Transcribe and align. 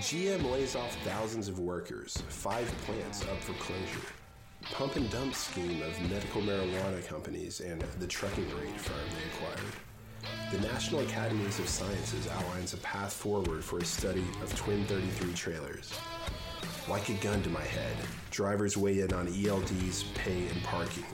GM 0.00 0.50
lays 0.50 0.74
off 0.74 0.94
thousands 1.04 1.48
of 1.48 1.60
workers, 1.60 2.20
five 2.28 2.66
plants 2.84 3.22
up 3.22 3.38
for 3.40 3.52
closure. 3.54 4.06
Pump 4.72 4.96
and 4.96 5.08
dump 5.08 5.34
scheme 5.34 5.80
of 5.82 6.10
medical 6.10 6.42
marijuana 6.42 7.06
companies 7.06 7.60
and 7.60 7.80
the 8.00 8.06
trucking 8.06 8.44
rate 8.58 8.80
firm 8.80 8.96
they 9.14 9.46
acquired. 9.46 9.72
The 10.50 10.58
National 10.66 11.00
Academies 11.00 11.58
of 11.60 11.68
Sciences 11.68 12.28
outlines 12.28 12.74
a 12.74 12.78
path 12.78 13.12
forward 13.12 13.64
for 13.64 13.78
a 13.78 13.84
study 13.84 14.24
of 14.42 14.54
Twin 14.56 14.84
33 14.86 15.32
trailers. 15.32 15.92
Like 16.88 17.08
a 17.08 17.14
gun 17.14 17.42
to 17.42 17.50
my 17.50 17.62
head, 17.62 17.96
drivers 18.30 18.76
weigh 18.76 19.00
in 19.00 19.12
on 19.12 19.28
ELDs, 19.28 20.12
pay, 20.14 20.48
and 20.48 20.62
parking. 20.64 21.04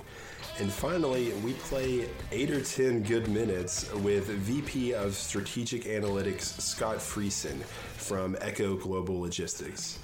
And 0.61 0.71
finally, 0.71 1.33
we 1.43 1.55
play 1.55 2.07
8 2.33 2.51
or 2.51 2.61
10 2.61 3.03
good 3.05 3.29
minutes 3.29 3.91
with 3.95 4.27
VP 4.27 4.93
of 4.93 5.15
Strategic 5.15 5.85
Analytics 5.85 6.61
Scott 6.61 6.99
Friesen 6.99 7.63
from 7.97 8.37
Echo 8.43 8.77
Global 8.77 9.19
Logistics. 9.21 9.99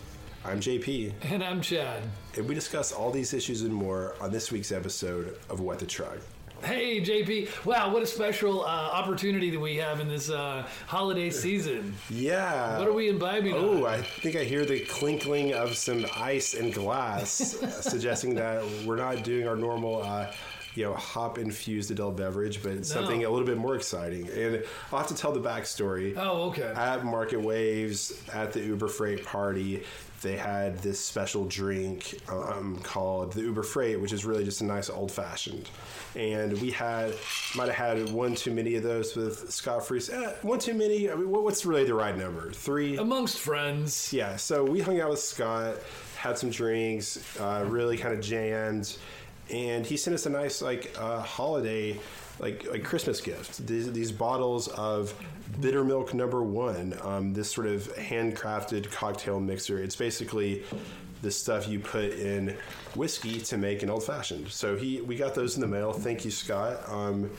I'm 0.46 0.58
JP, 0.58 1.12
And 1.24 1.44
I'm 1.44 1.60
Chad. 1.60 2.02
and 2.36 2.48
we 2.48 2.54
discuss 2.54 2.90
all 2.90 3.10
these 3.10 3.34
issues 3.34 3.62
and 3.62 3.74
more 3.74 4.14
on 4.18 4.32
this 4.32 4.50
week's 4.50 4.72
episode 4.72 5.38
of 5.50 5.60
What 5.60 5.78
the 5.78 5.86
Truck. 5.86 6.18
Hey, 6.66 7.00
JP. 7.00 7.64
Wow, 7.64 7.92
what 7.92 8.02
a 8.02 8.06
special 8.06 8.64
uh, 8.64 8.66
opportunity 8.66 9.50
that 9.50 9.60
we 9.60 9.76
have 9.76 10.00
in 10.00 10.08
this 10.08 10.28
uh, 10.30 10.66
holiday 10.88 11.30
season. 11.30 11.94
Yeah. 12.10 12.76
What 12.76 12.88
are 12.88 12.92
we 12.92 13.08
imbibing 13.08 13.54
Oh, 13.54 13.86
on? 13.86 13.94
I 13.94 14.02
think 14.02 14.34
I 14.34 14.42
hear 14.42 14.64
the 14.64 14.80
clinkling 14.80 15.52
of 15.52 15.76
some 15.76 16.04
ice 16.16 16.54
and 16.54 16.74
glass, 16.74 17.62
uh, 17.62 17.70
suggesting 17.70 18.34
that 18.42 18.64
we're 18.84 18.96
not 18.96 19.22
doing 19.22 19.46
our 19.46 19.54
normal, 19.54 20.02
uh, 20.02 20.32
you 20.74 20.82
know, 20.82 20.94
hop 20.94 21.38
infused 21.38 21.92
adult 21.92 22.16
beverage, 22.16 22.60
but 22.64 22.84
something 22.84 23.24
a 23.24 23.30
little 23.30 23.46
bit 23.46 23.58
more 23.58 23.76
exciting. 23.76 24.28
And 24.30 24.64
I'll 24.90 24.98
have 24.98 25.06
to 25.08 25.14
tell 25.14 25.30
the 25.30 25.40
backstory. 25.40 26.14
Oh, 26.16 26.48
okay. 26.48 26.72
At 26.74 27.04
Market 27.04 27.40
Waves, 27.40 28.20
at 28.32 28.52
the 28.52 28.60
Uber 28.60 28.88
Freight 28.88 29.24
party, 29.24 29.84
they 30.22 30.36
had 30.36 30.78
this 30.78 30.98
special 30.98 31.44
drink 31.44 32.18
um, 32.28 32.78
called 32.82 33.32
the 33.32 33.42
Uber 33.42 33.62
Freight, 33.62 34.00
which 34.00 34.12
is 34.12 34.24
really 34.24 34.44
just 34.44 34.60
a 34.60 34.64
nice 34.64 34.88
old 34.88 35.12
fashioned. 35.12 35.68
And 36.14 36.58
we 36.60 36.70
had, 36.70 37.12
might 37.54 37.68
have 37.70 37.98
had 37.98 38.10
one 38.10 38.34
too 38.34 38.50
many 38.50 38.76
of 38.76 38.82
those 38.82 39.14
with 39.14 39.50
Scott 39.52 39.82
Friesen. 39.82 40.22
Eh, 40.26 40.32
one 40.42 40.58
too 40.58 40.74
many. 40.74 41.10
I 41.10 41.14
mean, 41.14 41.28
what- 41.30 41.42
what's 41.44 41.66
really 41.66 41.84
the 41.84 41.94
right 41.94 42.16
number? 42.16 42.50
Three? 42.52 42.96
Amongst 42.96 43.38
friends. 43.38 44.12
Yeah, 44.12 44.36
so 44.36 44.64
we 44.64 44.80
hung 44.80 45.00
out 45.00 45.10
with 45.10 45.18
Scott, 45.20 45.76
had 46.16 46.38
some 46.38 46.50
drinks, 46.50 47.18
uh, 47.38 47.64
really 47.68 47.98
kind 47.98 48.14
of 48.14 48.20
jammed, 48.20 48.96
and 49.50 49.84
he 49.86 49.96
sent 49.96 50.14
us 50.14 50.26
a 50.26 50.30
nice 50.30 50.62
like 50.62 50.94
uh, 50.98 51.20
holiday, 51.20 51.98
like 52.38 52.66
like 52.70 52.84
Christmas 52.84 53.20
gift. 53.20 53.66
These, 53.66 53.92
these 53.92 54.12
bottles 54.12 54.68
of 54.68 55.14
Bittermilk 55.60 56.14
number 56.14 56.42
one. 56.42 56.98
Um, 57.02 57.32
this 57.32 57.50
sort 57.50 57.66
of 57.66 57.94
handcrafted 57.96 58.90
cocktail 58.90 59.40
mixer. 59.40 59.82
It's 59.82 59.96
basically 59.96 60.64
the 61.22 61.30
stuff 61.30 61.66
you 61.66 61.80
put 61.80 62.12
in 62.12 62.56
whiskey 62.94 63.40
to 63.40 63.56
make 63.56 63.82
an 63.82 63.90
old 63.90 64.04
fashioned. 64.04 64.48
So 64.48 64.76
he 64.76 65.00
we 65.00 65.16
got 65.16 65.34
those 65.34 65.54
in 65.54 65.60
the 65.60 65.68
mail. 65.68 65.92
Thank 65.92 66.24
you, 66.24 66.30
Scott. 66.30 66.80
Um, 66.88 67.30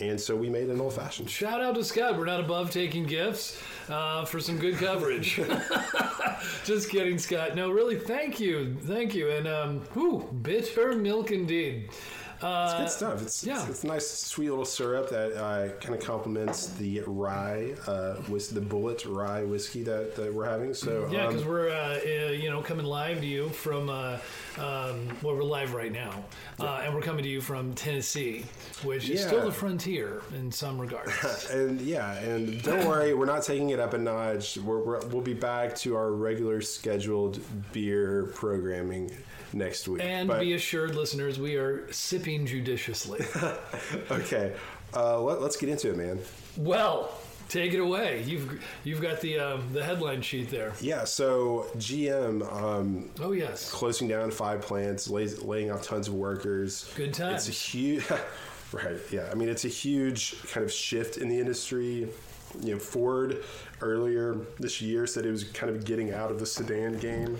and 0.00 0.18
so 0.18 0.34
we 0.34 0.48
made 0.48 0.68
an 0.70 0.80
old 0.80 0.94
fashioned. 0.94 1.28
Shout 1.28 1.60
out 1.60 1.74
to 1.74 1.84
Scott. 1.84 2.16
We're 2.16 2.24
not 2.24 2.40
above 2.40 2.70
taking 2.70 3.04
gifts 3.04 3.62
uh, 3.90 4.24
for 4.24 4.40
some 4.40 4.58
good 4.58 4.76
coverage. 4.76 5.38
Just 6.64 6.90
kidding, 6.90 7.18
Scott. 7.18 7.54
No, 7.54 7.70
really, 7.70 7.98
thank 7.98 8.40
you. 8.40 8.76
Thank 8.84 9.14
you. 9.14 9.30
And, 9.30 9.46
um, 9.46 9.80
whew, 9.92 10.28
Bittermilk 10.42 11.30
indeed. 11.30 11.90
Uh, 12.42 12.78
Good 12.78 12.90
stuff. 12.90 13.22
It's, 13.22 13.44
yeah. 13.44 13.60
it's 13.60 13.70
it's 13.70 13.84
nice, 13.84 14.08
sweet 14.08 14.50
little 14.50 14.64
syrup 14.64 15.08
that 15.10 15.32
uh, 15.40 15.68
kind 15.80 15.94
of 15.94 16.00
complements 16.00 16.68
the 16.68 17.00
rye, 17.06 17.74
uh, 17.86 18.16
with 18.28 18.50
the 18.50 18.60
Bulleit 18.60 19.04
rye 19.06 19.44
whiskey 19.44 19.82
that, 19.84 20.16
that 20.16 20.32
we're 20.32 20.48
having. 20.48 20.74
So 20.74 21.08
Yeah, 21.10 21.26
um, 21.26 21.28
because 21.28 21.46
we're 21.46 21.70
uh, 21.70 22.00
uh, 22.04 22.30
you 22.30 22.50
know 22.50 22.60
coming 22.60 22.86
live 22.86 23.20
to 23.20 23.26
you 23.26 23.48
from 23.50 23.88
uh, 23.88 24.18
um, 24.58 25.08
well 25.22 25.36
we're 25.36 25.42
live 25.42 25.74
right 25.74 25.92
now, 25.92 26.24
uh, 26.58 26.82
and 26.84 26.94
we're 26.94 27.00
coming 27.00 27.22
to 27.22 27.28
you 27.28 27.40
from 27.40 27.74
Tennessee, 27.74 28.44
which 28.82 29.08
is 29.08 29.24
still 29.24 29.44
the 29.44 29.52
frontier 29.52 30.22
in 30.34 30.50
some 30.50 30.80
regards. 30.80 31.48
and 31.50 31.80
yeah, 31.80 32.14
and 32.18 32.62
don't 32.62 32.86
worry, 32.86 33.14
we're 33.14 33.26
not 33.26 33.42
taking 33.42 33.70
it 33.70 33.78
up 33.78 33.94
a 33.94 33.98
notch. 33.98 34.58
We're, 34.58 34.78
we're, 34.78 35.06
we'll 35.06 35.22
be 35.22 35.34
back 35.34 35.76
to 35.76 35.94
our 35.96 36.12
regular 36.12 36.60
scheduled 36.60 37.40
beer 37.72 38.30
programming 38.34 39.10
next 39.52 39.88
week. 39.88 40.02
and 40.02 40.28
But- 40.28 40.40
be 40.40 40.52
assured, 40.54 40.94
listeners, 40.94 41.38
we 41.38 41.56
are 41.56 41.90
sipping 41.92 42.46
judiciously. 42.46 43.20
okay, 44.10 44.54
uh, 44.94 45.20
let, 45.20 45.40
let's 45.40 45.56
get 45.56 45.68
into 45.68 45.90
it, 45.90 45.96
man. 45.96 46.18
well, 46.56 47.12
take 47.48 47.74
it 47.74 47.80
away. 47.80 48.22
You've 48.26 48.62
you've 48.84 49.00
got 49.00 49.20
the 49.20 49.38
um, 49.38 49.62
the 49.72 49.84
headline 49.84 50.22
sheet 50.22 50.50
there. 50.50 50.72
Yeah, 50.80 51.04
so 51.04 51.66
GM 51.76 52.42
um, 52.52 53.10
Oh 53.20 53.32
yes, 53.32 53.70
closing 53.70 54.08
down 54.08 54.30
five 54.30 54.60
plants, 54.62 55.08
lays, 55.08 55.42
laying 55.42 55.70
off 55.70 55.82
tons 55.82 56.08
of 56.08 56.14
workers. 56.14 56.90
Good 56.96 57.12
times. 57.14 57.48
It's 57.48 57.58
a 57.58 57.60
huge, 57.60 58.04
right? 58.72 58.96
Yeah, 59.10 59.28
I 59.30 59.34
mean 59.34 59.48
it's 59.48 59.64
a 59.64 59.68
huge 59.68 60.42
kind 60.50 60.64
of 60.64 60.72
shift 60.72 61.18
in 61.18 61.28
the 61.28 61.38
industry. 61.38 62.08
You 62.60 62.74
know, 62.74 62.78
Ford 62.78 63.42
earlier 63.80 64.36
this 64.58 64.80
year 64.82 65.06
said 65.06 65.24
it 65.26 65.30
was 65.30 65.44
kind 65.44 65.74
of 65.74 65.84
getting 65.86 66.12
out 66.12 66.30
of 66.30 66.38
the 66.38 66.46
sedan 66.46 66.98
game. 66.98 67.38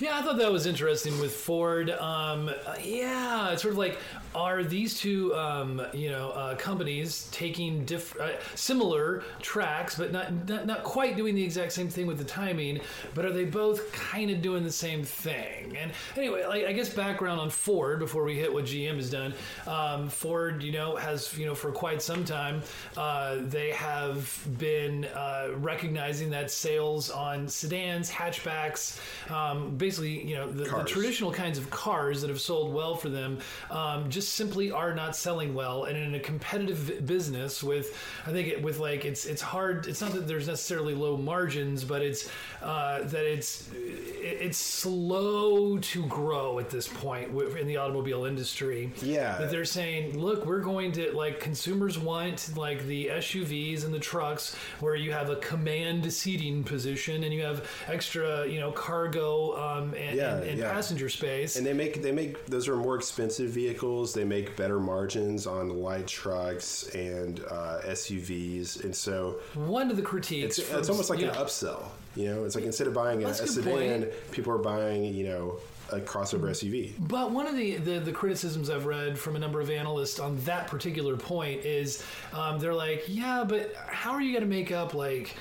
Yeah, 0.00 0.16
I 0.16 0.22
thought 0.22 0.38
that 0.38 0.52
was 0.52 0.64
interesting 0.66 1.18
with 1.18 1.34
Ford. 1.34 1.90
Um, 1.90 2.48
uh, 2.48 2.74
yeah, 2.82 3.50
it's 3.50 3.62
sort 3.62 3.72
of 3.72 3.78
like 3.78 3.98
are 4.34 4.62
these 4.62 4.98
two, 4.98 5.34
um, 5.34 5.82
you 5.92 6.10
know, 6.10 6.30
uh, 6.30 6.56
companies 6.56 7.28
taking 7.32 7.84
diff- 7.84 8.18
uh, 8.20 8.32
similar 8.54 9.22
tracks, 9.40 9.96
but 9.96 10.12
not, 10.12 10.48
not 10.48 10.66
not 10.66 10.84
quite 10.84 11.16
doing 11.16 11.34
the 11.34 11.42
exact 11.42 11.72
same 11.72 11.88
thing 11.88 12.06
with 12.06 12.18
the 12.18 12.24
timing. 12.24 12.80
But 13.14 13.24
are 13.24 13.32
they 13.32 13.44
both 13.44 13.92
kind 13.92 14.30
of 14.30 14.42
doing 14.42 14.64
the 14.64 14.72
same 14.72 15.02
thing? 15.02 15.76
And 15.76 15.92
anyway, 16.16 16.44
like, 16.46 16.64
I 16.66 16.72
guess 16.72 16.88
background 16.88 17.40
on 17.40 17.50
Ford 17.50 17.98
before 17.98 18.24
we 18.24 18.34
hit 18.34 18.52
what 18.52 18.64
GM 18.64 18.96
has 18.96 19.10
done. 19.10 19.34
Um, 19.66 20.08
Ford, 20.08 20.62
you 20.62 20.72
know, 20.72 20.96
has 20.96 21.36
you 21.36 21.46
know 21.46 21.54
for 21.54 21.72
quite 21.72 22.02
some 22.02 22.24
time 22.24 22.62
uh, 22.96 23.36
they 23.40 23.70
have 23.70 24.46
been 24.58 25.04
uh, 25.06 25.48
recognizing 25.56 26.30
that 26.30 26.50
sales 26.50 27.10
on 27.10 27.48
sedans, 27.48 28.10
hatchbacks, 28.10 28.98
um, 29.30 29.76
basically, 29.76 30.26
you 30.26 30.34
know, 30.34 30.50
the, 30.50 30.64
the 30.64 30.84
traditional 30.84 31.32
kinds 31.32 31.58
of 31.58 31.68
cars 31.70 32.20
that 32.20 32.28
have 32.28 32.40
sold 32.40 32.72
well 32.72 32.96
for 32.96 33.08
them 33.08 33.38
um, 33.70 34.08
just 34.28 34.36
simply 34.36 34.70
are 34.70 34.94
not 34.94 35.16
selling 35.16 35.54
well. 35.54 35.84
And 35.84 35.96
in 35.96 36.14
a 36.14 36.20
competitive 36.20 37.06
business 37.06 37.62
with, 37.62 37.96
I 38.26 38.32
think 38.32 38.48
it, 38.48 38.62
with 38.62 38.78
like 38.78 39.04
it's 39.04 39.24
it's 39.24 39.42
hard. 39.42 39.86
It's 39.86 40.00
not 40.00 40.12
that 40.12 40.28
there's 40.28 40.46
necessarily 40.46 40.94
low 40.94 41.16
margins, 41.16 41.84
but 41.84 42.02
it's 42.02 42.28
uh, 42.62 43.02
that 43.04 43.24
it's 43.24 43.68
it's 43.74 44.58
slow 44.58 45.78
to 45.78 46.06
grow 46.06 46.58
at 46.58 46.70
this 46.70 46.88
point 46.88 47.30
in 47.58 47.66
the 47.66 47.76
automobile 47.76 48.24
industry. 48.24 48.92
Yeah. 49.02 49.38
that 49.38 49.50
they're 49.50 49.64
saying, 49.64 50.18
look, 50.18 50.44
we're 50.44 50.60
going 50.60 50.92
to 50.92 51.12
like 51.12 51.40
consumers 51.40 51.98
want 51.98 52.56
like 52.56 52.86
the 52.86 53.06
SUVs 53.06 53.84
and 53.84 53.94
the 53.94 53.98
trucks 53.98 54.54
where 54.80 54.94
you 54.94 55.12
have 55.12 55.30
a 55.30 55.36
command 55.36 56.12
seating 56.12 56.62
position 56.64 57.24
and 57.24 57.32
you 57.32 57.42
have 57.42 57.68
extra, 57.86 58.46
you 58.46 58.60
know, 58.60 58.72
cargo 58.72 59.56
um, 59.56 59.94
and, 59.94 60.16
Yeah, 60.16 60.36
and, 60.36 60.44
and 60.50 60.58
yeah. 60.58 60.70
passenger 60.70 61.08
space. 61.08 61.56
And 61.56 61.64
they 61.66 61.72
make 61.72 62.02
they 62.02 62.12
make 62.12 62.44
those 62.46 62.68
are 62.68 62.76
more 62.76 62.96
expensive 62.96 63.50
vehicles. 63.50 64.07
They 64.12 64.24
make 64.24 64.56
better 64.56 64.80
margins 64.80 65.46
on 65.46 65.68
light 65.70 66.06
trucks 66.06 66.88
and 66.94 67.40
uh, 67.50 67.80
SUVs, 67.84 68.84
and 68.84 68.94
so 68.94 69.38
One 69.54 69.90
of 69.90 69.96
the 69.96 70.02
critiques. 70.02 70.58
it's, 70.58 70.68
from- 70.68 70.78
it's 70.78 70.88
almost 70.88 71.10
like 71.10 71.20
yeah. 71.20 71.28
an 71.28 71.34
upsell. 71.34 71.84
You 72.16 72.26
know, 72.34 72.44
it's 72.44 72.54
like 72.54 72.64
instead 72.64 72.86
of 72.86 72.94
buying 72.94 73.22
a, 73.22 73.26
a 73.26 73.28
That's 73.28 73.40
a 73.40 73.62
good 73.62 73.64
sedan, 73.64 74.06
people 74.32 74.52
are 74.52 74.58
buying 74.58 75.04
you 75.04 75.28
know 75.28 75.58
a 75.92 76.00
crossover 76.00 76.50
SUV. 76.50 76.92
But 76.98 77.30
one 77.30 77.46
of 77.46 77.56
the, 77.56 77.76
the, 77.76 77.98
the 77.98 78.12
criticisms 78.12 78.70
I've 78.70 78.86
read 78.86 79.18
from 79.18 79.36
a 79.36 79.38
number 79.38 79.60
of 79.60 79.70
analysts 79.70 80.18
on 80.18 80.36
that 80.44 80.66
particular 80.66 81.16
point 81.16 81.64
is 81.64 82.04
um, 82.32 82.58
they're 82.58 82.74
like, 82.74 83.04
yeah, 83.08 83.44
but 83.46 83.74
how 83.86 84.12
are 84.12 84.20
you 84.20 84.32
going 84.32 84.42
to 84.42 84.48
make 84.48 84.70
up 84.70 84.94
like 84.94 85.34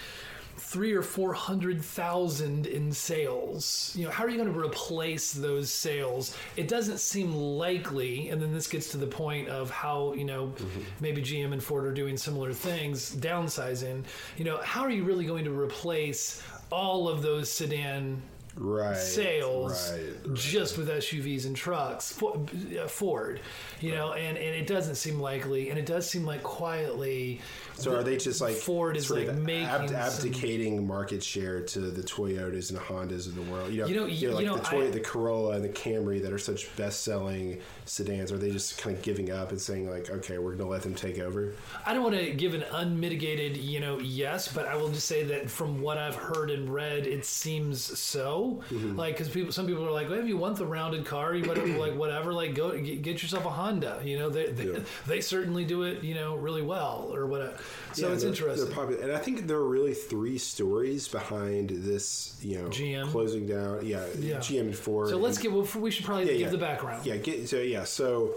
three 0.58 0.94
or 0.94 1.02
four 1.02 1.34
hundred 1.34 1.84
thousand 1.84 2.68
in 2.68 2.92
sales? 2.92 3.94
You 3.96 4.06
know, 4.06 4.12
how 4.12 4.26
are 4.26 4.30
you 4.30 4.38
going 4.38 4.52
to 4.52 4.60
replace 4.60 5.32
those 5.32 5.72
sales? 5.72 6.36
It 6.56 6.68
doesn't 6.68 7.00
seem 7.00 7.34
likely. 7.34 8.30
And 8.30 8.42
then 8.42 8.54
this 8.54 8.68
gets 8.68 8.90
to 8.90 8.98
the 8.98 9.08
point 9.08 9.48
of 9.50 9.70
how 9.70 10.14
you 10.14 10.26
know 10.26 10.54
maybe 11.00 11.22
GM 11.22 11.54
and 11.54 11.64
Ford 11.64 11.86
are 11.86 11.94
doing 11.94 12.18
similar 12.18 12.54
things, 12.54 13.16
downsizing. 13.16 14.04
You 14.38 14.46
know, 14.46 14.58
how 14.58 14.82
are 14.82 14.92
you 14.92 15.04
really 15.04 15.26
going 15.26 15.46
to 15.46 15.58
replace 15.58 16.42
all 16.72 17.08
of 17.08 17.22
those 17.22 17.52
sedan 17.52 18.22
right 18.60 18.98
sales 18.98 19.92
right, 19.92 20.02
right. 20.26 20.36
just 20.36 20.78
with 20.78 20.90
SUVs 20.90 21.46
and 21.46 21.56
trucks, 21.56 22.22
uh, 22.22 22.88
Ford, 22.88 23.40
you 23.82 23.92
know, 23.92 24.14
and, 24.14 24.38
and 24.38 24.56
it 24.56 24.68
doesn't 24.68 24.96
seem 24.96 25.20
likely, 25.20 25.70
and 25.70 25.78
it 25.80 25.86
does 25.86 26.10
seem 26.10 26.26
like 26.26 26.44
quietly. 26.44 27.42
So 27.76 27.96
are 27.96 28.04
they 28.04 28.18
just 28.18 28.42
like 28.42 28.56
Ford 28.56 28.98
is 28.98 29.12
like 29.12 29.34
making 29.36 29.68
ab- 29.68 29.88
some- 29.90 29.96
abdicating 29.96 30.88
market 30.88 31.24
share 31.24 31.62
to 31.62 31.80
the 31.80 32.02
Toyotas 32.02 32.72
and 32.72 32.80
Hondas 32.80 33.28
of 33.28 33.36
the 33.36 33.44
world? 33.44 33.72
You 33.72 33.82
know, 33.82 33.88
You 33.88 33.96
know, 33.96 34.06
you 34.08 34.28
know, 34.30 34.34
like 34.36 34.42
you 34.44 34.50
know, 34.50 34.58
the 34.58 34.64
Toy, 34.64 34.88
I- 34.88 34.90
the 34.90 35.00
Corolla 35.00 35.52
and 35.56 35.64
the 35.64 35.70
Camry 35.70 36.20
that 36.24 36.34
are 36.34 36.40
such 36.40 36.76
best-selling 36.76 37.60
sedans. 37.86 38.32
Are 38.32 38.38
they 38.38 38.50
just 38.50 38.80
kind 38.80 38.96
of 38.96 39.04
giving 39.04 39.30
up 39.32 39.52
and 39.52 39.62
saying 39.62 39.90
like, 39.90 40.10
okay, 40.10 40.40
we're 40.40 40.56
going 40.56 40.60
to 40.60 40.66
let 40.66 40.82
them 40.82 40.96
take 40.96 41.20
over? 41.20 41.54
I 41.86 41.94
don't 41.94 42.02
want 42.04 42.16
to 42.16 42.32
give 42.32 42.56
an 42.56 42.64
unmitigated, 42.72 43.58
you 43.58 43.80
know, 43.80 44.00
yes, 44.00 44.52
but 44.52 44.66
I 44.66 44.76
will 44.76 44.90
just 44.90 45.06
say 45.08 45.24
that 45.26 45.50
from 45.50 45.80
what 45.80 46.00
I've 46.00 46.16
heard 46.16 46.50
and 46.50 46.74
read, 46.74 47.06
it 47.06 47.26
seems 47.26 47.80
so. 48.00 48.64
Mm-hmm. 48.72 48.96
Like, 48.96 49.14
because 49.18 49.30
people, 49.30 49.52
some 49.52 49.68
people 49.68 49.86
are 49.86 49.92
like, 49.92 50.10
well, 50.10 50.20
if 50.20 50.28
you 50.28 50.38
want 50.38 50.58
the 50.58 50.66
rounded 50.66 51.06
car, 51.06 51.36
you 51.36 51.48
want 51.48 51.78
like 51.78 51.96
whatever, 51.96 52.34
like 52.34 52.56
go 52.56 52.76
get, 52.76 53.04
get 53.04 53.22
yourself 53.22 53.46
a 53.46 53.50
Honda. 53.50 53.67
You 54.04 54.18
know, 54.20 54.30
they 54.30 54.52
they, 54.52 54.66
Yeah. 54.72 54.80
they 55.08 55.22
certainly 55.22 55.66
do 55.66 55.84
it, 55.84 56.04
you 56.04 56.16
know, 56.16 56.36
really 56.36 56.62
well 56.62 57.10
or 57.14 57.26
whatever. 57.28 57.54
So 57.94 58.08
Yeah, 58.08 58.14
it's 58.14 58.24
they're- 58.24 58.32
interesting. 58.32 58.66
They're 58.66 58.76
popular, 58.76 59.02
and 59.04 59.12
I 59.12 59.20
think 59.20 59.48
there 59.48 59.58
are 59.58 59.68
really 59.68 59.94
three 59.94 60.38
stories 60.38 61.08
behind 61.08 61.70
this. 61.70 62.36
You 62.42 62.62
know, 62.62 62.70
GM. 62.70 63.10
closing 63.12 63.48
down. 63.48 63.86
Yeah, 63.86 64.06
Yeah. 64.20 64.38
GM 64.38 64.62
and 64.68 64.76
Ford. 64.76 65.10
so 65.10 65.18
let's 65.18 65.38
and- 65.44 65.54
get. 65.66 65.76
We 65.82 65.92
should 65.92 66.06
probably 66.06 66.32
yeah, 66.32 66.38
give 66.38 66.52
the 66.52 66.58
background. 66.58 67.06
Yeah, 67.06 67.18
get, 67.18 67.50
so 67.50 67.58
yeah, 67.58 67.84
so 67.84 68.34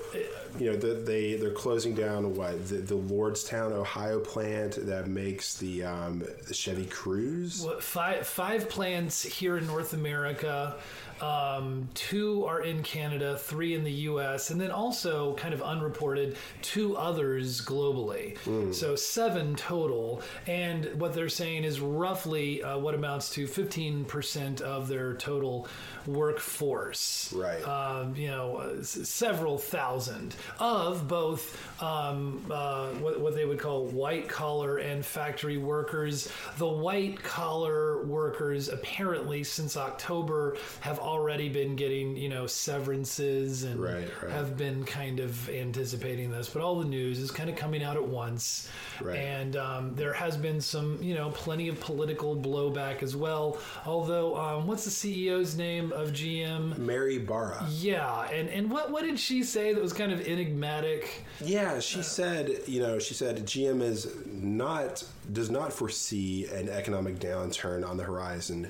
you 0.59 0.71
know 0.71 0.77
the, 0.77 0.94
they 0.94 1.35
they're 1.35 1.50
closing 1.50 1.94
down 1.94 2.35
what 2.35 2.69
the, 2.69 2.76
the 2.76 2.97
Lordstown, 2.97 3.73
Ohio 3.73 4.21
plant 4.21 4.87
that 4.87 5.09
makes 5.09 5.56
the 5.59 5.85
um, 5.85 6.23
the 6.49 6.55
Chevy 6.55 6.87
Cruze. 6.87 7.65
What, 7.65 7.83
five 7.83 8.26
five 8.26 8.69
plants 8.69 9.23
here 9.23 9.59
in 9.59 9.67
North 9.67 9.93
America. 9.93 10.76
Um, 11.21 11.89
two 11.95 12.45
are 12.47 12.63
in 12.63 12.83
Canada, 12.83 13.37
three 13.39 13.75
in 13.75 13.85
the 13.85 13.93
U.S., 13.93 14.51
and 14.51 14.61
then 14.61 14.71
also 14.71 15.35
kind 15.35 15.53
of 15.53 15.61
unreported 15.63 16.37
two 16.63 16.97
others 16.97 17.61
globally. 17.61 18.37
So 18.75 18.97
seven 18.97 19.55
total. 19.55 20.23
And 20.47 20.87
what 20.99 21.13
they're 21.15 21.29
saying 21.29 21.65
is 21.65 21.81
roughly 21.81 22.63
uh, 22.63 22.79
what 22.79 22.95
amounts 22.95 23.31
to 23.35 23.47
15% 23.47 24.61
of 24.63 24.89
their 24.89 25.15
total 25.15 25.69
workforce. 26.06 27.32
Right. 27.35 27.67
Um, 27.67 28.14
you 28.17 28.29
know, 28.29 28.56
uh, 28.56 28.82
several 28.82 29.58
thousand 29.58 30.35
of 30.58 31.06
both 31.08 31.58
um, 31.82 32.44
uh, 32.50 32.88
what, 32.94 33.20
what 33.20 33.35
they 33.35 33.44
would 33.44 33.58
call 33.58 33.87
white 33.87 34.29
collar 34.29 34.79
and 34.79 35.05
factory 35.05 35.56
workers. 35.58 36.31
The 36.58 36.69
white 36.69 37.23
collar 37.23 38.05
workers 38.05 38.69
apparently 38.69 39.44
since 39.44 39.76
October 39.76 40.56
have 40.81 40.99
already 40.99 41.49
been 41.49 41.76
getting 41.76 42.17
you 42.17 42.29
know 42.29 42.47
severances 42.47 43.64
and 43.64 43.81
Right, 43.81 44.08
right. 44.23 44.32
have 44.32 44.56
been 44.56 44.85
kind 44.85 45.20
of 45.20 45.49
anticipating 45.50 46.31
this. 46.31 46.49
But 46.49 46.62
all 46.62 46.79
the 46.79 46.85
news 46.85 47.19
is 47.19 47.31
kind 47.31 47.49
of 47.50 47.56
coming 47.56 47.82
out 47.82 47.97
at 47.97 48.06
once, 48.06 48.69
Right. 49.00 49.19
and 49.19 49.56
um, 49.56 49.94
there 49.94 50.12
has 50.12 50.37
been 50.37 50.61
some 50.61 50.99
you 51.02 51.14
know 51.14 51.31
plenty 51.31 51.69
of 51.69 51.81
political 51.81 52.37
blowback 52.37 53.02
as 53.02 53.17
well. 53.17 53.58
Although, 53.87 54.37
um, 54.37 54.67
what's 54.67 54.85
the 54.85 54.91
CEO's 54.91 55.56
name 55.56 55.90
of 55.93 56.11
GM? 56.13 56.79
Mary 56.79 57.19
Barra. 57.19 57.67
Yeah, 57.71 58.29
and 58.31 58.49
and 58.49 58.71
what 58.71 58.91
what 58.91 59.03
did 59.05 59.19
she 59.19 59.43
say 59.43 59.73
that 59.73 59.83
was 59.83 59.93
kind 59.93 60.13
of 60.13 60.21
enigmatic? 60.27 61.25
Yeah, 61.45 61.79
she 61.81 62.03
said, 62.03 62.51
you 62.67 62.81
know, 62.81 62.99
she 62.99 63.15
said 63.15 63.45
GM 63.47 63.83
is 63.83 64.13
not 64.27 65.05
does 65.33 65.51
not 65.51 65.73
foresee 65.73 66.47
an 66.47 66.69
economic 66.69 67.19
downturn 67.19 67.89
on 67.89 67.97
the 67.97 68.05
horizon, 68.05 68.69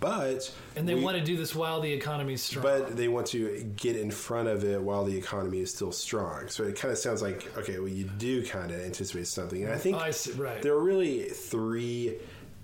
but 0.00 0.50
And 0.74 0.88
they 0.88 0.94
we- 0.94 1.02
want 1.02 1.16
to 1.18 1.22
do 1.24 1.36
this 1.36 1.54
while 1.54 1.80
the 1.80 1.92
economy's 1.92 2.42
strong. 2.42 2.62
but 2.62 2.96
they 2.96 3.08
want 3.08 3.26
to 3.28 3.62
get 3.76 3.96
in 3.96 4.10
front 4.10 4.48
of 4.48 4.64
it 4.64 4.80
while 4.80 5.04
the 5.04 5.16
economy 5.16 5.60
is 5.60 5.72
still 5.72 5.92
strong. 5.92 6.48
So 6.48 6.64
it 6.64 6.76
kind 6.76 6.90
of 6.92 6.98
sounds 6.98 7.22
like 7.22 7.56
okay, 7.58 7.78
well, 7.78 7.88
you 7.88 8.04
do 8.04 8.44
kind 8.46 8.70
of 8.70 8.80
anticipate 8.80 9.26
something, 9.26 9.62
and 9.62 9.72
I 9.72 9.76
oh, 9.76 9.78
think 9.78 9.96
Oh, 9.96 10.00
I 10.00 10.10
see, 10.10 10.32
right. 10.32 10.62
there 10.62 10.72
are 10.74 10.80
really 10.82 11.24
three 11.24 12.16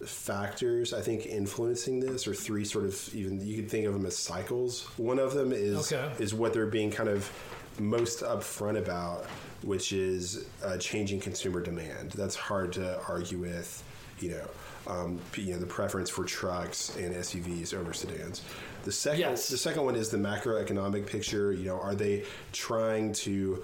factors 0.07 0.93
I 0.93 1.01
think 1.01 1.27
influencing 1.27 2.01
this, 2.01 2.27
or 2.27 2.35
three 2.35 2.65
sort 2.65 2.85
of 2.85 3.15
even 3.15 3.45
you 3.45 3.57
could 3.57 3.71
think 3.71 3.87
of 3.87 3.93
them 3.95 4.07
as 4.07 4.17
cycles. 4.17 4.85
One 4.97 5.19
of 5.19 5.35
them 5.35 5.53
is 5.53 5.93
Okay. 5.93 6.11
is 6.19 6.35
what 6.35 6.53
they're 6.53 6.67
being 6.67 6.91
kind 6.91 7.09
of 7.09 7.31
most 7.79 8.21
upfront 8.23 8.79
about, 8.79 9.25
which 9.63 9.93
is 9.93 10.45
uh, 10.65 10.77
changing 10.77 11.21
consumer 11.21 11.61
demand. 11.61 12.11
That's 12.13 12.37
hard 12.37 12.73
to 12.75 13.01
argue 13.09 13.39
with, 13.39 13.83
you 14.21 14.31
know. 14.33 14.47
Um, 14.85 15.21
you 15.37 15.53
know 15.53 15.61
the 15.61 15.67
preference 15.67 16.11
for 16.11 16.25
trucks 16.25 16.97
and 16.97 17.15
SUVs 17.15 17.73
over 17.73 17.93
sedans. 17.93 18.43
The 18.83 18.91
second, 18.91 19.21
Yes. 19.21 19.49
the 19.49 19.57
second 19.57 19.85
one 19.85 19.95
is 19.95 20.09
the 20.11 20.17
macroeconomic 20.17 21.07
picture. 21.07 21.53
You 21.53 21.67
know, 21.67 21.81
are 21.81 21.95
they 21.95 22.25
trying 22.53 23.13
to 23.13 23.63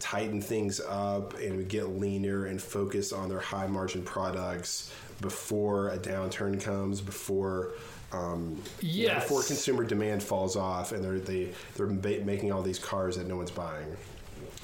tighten 0.00 0.40
things 0.42 0.80
up 0.80 1.38
and 1.38 1.68
get 1.68 1.90
leaner 1.90 2.46
and 2.46 2.60
focus 2.60 3.12
on 3.12 3.28
their 3.28 3.38
high 3.38 3.68
margin 3.68 4.02
products 4.02 4.92
before 5.22 5.88
a 5.88 5.98
downturn 5.98 6.60
comes, 6.60 7.00
before 7.00 7.72
um, 8.12 8.60
Yes. 8.82 9.22
before 9.22 9.42
consumer 9.42 9.84
demand 9.84 10.22
falls 10.22 10.54
off, 10.54 10.92
and 10.92 11.02
they're 11.02 11.18
they 11.18 11.52
they're 11.76 11.86
making 11.86 12.52
all 12.52 12.62
these 12.62 12.78
cars 12.78 13.16
that 13.16 13.26
no 13.26 13.36
one's 13.36 13.50
buying. 13.50 13.96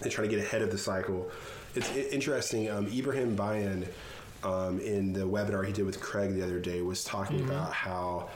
They're 0.00 0.12
trying 0.12 0.28
to 0.28 0.36
get 0.36 0.44
ahead 0.44 0.60
of 0.60 0.70
the 0.70 0.76
cycle. 0.78 1.30
It's 1.74 1.90
interesting. 1.96 2.70
Um, 2.70 2.86
Ibrahim 2.88 3.34
Bayan, 3.34 3.86
um, 4.44 4.80
in 4.80 5.12
the 5.14 5.20
webinar 5.20 5.66
he 5.66 5.72
did 5.72 5.86
with 5.86 5.98
Craig 6.00 6.34
the 6.34 6.42
other 6.42 6.60
day, 6.60 6.82
was 6.82 7.02
talking 7.04 7.40
about 7.40 7.72
how 7.72 8.28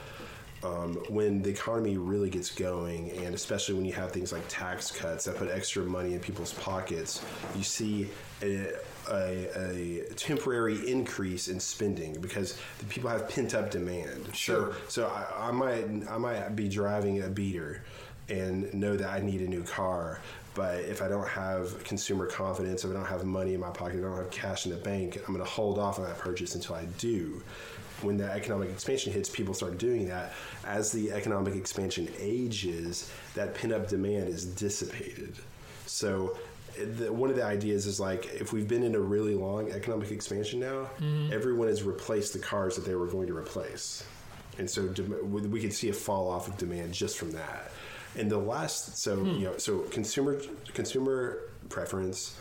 um, 0.65 0.95
when 1.09 1.43
the 1.43 1.51
economy 1.51 1.97
really 1.99 2.31
gets 2.31 2.51
going, 2.51 3.11
and 3.11 3.35
especially 3.35 3.75
when 3.75 3.85
you 3.85 3.93
have 3.93 4.13
things 4.13 4.33
like 4.33 4.43
tax 4.49 4.91
cuts 4.91 5.25
that 5.27 5.37
put 5.37 5.51
extra 5.51 5.83
money 5.85 6.15
in 6.15 6.21
people's 6.21 6.55
pockets, 6.55 7.23
you 7.57 7.65
see 7.65 8.09
a, 8.43 8.73
a, 9.11 10.03
a 10.11 10.15
temporary 10.15 10.91
increase 10.91 11.49
in 11.49 11.61
spending 11.61 12.21
because 12.21 12.59
the 12.79 12.85
people 12.87 13.11
have 13.11 13.29
pent 13.29 13.55
up 13.55 13.71
demand. 13.71 14.35
Sure. 14.35 14.75
So, 14.89 15.07
so 15.07 15.07
I, 15.09 15.49
I 15.49 15.53
might 15.53 15.87
I 16.09 16.19
might 16.19 16.57
be 16.57 16.69
driving 16.69 17.23
a 17.23 17.29
beater 17.29 17.83
and 18.29 18.73
know 18.73 18.97
that 18.97 19.11
I 19.11 19.21
need 19.21 19.41
a 19.41 19.49
new 19.49 19.63
car. 19.63 20.21
But 20.55 20.81
if 20.81 21.01
I 21.01 21.09
don't 21.09 21.29
have 21.29 21.83
consumer 21.83 22.27
confidence, 22.27 22.85
if 22.85 22.91
I 22.91 22.95
don't 22.95 23.07
have 23.07 23.25
money 23.25 23.55
in 23.55 23.61
my 23.61 23.71
pocket, 23.71 23.99
if 23.99 24.05
I 24.05 24.09
don't 24.09 24.19
have 24.19 24.31
cash 24.31 24.67
in 24.67 24.73
the 24.73 24.79
bank, 24.79 25.17
I'm 25.27 25.35
going 25.35 25.45
to 25.45 25.51
hold 25.51 25.79
off 25.79 25.99
on 25.99 26.05
that 26.05 26.19
purchase 26.19 26.55
until 26.55 26.75
I 26.75 26.85
do 26.99 27.43
when 28.03 28.17
the 28.17 28.31
economic 28.31 28.71
expansion 28.71 29.13
hits, 29.13 29.29
people 29.29 29.55
start 29.55 29.79
doing 29.79 30.09
that. 30.09 30.33
As 30.65 30.93
the 30.93 31.13
economic 31.13 31.55
expansion 31.55 32.09
ages, 32.19 33.11
that 33.35 33.55
pent 33.55 33.73
up 33.73 33.89
demand 33.89 34.29
is 34.29 34.45
dissipated. 34.45 35.37
So, 35.87 36.37
the, 36.77 37.13
one 37.13 37.31
of 37.31 37.37
the 37.37 37.45
ideas 37.45 37.87
is 37.87 38.01
like 38.01 38.27
if 38.27 38.53
we've 38.53 38.69
been 38.69 38.83
in 38.83 38.95
a 38.95 39.01
really 39.01 39.35
long 39.35 39.71
economic 39.73 40.11
expansion 40.11 40.61
now, 40.61 40.91
mm-hmm. 40.99 41.33
everyone 41.33 41.69
has 41.69 41.83
replaced 41.83 42.33
the 42.33 42.39
cars 42.39 42.77
that 42.77 42.85
they 42.85 42.95
were 42.95 43.07
going 43.07 43.27
to 43.27 43.37
replace, 43.37 44.05
and 44.59 44.69
so 44.69 44.89
dem- 44.89 45.31
we 45.31 45.61
could 45.61 45.73
see 45.73 45.89
a 45.89 45.93
fall 45.93 46.31
off 46.31 46.49
of 46.49 46.57
demand 46.57 46.93
just 46.93 47.19
from 47.19 47.33
that. 47.33 47.71
And 48.17 48.31
the 48.31 48.39
last, 48.39 48.99
so 48.99 49.17
hmm. 49.17 49.31
you 49.31 49.45
know, 49.45 49.57
so 49.57 49.81
consumer 49.91 50.41
consumer 50.75 51.39
preference, 51.69 52.37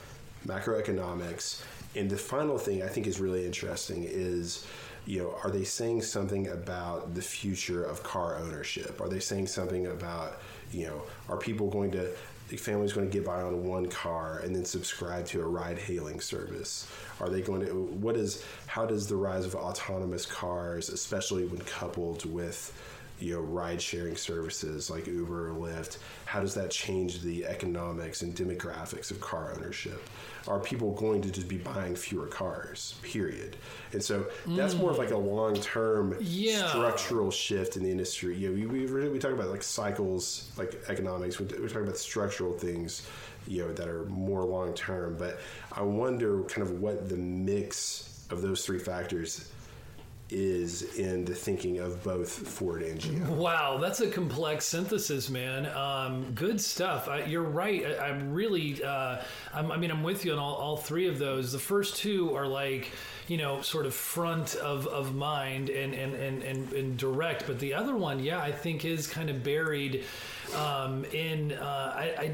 macroeconomics, 0.46 1.64
and 1.96 2.10
the 2.10 2.18
final 2.18 2.58
thing 2.58 2.84
I 2.84 2.88
think 2.88 3.08
is 3.08 3.20
really 3.20 3.46
interesting 3.46 4.04
is 4.04 4.66
you 5.06 5.20
know, 5.20 5.36
are 5.44 5.50
they 5.50 5.64
saying 5.64 6.04
something 6.04 6.48
about 6.50 7.16
the 7.16 7.22
future 7.22 7.84
of 7.84 8.04
car 8.04 8.38
ownership? 8.38 9.02
Are 9.02 9.10
they 9.10 9.20
saying 9.20 9.48
something 9.48 9.88
about, 9.88 10.40
you 10.72 10.88
know, 10.88 11.02
are 11.28 11.38
people 11.38 11.70
going 11.70 11.92
to, 11.92 12.12
the 12.52 12.58
families 12.58 12.92
going 12.92 13.10
to 13.10 13.14
get 13.14 13.26
by 13.26 13.42
on 13.42 13.66
one 13.66 13.88
car 13.88 14.40
and 14.44 14.54
then 14.54 14.66
subscribe 14.66 15.26
to 15.26 15.42
a 15.42 15.46
ride 15.46 15.80
hailing 15.80 16.20
service? 16.20 16.86
Are 17.22 17.30
they 17.30 17.42
going 17.42 17.66
to, 17.66 17.74
what 17.74 18.18
is, 18.18 18.44
how 18.68 18.86
does 18.86 19.08
the 19.08 19.16
rise 19.16 19.46
of 19.46 19.56
autonomous 19.56 20.26
cars, 20.26 20.90
especially 20.90 21.46
when 21.46 21.62
coupled 21.62 22.26
with, 22.26 22.74
you 23.22 23.36
know, 23.36 23.42
ride 23.42 23.82
sharing 23.82 24.16
services 24.16 24.90
like 24.90 25.08
Uber 25.08 25.52
or 25.52 25.54
Lyft, 25.54 25.98
how 26.26 26.40
does 26.40 26.54
that 26.56 26.72
change 26.72 27.22
the 27.22 27.46
economics 27.46 28.22
and 28.22 28.36
demographics 28.36 29.12
of 29.12 29.20
car 29.22 29.54
ownership? 29.56 30.02
Are 30.48 30.60
people 30.60 30.94
going 30.94 31.22
to 31.22 31.30
just 31.32 31.48
be 31.48 31.58
buying 31.58 31.96
fewer 31.96 32.28
cars, 32.28 32.96
period? 33.04 33.58
And 33.94 34.04
so 34.04 34.26
that's 34.48 34.74
more 34.76 34.92
of 34.92 34.98
like 34.98 35.12
a 35.12 35.14
mm. 35.14 35.32
long 35.32 35.56
term 35.56 36.16
Yeah. 36.20 36.68
structural 36.70 37.30
shift 37.32 37.78
in 37.78 37.84
the 37.84 37.92
industry. 37.92 38.36
You 38.36 38.50
know, 38.50 38.56
we, 38.56 38.66
we, 38.66 38.86
really- 38.88 39.10
we 39.10 39.20
talk 39.20 39.32
about 39.34 39.50
like 39.50 39.64
cycles, 39.64 40.52
like 40.58 40.82
economics, 40.90 41.40
we, 41.40 41.46
we 41.46 41.68
talk 41.68 41.84
about 41.84 41.98
structural 41.98 42.54
things, 42.54 43.08
you 43.48 43.64
know, 43.64 43.74
that 43.74 43.88
are 43.88 44.06
more 44.06 44.44
long 44.44 44.74
term. 44.74 45.16
But 45.18 45.40
I 45.72 45.84
wonder 45.84 46.44
kind 46.44 46.64
of 46.64 46.80
what 46.80 47.10
the 47.10 47.18
mix 47.18 48.26
of 48.32 48.42
those 48.42 48.66
three 48.66 48.80
factors 48.80 49.52
is 50.32 50.98
in 50.98 51.26
the 51.26 51.36
thinking 51.36 51.80
of 51.80 52.02
both 52.04 52.30
Ford 52.30 52.82
and 52.82 53.00
GM. 53.00 53.28
Wow, 53.28 53.78
that's 53.78 54.00
a 54.00 54.10
complex 54.10 54.66
synthesis, 54.66 55.30
man. 55.30 55.66
Um, 55.66 56.32
good 56.34 56.60
stuff. 56.60 57.08
I, 57.08 57.26
you're 57.26 57.44
right. 57.44 57.86
I, 57.86 58.10
I'm 58.10 58.34
really, 58.34 58.84
uh, 58.84 59.22
I'm, 59.54 59.72
I 59.72 59.78
mean, 59.78 59.92
I'm 59.92 60.04
with 60.04 60.26
you 60.26 60.32
on 60.32 60.40
all, 60.40 60.56
all 60.56 60.78
three 60.78 61.08
of 61.08 61.20
those. 61.20 61.52
The 61.52 61.60
first 61.60 61.98
two 61.98 62.36
are 62.36 62.48
like, 62.48 62.92
you 63.28 63.38
know, 63.38 63.62
sort 63.62 63.86
of 63.86 63.94
front 63.94 64.56
of, 64.56 64.88
of 64.88 65.14
mind 65.14 65.70
and, 65.70 65.94
and, 65.94 66.14
and, 66.14 66.44
and, 66.44 66.74
and 66.74 66.98
direct. 66.98 67.46
But 67.46 67.60
the 67.60 67.74
other 67.74 67.96
one, 67.96 68.20
yeah, 68.20 68.40
I 68.40 68.52
think 68.52 68.86
is 68.86 69.08
kind 69.08 69.30
of 69.30 69.44
buried 69.44 70.06
um, 70.56 71.06
in, 71.06 71.52
uh, 71.54 71.94
I, 71.96 72.04
I 72.18 72.32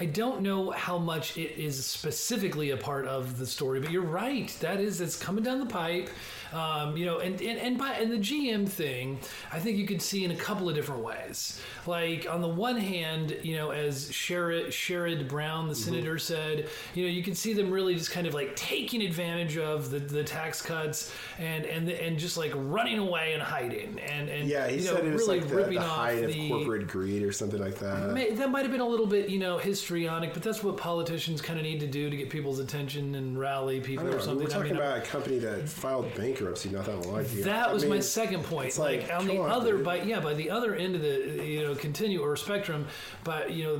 I 0.00 0.06
don't 0.06 0.40
know 0.40 0.70
how 0.70 0.96
much 0.96 1.36
it 1.36 1.62
is 1.62 1.84
specifically 1.84 2.70
a 2.70 2.76
part 2.78 3.06
of 3.06 3.36
the 3.36 3.46
story, 3.46 3.80
but 3.80 3.90
you're 3.90 4.00
right. 4.00 4.48
That 4.60 4.80
is, 4.80 5.02
it's 5.02 5.14
coming 5.14 5.44
down 5.44 5.60
the 5.60 5.66
pipe. 5.66 6.08
Um, 6.52 6.96
you 6.96 7.06
know, 7.06 7.18
and, 7.18 7.40
and, 7.40 7.58
and 7.58 7.78
by 7.78 7.92
and 7.92 8.10
the 8.10 8.18
GM 8.18 8.68
thing, 8.68 9.18
I 9.52 9.60
think 9.60 9.78
you 9.78 9.86
could 9.86 10.02
see 10.02 10.24
in 10.24 10.30
a 10.32 10.36
couple 10.36 10.68
of 10.68 10.74
different 10.74 11.02
ways. 11.04 11.60
Like 11.86 12.26
on 12.28 12.40
the 12.40 12.48
one 12.48 12.76
hand, 12.76 13.36
you 13.42 13.56
know, 13.56 13.70
as 13.70 14.10
Sherrod, 14.10 14.68
Sherrod 14.68 15.28
Brown, 15.28 15.68
the 15.68 15.74
senator, 15.74 16.18
said, 16.18 16.68
you 16.94 17.04
know, 17.04 17.10
you 17.10 17.22
can 17.22 17.34
see 17.34 17.52
them 17.52 17.70
really 17.70 17.94
just 17.94 18.10
kind 18.10 18.26
of 18.26 18.34
like 18.34 18.56
taking 18.56 19.02
advantage 19.02 19.56
of 19.58 19.90
the, 19.90 20.00
the 20.00 20.24
tax 20.24 20.60
cuts 20.60 21.12
and 21.38 21.64
and 21.64 21.88
and 21.88 22.18
just 22.18 22.36
like 22.36 22.52
running 22.54 22.98
away 22.98 23.32
and 23.32 23.42
hiding 23.42 23.98
and 24.00 24.28
and 24.28 24.48
Yeah, 24.48 24.68
he 24.68 24.76
you 24.76 24.82
said 24.82 25.04
it 25.04 25.12
was 25.12 25.22
really 25.22 25.40
like 25.40 25.48
the, 25.48 25.54
ripping 25.54 25.74
the 25.74 25.84
off 25.84 25.96
height 25.96 26.24
of 26.24 26.32
the 26.32 26.48
corporate 26.48 26.88
greed 26.88 27.22
or 27.22 27.32
something 27.32 27.60
like 27.60 27.78
that. 27.78 28.12
May, 28.12 28.32
that 28.32 28.50
might 28.50 28.62
have 28.62 28.72
been 28.72 28.80
a 28.80 28.88
little 28.88 29.06
bit, 29.06 29.28
you 29.28 29.38
know, 29.38 29.58
histrionic, 29.58 30.34
but 30.34 30.42
that's 30.42 30.64
what 30.64 30.76
politicians 30.76 31.40
kind 31.40 31.58
of 31.58 31.64
need 31.64 31.80
to 31.80 31.86
do 31.86 32.10
to 32.10 32.16
get 32.16 32.28
people's 32.28 32.58
attention 32.58 33.14
and 33.14 33.38
rally 33.38 33.80
people 33.80 34.08
or 34.08 34.20
something. 34.20 34.44
We're 34.44 34.50
talking 34.50 34.72
I 34.72 34.74
mean, 34.74 34.82
about 34.82 34.98
a 34.98 35.02
company 35.02 35.38
that 35.38 35.68
filed 35.68 36.12
bankruptcy 36.14 36.39
not 36.44 36.86
that 36.86 37.06
long 37.06 37.20
ago. 37.20 37.44
that 37.44 37.68
I 37.68 37.72
was 37.72 37.84
my 37.84 38.00
second 38.00 38.44
point. 38.44 38.76
Like, 38.78 39.02
like, 39.02 39.12
on 39.12 39.26
the 39.26 39.38
on, 39.38 39.50
other, 39.50 39.76
dude. 39.76 39.84
by 39.84 40.02
yeah, 40.02 40.20
by 40.20 40.34
the 40.34 40.50
other 40.50 40.74
end 40.74 40.94
of 40.94 41.02
the 41.02 41.44
you 41.44 41.62
know 41.62 41.74
continue 41.74 42.20
or 42.20 42.36
spectrum, 42.36 42.86
but 43.24 43.52
you 43.52 43.64
know, 43.64 43.76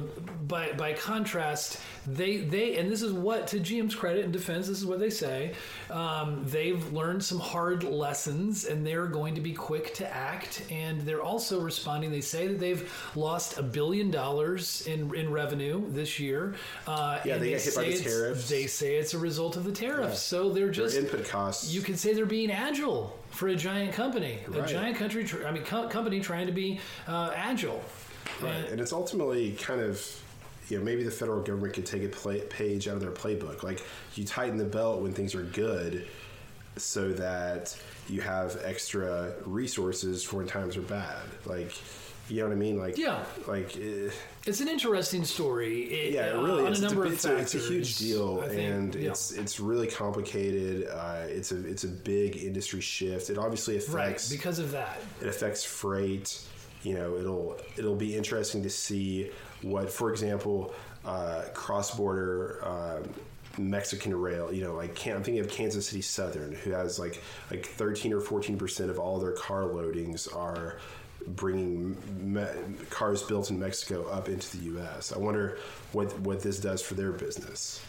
by 0.46 0.72
by 0.72 0.92
contrast, 0.92 1.80
they 2.14 2.38
they 2.38 2.76
and 2.76 2.90
this 2.90 3.02
is 3.02 3.12
what 3.12 3.46
to 3.48 3.58
GM's 3.60 3.94
credit 3.94 4.24
and 4.24 4.32
defense, 4.32 4.66
this 4.68 4.78
is 4.78 4.86
what 4.86 4.98
they 5.00 5.10
say. 5.10 5.54
Um, 5.90 6.44
they've 6.46 6.92
learned 6.92 7.22
some 7.24 7.38
hard 7.38 7.82
lessons, 7.84 8.64
and 8.64 8.86
they're 8.86 9.06
going 9.06 9.34
to 9.34 9.40
be 9.40 9.52
quick 9.52 9.94
to 9.94 10.14
act. 10.14 10.62
And 10.70 11.00
they're 11.02 11.22
also 11.22 11.60
responding. 11.60 12.10
They 12.10 12.20
say 12.20 12.46
that 12.48 12.58
they've 12.58 12.90
lost 13.14 13.58
a 13.58 13.62
billion 13.62 14.10
dollars 14.10 14.86
in 14.86 15.14
in 15.14 15.30
revenue 15.32 15.82
this 15.90 16.18
year. 16.20 16.54
Uh, 16.86 17.18
Yeah, 17.24 17.34
and 17.34 17.42
they 17.42 17.50
got 17.52 17.60
hit 17.60 17.74
by 17.74 17.82
say 17.82 17.88
the 17.90 17.94
it's- 17.96 18.12
tariffs. 18.14 18.48
They 18.48 18.66
say 18.66 18.96
it's 18.96 19.14
a 19.14 19.18
result 19.18 19.56
of 19.56 19.64
the 19.64 19.72
tariffs. 19.72 20.08
Yeah. 20.32 20.38
So 20.38 20.50
they're 20.50 20.64
Their 20.66 20.72
just 20.72 20.96
input 20.96 21.26
costs. 21.28 21.72
you 21.72 21.80
could 21.80 21.98
say 21.98 22.12
they're 22.14 22.26
being 22.26 22.50
agile 22.50 23.16
for 23.30 23.48
a 23.48 23.56
giant 23.56 23.92
company, 23.92 24.40
a 24.54 24.62
giant 24.66 24.96
country. 24.96 25.26
I 25.46 25.50
mean, 25.52 25.62
co- 25.64 25.88
company 25.88 26.20
trying 26.20 26.46
to 26.46 26.52
be 26.52 26.80
uh, 27.06 27.32
agile. 27.36 27.82
Right. 28.42 28.68
And 28.70 28.80
it's 28.80 28.92
ultimately 28.92 29.52
kind 29.52 29.80
of, 29.80 30.04
you 30.70 30.78
know, 30.78 30.84
maybe 30.84 31.02
the 31.02 31.10
federal 31.10 31.40
government 31.42 31.74
could 31.74 31.86
take 31.86 32.04
a 32.04 32.08
play, 32.08 32.40
page 32.42 32.88
out 32.88 32.94
of 32.94 33.00
their 33.00 33.10
playbook. 33.10 33.62
Like, 33.62 33.82
you 34.14 34.24
tighten 34.24 34.56
the 34.56 34.64
belt 34.64 35.02
when 35.02 35.12
things 35.12 35.34
are 35.34 35.42
good 35.42 36.06
so 36.76 37.12
that 37.12 37.76
you 38.08 38.20
have 38.20 38.56
extra 38.64 39.34
resources 39.44 40.22
for 40.24 40.36
when 40.38 40.46
times 40.46 40.76
are 40.76 40.82
bad. 40.82 41.22
Like, 41.44 41.72
you 42.28 42.36
know 42.42 42.46
what 42.48 42.52
I 42.52 42.56
mean? 42.56 42.78
Like, 42.78 42.96
Yeah. 42.96 43.24
Like, 43.48 43.76
eh, 43.76 44.10
It's 44.46 44.60
an 44.60 44.68
interesting 44.68 45.24
story. 45.24 45.82
It, 45.82 46.12
yeah, 46.14 46.26
it 46.26 46.36
uh, 46.36 46.42
really 46.42 46.62
is. 46.62 46.68
a 46.68 46.70
It's 46.70 46.78
a, 46.80 46.82
number 46.94 47.04
of 47.06 47.12
it's, 47.12 47.24
a, 47.24 47.36
it's 47.36 47.54
a 47.56 47.58
huge 47.58 47.98
deal, 47.98 48.42
think. 48.42 48.52
and 48.60 48.94
Yeah. 48.94 49.10
it's 49.10 49.32
it's 49.32 49.58
really 49.58 49.88
complicated. 49.88 50.86
Uh, 50.88 51.24
it's 51.26 51.50
a 51.50 51.66
it's 51.66 51.82
a 51.82 51.88
big 51.88 52.36
industry 52.36 52.80
shift. 52.80 53.30
It 53.30 53.38
obviously 53.38 53.76
affects 53.76 53.92
right 53.94 54.04
affects 54.06 54.30
because 54.30 54.58
of 54.60 54.70
that. 54.70 54.98
it 55.20 55.26
affects 55.26 55.64
freight. 55.64 56.40
You 56.84 56.94
know, 56.94 57.16
it'll 57.16 57.58
it'll 57.76 57.96
be 57.96 58.16
interesting 58.16 58.62
to 58.62 58.70
see 58.70 59.30
what, 59.62 59.90
for 59.90 60.10
example, 60.10 60.74
uh, 61.04 61.44
cross 61.54 61.94
border. 61.96 62.60
Um, 62.62 63.10
Mexican 63.58 64.14
rail, 64.14 64.52
you 64.52 64.62
know, 64.62 64.74
like 64.74 64.90
I'm 65.08 65.24
thinking 65.24 65.40
of 65.40 65.48
Kansas 65.48 65.88
City 65.88 66.02
Southern, 66.02 66.52
who 66.52 66.70
has 66.70 67.00
like 67.00 67.20
like 67.50 67.66
13 67.66 68.12
or 68.12 68.20
14 68.20 68.56
percent 68.56 68.90
of 68.90 68.98
all 69.00 69.18
their 69.18 69.32
car 69.32 69.62
loadings 69.64 70.34
are 70.34 70.78
bringing 71.26 71.96
me- 72.32 72.46
cars 72.90 73.22
built 73.22 73.50
in 73.50 73.58
Mexico 73.58 74.08
up 74.08 74.28
into 74.28 74.56
the 74.56 74.64
U.S. 74.64 75.12
I 75.12 75.18
wonder 75.18 75.58
what 75.92 76.18
what 76.20 76.40
this 76.40 76.60
does 76.60 76.80
for 76.80 76.94
their 76.94 77.12
business. 77.12 77.82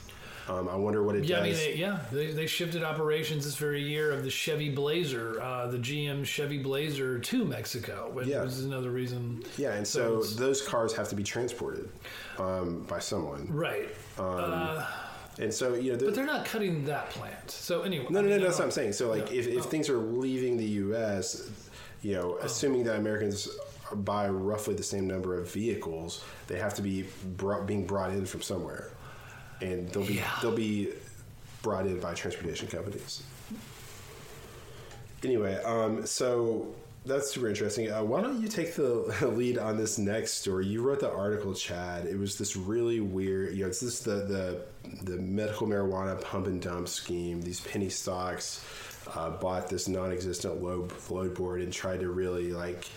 Um, 0.50 0.67
I 0.67 0.75
wonder 0.75 1.03
what 1.03 1.15
it 1.15 1.24
Yeah, 1.25 1.39
I 1.39 1.43
mean, 1.43 1.53
they, 1.53 1.75
yeah, 1.75 2.00
they, 2.12 2.31
they 2.31 2.48
shifted 2.48 2.83
operations 2.83 3.45
this 3.45 3.55
very 3.55 3.81
year 3.81 4.12
of 4.12 4.24
the 4.24 4.29
Chevy 4.29 4.69
Blazer, 4.69 5.39
uh, 5.41 5.67
the 5.67 5.77
GM 5.77 6.25
Chevy 6.25 6.57
Blazer 6.57 7.19
to 7.19 7.45
Mexico, 7.45 8.10
which 8.12 8.27
Yeah. 8.27 8.43
was 8.43 8.63
another 8.63 8.89
reason. 8.89 9.43
yeah, 9.57 9.74
and 9.74 9.88
so 9.88 10.21
so, 10.24 10.36
those 10.39 10.62
cars 10.62 10.93
have 10.95 11.07
to 11.10 11.15
be 11.15 11.24
transported 11.24 11.89
um, 12.39 12.81
by 12.89 13.00
someone, 13.00 13.48
Right. 13.51 13.89
and 15.39 15.53
so 15.53 15.74
you 15.75 15.91
know. 15.91 15.98
the- 15.98 16.05
But 16.05 16.15
they're 16.15 16.25
not 16.25 16.45
cutting 16.45 16.86
that 16.86 17.10
plant. 17.12 17.50
So 17.51 17.81
anyway. 17.83 18.07
No, 18.10 18.21
no, 18.21 18.29
no, 18.29 18.36
I 18.36 18.39
that's 18.39 18.57
what 18.60 18.65
I'm 18.65 18.71
saying. 18.71 18.93
So, 18.93 19.10
like, 19.10 19.31
Yeah. 19.31 19.39
if, 19.39 19.48
if 19.48 19.60
Oh. 19.65 19.69
things 19.69 19.89
are 19.89 19.98
leaving 19.98 20.57
the 20.57 20.65
U.S., 20.65 21.50
you 22.01 22.13
know, 22.15 22.38
assuming 22.41 22.83
that 22.86 22.98
Americans 22.98 23.48
buy 23.93 24.27
roughly 24.29 24.74
the 24.74 24.83
same 24.83 25.05
number 25.07 25.38
of 25.39 25.51
vehicles, 25.51 26.24
they 26.48 26.57
have 26.57 26.74
to 26.75 26.81
be 26.81 27.05
brought, 27.38 27.65
being 27.67 27.86
brought 27.86 28.12
in 28.12 28.25
from 28.25 28.41
somewhere, 28.41 28.90
and 29.62 29.88
they'll 29.89 30.06
be 30.06 30.15
Yeah. 30.15 30.38
they'll 30.41 30.56
be 30.56 30.89
brought 31.62 31.86
in 31.86 32.00
by 32.00 32.13
transportation 32.13 32.68
companies. 32.68 33.24
Anyway, 35.24 35.56
um, 35.63 36.06
so 36.06 36.68
that's 37.06 37.32
super 37.32 37.48
interesting. 37.48 37.91
Uh, 37.91 38.03
why 38.03 38.22
don't 38.22 38.41
you 38.41 38.48
take 38.48 38.75
the 38.75 38.84
lead 39.36 39.58
on 39.58 39.77
this 39.77 39.98
next 39.98 40.34
story? 40.36 40.65
You 40.65 40.82
wrote 40.82 41.00
the 41.00 41.12
article, 41.12 41.53
Chad. 41.53 42.06
It 42.08 42.18
was 42.18 42.38
this 42.38 42.56
really 42.56 43.00
weird. 43.00 43.53
You 43.56 43.63
know, 43.63 43.68
it's 43.70 43.80
this 43.80 44.00
the 44.00 44.15
the 44.25 44.62
the 45.03 45.18
medical 45.22 45.68
marijuana 45.68 46.20
pump 46.22 46.48
and 46.48 46.62
dump 46.62 46.88
scheme. 46.88 47.41
These 47.41 47.62
penny 47.62 47.89
stocks 47.89 48.65
uh, 49.13 49.30
bought 49.32 49.68
this 49.68 49.88
non-existent 49.88 50.62
load 50.63 50.91
load 51.10 51.36
board 51.36 51.62
and 51.62 51.72
tried 51.72 52.00
to 52.00 52.10
really 52.10 52.51
like 52.51 52.88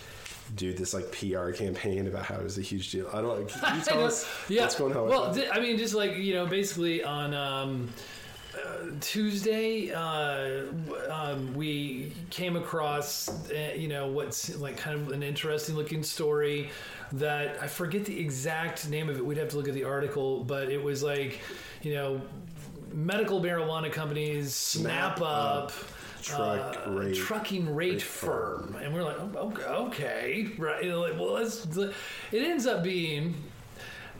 do 0.55 0.73
this 0.73 0.93
like 0.93 1.11
PR 1.11 1.51
campaign 1.51 2.07
about 2.07 2.25
how 2.25 2.35
it 2.35 2.43
was 2.43 2.57
a 2.57 2.61
huge 2.61 2.91
deal. 2.91 3.09
I 3.13 3.21
don't. 3.21 3.47
Can 3.49 3.77
you 3.77 3.83
tell 3.83 4.03
us 4.03 4.27
yeah. 4.47 4.61
what's 4.61 4.75
going 4.75 4.95
on? 4.95 5.07
Well, 5.07 5.33
th- 5.33 5.49
I 5.51 5.59
mean, 5.59 5.77
just 5.77 5.93
like 5.93 6.17
you 6.17 6.33
know, 6.33 6.45
basically 6.45 7.03
on 7.03 7.33
um, 7.33 7.89
uh, 8.55 8.85
Tuesday, 9.01 9.91
uh, 9.91 10.63
um, 11.09 11.53
we 11.55 12.11
came 12.29 12.55
across 12.55 13.29
uh, 13.51 13.73
you 13.75 13.87
know 13.87 14.07
what's 14.07 14.55
like 14.57 14.77
kind 14.77 14.99
of 14.99 15.11
an 15.11 15.23
interesting 15.23 15.75
looking 15.75 16.03
story 16.03 16.69
that 17.13 17.61
I 17.61 17.67
forget 17.67 18.05
the 18.05 18.19
exact 18.19 18.89
name 18.89 19.09
of 19.09 19.17
it. 19.17 19.25
We'd 19.25 19.37
have 19.37 19.49
to 19.49 19.57
look 19.57 19.67
at 19.67 19.73
the 19.73 19.83
article, 19.83 20.43
but 20.43 20.69
it 20.69 20.81
was 20.81 21.01
like 21.03 21.39
you 21.81 21.93
know 21.93 22.21
medical 22.93 23.41
marijuana 23.41 23.91
companies 23.91 24.53
snap, 24.53 25.17
Snap 25.17 25.21
up. 25.21 25.63
up 25.65 25.71
truck 26.25 26.87
uh, 26.87 26.91
rate- 26.91 27.15
trucking 27.15 27.73
rate, 27.75 27.91
rate 27.93 28.01
firm. 28.01 28.73
firm. 28.73 28.81
and 28.83 28.93
we're 28.93 29.03
like, 29.03 29.17
oh, 29.19 29.85
okay, 29.87 30.49
right? 30.57 30.83
You 30.83 30.89
know, 30.91 31.01
like, 31.01 31.13
well, 31.19 31.33
let's. 31.33 31.65
It 31.77 31.93
ends 32.33 32.65
up 32.65 32.83
being 32.83 33.35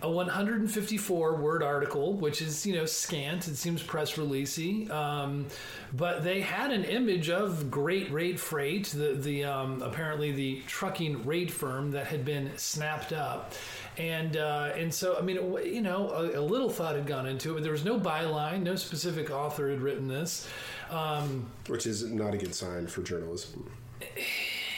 a 0.01 0.09
154 0.09 1.35
word 1.35 1.63
article, 1.63 2.13
which 2.13 2.41
is 2.41 2.65
you 2.65 2.75
know 2.75 2.85
scant. 2.85 3.47
It 3.47 3.55
seems 3.55 3.81
press 3.81 4.13
releasey, 4.13 4.89
um, 4.91 5.47
but 5.93 6.23
they 6.23 6.41
had 6.41 6.71
an 6.71 6.83
image 6.83 7.29
of 7.29 7.71
Great 7.71 8.11
Rate 8.11 8.39
Freight, 8.39 8.87
the 8.87 9.13
the 9.13 9.45
um, 9.45 9.81
apparently 9.81 10.31
the 10.31 10.61
trucking 10.67 11.25
rate 11.25 11.49
firm 11.51 11.91
that 11.91 12.07
had 12.07 12.25
been 12.25 12.51
snapped 12.57 13.13
up. 13.13 13.53
And 13.97 14.35
uh, 14.35 14.73
and 14.75 14.93
so 14.93 15.17
I 15.17 15.21
mean 15.21 15.37
it- 15.37 15.67
you 15.67 15.81
know 15.81 16.09
a, 16.11 16.39
a 16.39 16.43
little 16.43 16.69
thought 16.69 16.95
had 16.95 17.07
gone 17.07 17.25
into 17.25 17.51
it, 17.51 17.53
but 17.55 17.63
there 17.63 17.71
was 17.71 17.85
no 17.85 17.97
byline, 17.99 18.61
no 18.63 18.75
specific 18.75 19.31
author 19.31 19.69
had 19.69 19.79
written 19.81 20.07
this. 20.07 20.47
Um, 20.89 21.49
Which 21.67 21.85
is 21.87 22.03
not 22.11 22.33
a 22.33 22.37
good 22.37 22.53
sign 22.55 22.87
for 22.87 23.01
journalism. 23.01 23.69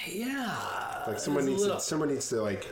yeah, 0.07 1.03
Like 1.07 1.19
someone 1.19 1.45
needs 1.45 1.61
little- 1.61 1.77
to, 1.77 1.81
someone 1.83 2.09
needs 2.09 2.29
to 2.29 2.41
like 2.41 2.65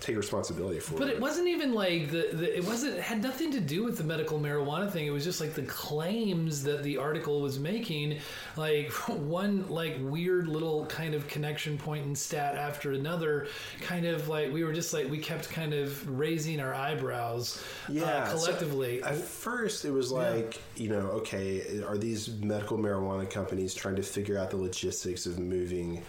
take 0.00 0.16
responsibility 0.16 0.78
for 0.78 0.94
it. 0.94 0.98
But 0.98 1.08
it. 1.08 1.14
it 1.14 1.20
wasn't 1.20 1.48
even 1.48 1.72
like 1.72 2.10
the, 2.10 2.28
the 2.32 2.58
it 2.58 2.64
wasn't 2.64 2.96
it 2.96 3.02
had 3.02 3.22
nothing 3.22 3.50
to 3.52 3.60
do 3.60 3.84
with 3.84 3.96
the 3.96 4.04
medical 4.04 4.38
marijuana 4.38 4.90
thing. 4.90 5.06
It 5.06 5.10
was 5.10 5.24
just 5.24 5.40
like 5.40 5.54
the 5.54 5.62
claims 5.62 6.62
that 6.64 6.82
the 6.82 6.98
article 6.98 7.40
was 7.40 7.58
making, 7.58 8.18
like 8.56 8.90
one 9.08 9.68
like 9.68 9.96
weird 10.00 10.48
little 10.48 10.86
kind 10.86 11.14
of 11.14 11.26
connection 11.28 11.78
point 11.78 12.04
and 12.06 12.16
stat 12.16 12.56
after 12.56 12.92
another. 12.92 13.48
Kind 13.80 14.06
of 14.06 14.28
like 14.28 14.52
we 14.52 14.64
were 14.64 14.72
just 14.72 14.92
like 14.92 15.10
we 15.10 15.18
kept 15.18 15.48
kind 15.50 15.72
of 15.72 16.08
raising 16.18 16.60
our 16.60 16.74
eyebrows, 16.74 17.62
yeah, 17.88 18.04
uh, 18.04 18.26
so 18.26 18.36
collectively. 18.36 19.02
at 19.02 19.16
first, 19.16 19.84
it 19.84 19.90
was 19.90 20.12
like 20.12 20.60
you 20.76 20.88
know, 20.88 21.06
okay, 21.18 21.82
are 21.82 21.98
these 21.98 22.28
medical 22.40 22.78
marijuana 22.78 23.28
companies 23.28 23.74
trying 23.74 23.96
to 23.96 24.02
figure 24.02 24.38
out 24.38 24.50
the 24.50 24.56
logistics 24.56 25.26
of 25.26 25.38
moving 25.38 26.02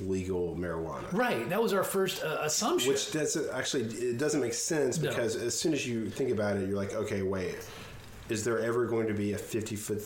legal 0.00 0.54
marijuana? 0.56 1.10
right, 1.12 1.48
that 1.48 1.62
was 1.62 1.72
our 1.72 1.84
first 1.84 2.22
uh, 2.22 2.38
assumption. 2.42 2.92
Which 2.92 3.12
doesn't 3.12 3.48
actually 3.52 3.84
it 3.84 4.18
doesn't 4.18 4.40
make 4.40 4.54
sense 4.54 4.98
No. 4.98 5.08
because 5.10 5.36
as 5.36 5.58
soon 5.58 5.72
as 5.72 5.86
you 5.86 6.08
think 6.10 6.30
about 6.30 6.56
it, 6.56 6.68
you're 6.68 6.76
like, 6.76 6.94
okay, 6.94 7.22
wait, 7.22 7.56
is 8.28 8.44
there 8.44 8.58
ever 8.60 8.86
going 8.86 9.06
to 9.08 9.14
be 9.14 9.32
a 9.32 9.38
fifty 9.38 9.76
foot, 9.76 10.02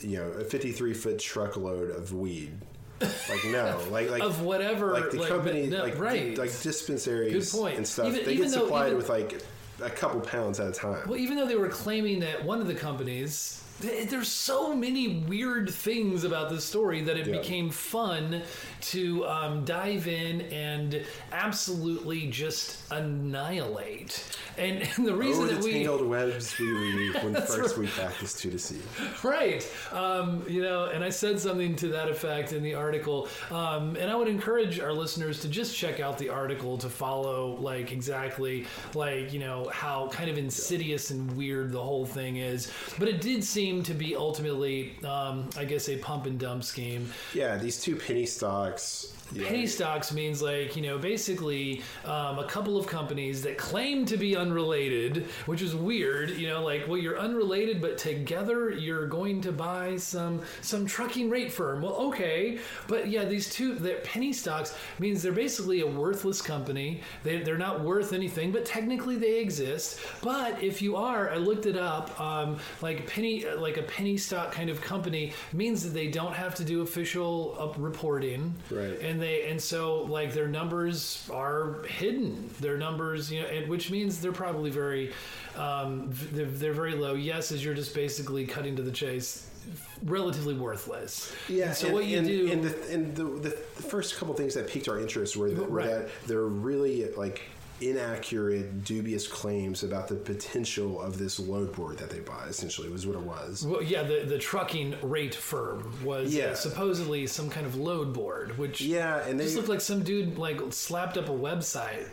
you 0.00 0.18
know, 0.18 0.28
a 0.32 0.44
fifty 0.44 0.72
three 0.72 0.94
foot 0.94 1.18
truckload 1.18 1.90
of 1.90 2.12
weed 2.12 2.52
Like 3.00 3.44
no, 3.46 3.80
like 3.90 4.10
like 4.10 4.22
of 4.22 4.42
whatever 4.42 4.92
like 4.92 5.10
the 5.10 5.18
like, 5.20 5.28
company 5.28 5.66
no, 5.66 5.82
like 5.82 5.98
right 5.98 6.36
like 6.38 6.50
dispensaries 6.62 7.54
and 7.54 7.86
stuff. 7.86 8.06
Even- 8.08 8.24
they 8.24 8.32
even 8.34 8.44
get 8.44 8.52
supplied 8.52 8.86
even- 8.88 8.96
with 8.98 9.08
like 9.08 9.42
a 9.82 9.90
couple 9.90 10.20
pounds 10.20 10.60
at 10.60 10.68
a 10.68 10.72
time. 10.72 11.08
Well, 11.08 11.18
even 11.18 11.36
though 11.36 11.46
they 11.46 11.56
were 11.56 11.68
claiming 11.68 12.20
that 12.20 12.44
one 12.44 12.60
of 12.60 12.68
the 12.68 12.74
companies, 12.74 13.60
there's 13.80 14.28
so 14.28 14.76
many 14.76 15.24
weird 15.26 15.70
things 15.70 16.22
about 16.22 16.50
this 16.50 16.64
story 16.64 17.00
that 17.02 17.16
it 17.16 17.26
Yeah. 17.26 17.38
became 17.38 17.68
fun 17.70 18.42
to 18.82 19.24
um, 19.26 19.64
dive 19.64 20.08
in 20.08 20.42
and 20.42 21.04
absolutely 21.32 22.26
just 22.28 22.78
annihilate. 22.90 24.24
And, 24.58 24.82
the 25.06 25.14
reason 25.14 25.46
that 25.46 25.60
the 25.60 25.64
we 25.64 25.72
tangled 25.72 26.06
webs 26.06 26.58
we 26.58 26.72
weave 26.96 27.14
when 27.22 27.34
first 27.34 27.78
we 27.78 27.86
practice 27.86 28.34
to 28.40 28.50
deceive. 28.50 29.24
right. 29.24 29.66
Um, 29.92 30.44
you 30.48 30.62
know 30.62 30.86
and 30.86 31.04
i 31.04 31.08
said 31.08 31.38
something 31.38 31.76
to 31.76 31.88
that 31.88 32.08
effect 32.08 32.52
in 32.52 32.62
the 32.62 32.74
article. 32.74 33.28
Um, 33.50 33.96
and 33.96 34.10
i 34.10 34.14
would 34.14 34.28
encourage 34.28 34.80
our 34.80 34.92
listeners 34.92 35.40
to 35.40 35.48
just 35.48 35.76
check 35.76 36.00
out 36.00 36.18
the 36.18 36.28
article 36.28 36.76
to 36.78 36.88
follow 36.88 37.56
like 37.60 37.92
exactly 37.92 38.66
like 38.94 39.32
you 39.32 39.38
know 39.38 39.70
how 39.72 40.08
kind 40.08 40.30
of 40.30 40.38
insidious 40.38 41.10
and 41.10 41.30
weird 41.36 41.72
the 41.72 41.82
whole 41.82 42.06
thing 42.06 42.36
is. 42.36 42.70
But 42.98 43.08
it 43.08 43.20
did 43.20 43.44
seem 43.44 43.82
to 43.84 43.94
be 43.94 44.16
ultimately 44.16 44.96
um, 45.04 45.48
i 45.56 45.64
guess 45.64 45.88
a 45.88 45.96
pump 45.98 46.26
and 46.26 46.38
dump 46.38 46.64
scheme. 46.64 47.10
Yeah, 47.34 47.56
these 47.56 47.80
two 47.80 47.96
penny 47.96 48.26
stocks. 48.78 49.21
Yeah, 49.34 49.48
Penny 49.48 49.66
stocks 49.66 50.12
means 50.12 50.42
like 50.42 50.76
you 50.76 50.82
know 50.82 50.98
basically 50.98 51.82
um, 52.04 52.38
a 52.38 52.44
couple 52.46 52.76
of 52.76 52.86
companies 52.86 53.42
that 53.42 53.58
claim 53.58 54.04
to 54.06 54.16
be 54.16 54.36
unrelated, 54.36 55.26
which 55.46 55.62
is 55.62 55.74
weird. 55.74 56.30
You 56.30 56.48
know, 56.48 56.62
like 56.62 56.86
well 56.88 56.98
you're 56.98 57.18
unrelated, 57.18 57.80
but 57.80 57.98
together 57.98 58.70
you're 58.70 59.06
going 59.06 59.40
to 59.42 59.52
buy 59.52 59.96
some 59.96 60.40
some 60.60 60.86
trucking 60.86 61.30
rate 61.30 61.52
firm. 61.52 61.82
Well, 61.82 61.94
okay, 61.94 62.58
but 62.88 63.08
yeah, 63.08 63.24
these 63.24 63.48
two 63.50 63.74
that 63.76 64.04
penny 64.04 64.32
stocks 64.32 64.74
means 64.98 65.22
they're 65.22 65.32
basically 65.32 65.80
a 65.80 65.86
worthless 65.86 66.42
company. 66.42 67.02
They, 67.22 67.42
they're 67.42 67.58
not 67.58 67.80
worth 67.82 68.12
anything, 68.12 68.52
but 68.52 68.64
technically 68.64 69.16
they 69.16 69.38
exist. 69.40 70.00
But 70.22 70.62
if 70.62 70.82
you 70.82 70.96
are, 70.96 71.30
I 71.30 71.36
looked 71.36 71.66
it 71.66 71.76
up. 71.76 72.18
Um, 72.20 72.58
like 72.82 73.06
penny 73.06 73.44
like 73.56 73.76
a 73.76 73.82
penny 73.82 74.16
stock 74.16 74.52
kind 74.52 74.68
of 74.70 74.80
company 74.80 75.32
means 75.52 75.82
that 75.84 75.90
they 75.94 76.08
don't 76.08 76.34
have 76.34 76.54
to 76.56 76.64
do 76.64 76.82
official 76.82 77.56
uh, 77.58 77.80
reporting 77.80 78.54
Right. 78.70 78.98
and 79.00 79.21
they 79.22 79.48
and 79.48 79.60
so 79.60 80.02
like 80.02 80.32
their 80.32 80.48
numbers 80.48 81.28
are 81.32 81.82
hidden 81.88 82.50
their 82.60 82.76
numbers 82.76 83.30
you 83.30 83.40
know 83.40 83.48
and 83.48 83.68
which 83.68 83.90
means 83.90 84.20
they're 84.20 84.32
probably 84.32 84.70
very 84.70 85.12
um, 85.56 86.08
they're, 86.32 86.46
they're 86.46 86.72
very 86.72 86.94
low 86.94 87.14
yes 87.14 87.52
as 87.52 87.64
you're 87.64 87.74
just 87.74 87.94
basically 87.94 88.46
cutting 88.46 88.74
to 88.76 88.82
the 88.82 88.92
chase 88.92 89.48
relatively 90.04 90.54
worthless 90.54 91.32
Yeah. 91.48 91.66
And 91.66 91.76
so 91.76 91.86
and, 91.86 91.94
what 91.94 92.04
you 92.06 92.18
and, 92.18 92.26
do 92.26 92.50
and, 92.50 92.64
the, 92.64 92.92
and 92.92 93.16
the, 93.16 93.24
the, 93.24 93.50
first 93.50 94.16
couple 94.16 94.34
things 94.34 94.54
that 94.54 94.68
piqued 94.68 94.88
our 94.88 94.98
interest 94.98 95.36
were 95.36 95.50
that, 95.50 95.70
were 95.70 95.78
Right. 95.78 95.86
that 95.88 96.08
they're 96.26 96.42
really 96.42 97.06
like 97.16 97.42
inaccurate, 97.90 98.84
dubious 98.84 99.26
claims 99.26 99.82
about 99.82 100.08
the 100.08 100.14
potential 100.14 101.00
of 101.00 101.18
this 101.18 101.38
load 101.38 101.72
board 101.74 101.98
that 101.98 102.10
they 102.10 102.20
bought. 102.20 102.48
Essentially, 102.48 102.88
was 102.88 103.06
what 103.06 103.16
it 103.16 103.22
was. 103.22 103.64
well, 103.66 103.82
yeah, 103.82 104.02
the, 104.02 104.24
the 104.26 104.38
trucking 104.38 104.94
rate 105.02 105.34
firm 105.34 105.92
was 106.04 106.34
Yeah. 106.34 106.54
supposedly 106.54 107.26
some 107.26 107.50
kind 107.50 107.66
of 107.66 107.76
load 107.76 108.12
board, 108.12 108.56
which 108.58 108.80
Yeah, 108.80 109.26
and 109.26 109.38
they 109.38 109.44
just 109.44 109.56
looked 109.56 109.68
like 109.68 109.80
some 109.80 110.02
dude 110.02 110.38
like 110.38 110.60
slapped 110.70 111.16
up 111.18 111.28
a 111.28 111.32
website. 111.32 112.06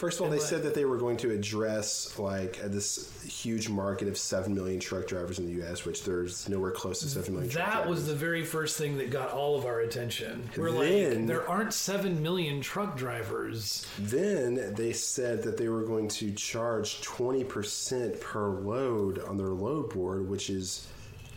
First 0.00 0.18
of 0.18 0.24
all, 0.24 0.30
they 0.30 0.38
said 0.38 0.62
that 0.62 0.74
they 0.74 0.86
were 0.86 0.96
going 0.96 1.18
to 1.18 1.30
address 1.30 2.18
like 2.18 2.58
uh, 2.64 2.68
this 2.68 3.12
huge 3.22 3.68
market 3.68 4.08
of 4.08 4.16
seven 4.16 4.54
million 4.54 4.80
truck 4.80 5.06
drivers 5.06 5.38
in 5.38 5.44
the 5.44 5.52
U.S., 5.60 5.84
which 5.84 6.04
there's 6.04 6.48
nowhere 6.48 6.70
close 6.70 7.00
to 7.00 7.08
seven 7.08 7.34
million. 7.34 7.50
truck 7.50 7.70
That 7.70 7.86
was 7.86 8.06
the 8.06 8.14
very 8.14 8.42
first 8.42 8.78
thing 8.78 8.96
that 8.96 9.10
got 9.10 9.30
all 9.30 9.58
of 9.58 9.66
our 9.66 9.80
attention. 9.80 10.48
We're 10.56 10.72
Then- 10.72 11.18
like, 11.18 11.26
there 11.26 11.46
aren't 11.46 11.74
seven 11.74 12.22
million 12.22 12.62
truck 12.62 12.96
drivers. 12.96 13.86
Then 13.98 14.72
they 14.74 14.94
said 14.94 15.42
that 15.42 15.58
they 15.58 15.68
were 15.68 15.84
going 15.84 16.08
to 16.08 16.32
charge 16.32 17.02
twenty 17.02 17.44
percent 17.44 18.18
per 18.22 18.48
load 18.48 19.18
on 19.18 19.36
their 19.36 19.48
load 19.48 19.90
board, 19.90 20.30
which 20.30 20.48
is 20.48 20.86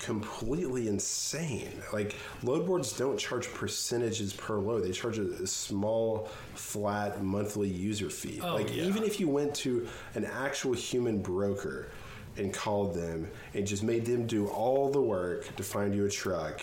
completely 0.04 0.88
insane. 0.88 1.82
Like 1.92 2.16
load 2.44 2.66
boards 2.66 2.94
don't 2.98 3.18
charge 3.18 3.52
percentages 3.54 4.34
per 4.34 4.58
load; 4.58 4.84
they 4.84 4.92
charge 4.92 5.18
a, 5.18 5.48
small, 5.48 6.30
flat 6.56 7.24
monthly 7.24 7.70
user 7.70 8.10
fee. 8.10 8.40
like 8.42 8.70
Oh, 8.70 8.74
yeah. 8.74 8.84
even 8.84 9.04
if 9.04 9.20
you 9.20 9.28
went 9.30 9.54
to 9.56 9.88
an 10.16 10.26
actual 10.26 10.74
human 10.74 11.22
broker 11.22 11.90
and 12.38 12.54
called 12.54 12.96
them 12.96 13.30
and 13.54 13.66
just 13.66 13.84
made 13.84 14.06
them 14.06 14.26
do 14.26 14.48
all 14.48 14.90
the 14.90 15.02
work 15.02 15.56
to 15.56 15.64
find 15.64 15.94
you 15.96 16.06
a 16.06 16.10
truck 16.10 16.62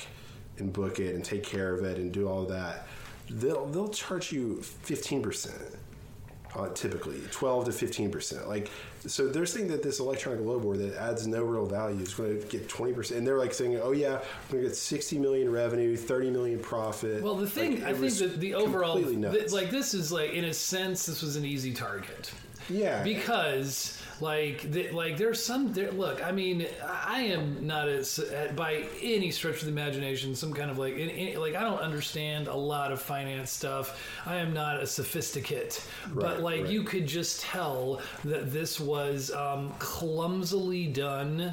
and 0.58 0.72
book 0.72 0.98
it 0.98 1.14
and 1.14 1.24
take 1.24 1.42
care 1.44 1.74
of 1.74 1.84
it 1.84 1.96
and 1.98 2.12
do 2.12 2.28
all 2.28 2.44
that, 2.46 2.86
they'll 3.30 3.66
they'll 3.66 3.88
charge 3.88 4.32
you 4.32 4.60
fifteen 4.62 5.22
percent 5.22 5.62
uh, 6.56 6.68
typically 6.70 7.20
12 7.30 7.66
to 7.66 7.72
15 7.72 8.10
percent 8.10 8.48
like 8.48 8.70
so 9.06 9.28
they're 9.28 9.46
saying 9.46 9.68
that 9.68 9.82
this 9.82 9.98
electronic 10.00 10.44
load 10.44 10.62
board 10.62 10.78
that 10.78 10.94
adds 10.96 11.26
no 11.26 11.42
real 11.42 11.66
value 11.66 12.02
is 12.02 12.12
going 12.14 12.38
to 12.40 12.46
get 12.48 12.68
20 12.68 12.92
percent 12.92 13.18
and 13.18 13.26
they're 13.26 13.38
like 13.38 13.54
saying 13.54 13.78
oh 13.82 13.92
yeah 13.92 14.18
we're 14.48 14.52
going 14.58 14.62
to 14.64 14.68
get 14.68 14.76
60 14.76 15.18
million 15.18 15.50
revenue 15.50 15.96
30 15.96 16.30
million 16.30 16.58
profit. 16.58 17.22
Well, 17.22 17.34
the 17.36 17.48
thing 17.48 17.80
Like, 17.82 17.84
I 17.84 17.94
think 17.94 18.14
that 18.14 18.40
the 18.40 18.54
overall, 18.54 18.96
th- 19.02 19.52
like 19.52 19.70
this 19.70 19.94
is 19.94 20.10
like 20.12 20.32
in 20.32 20.44
a 20.44 20.54
sense, 20.54 21.06
this 21.06 21.22
was 21.22 21.36
an 21.36 21.44
easy 21.44 21.72
target. 21.72 22.30
yeah. 22.68 23.02
Because 23.02 23.99
like 24.20 24.66
like 24.92 25.16
there's 25.16 25.42
some 25.42 25.72
there 25.72 25.90
look 25.92 26.24
i 26.24 26.32
mean 26.32 26.66
i 26.84 27.20
am 27.20 27.66
not 27.66 27.88
as 27.88 28.20
by 28.54 28.84
any 29.02 29.30
stretch 29.30 29.56
of 29.56 29.64
the 29.64 29.70
imagination 29.70 30.34
some 30.34 30.52
kind 30.52 30.70
of 30.70 30.78
like 30.78 30.94
in, 30.94 31.08
in- 31.08 31.40
like 31.40 31.54
i 31.54 31.60
don't 31.62 31.80
understand 31.80 32.46
a 32.48 32.54
lot 32.54 32.92
of 32.92 33.00
finance 33.00 33.50
stuff 33.50 34.00
i 34.26 34.36
am 34.36 34.52
not 34.52 34.82
a 34.82 34.86
sophisticate 34.86 35.84
but 36.12 36.40
like 36.40 36.62
right. 36.62 36.70
you 36.70 36.82
could 36.82 37.06
just 37.06 37.40
tell 37.40 38.00
that 38.24 38.52
this 38.52 38.78
was 38.78 39.30
um, 39.32 39.72
clumsily 39.78 40.86
done 40.86 41.52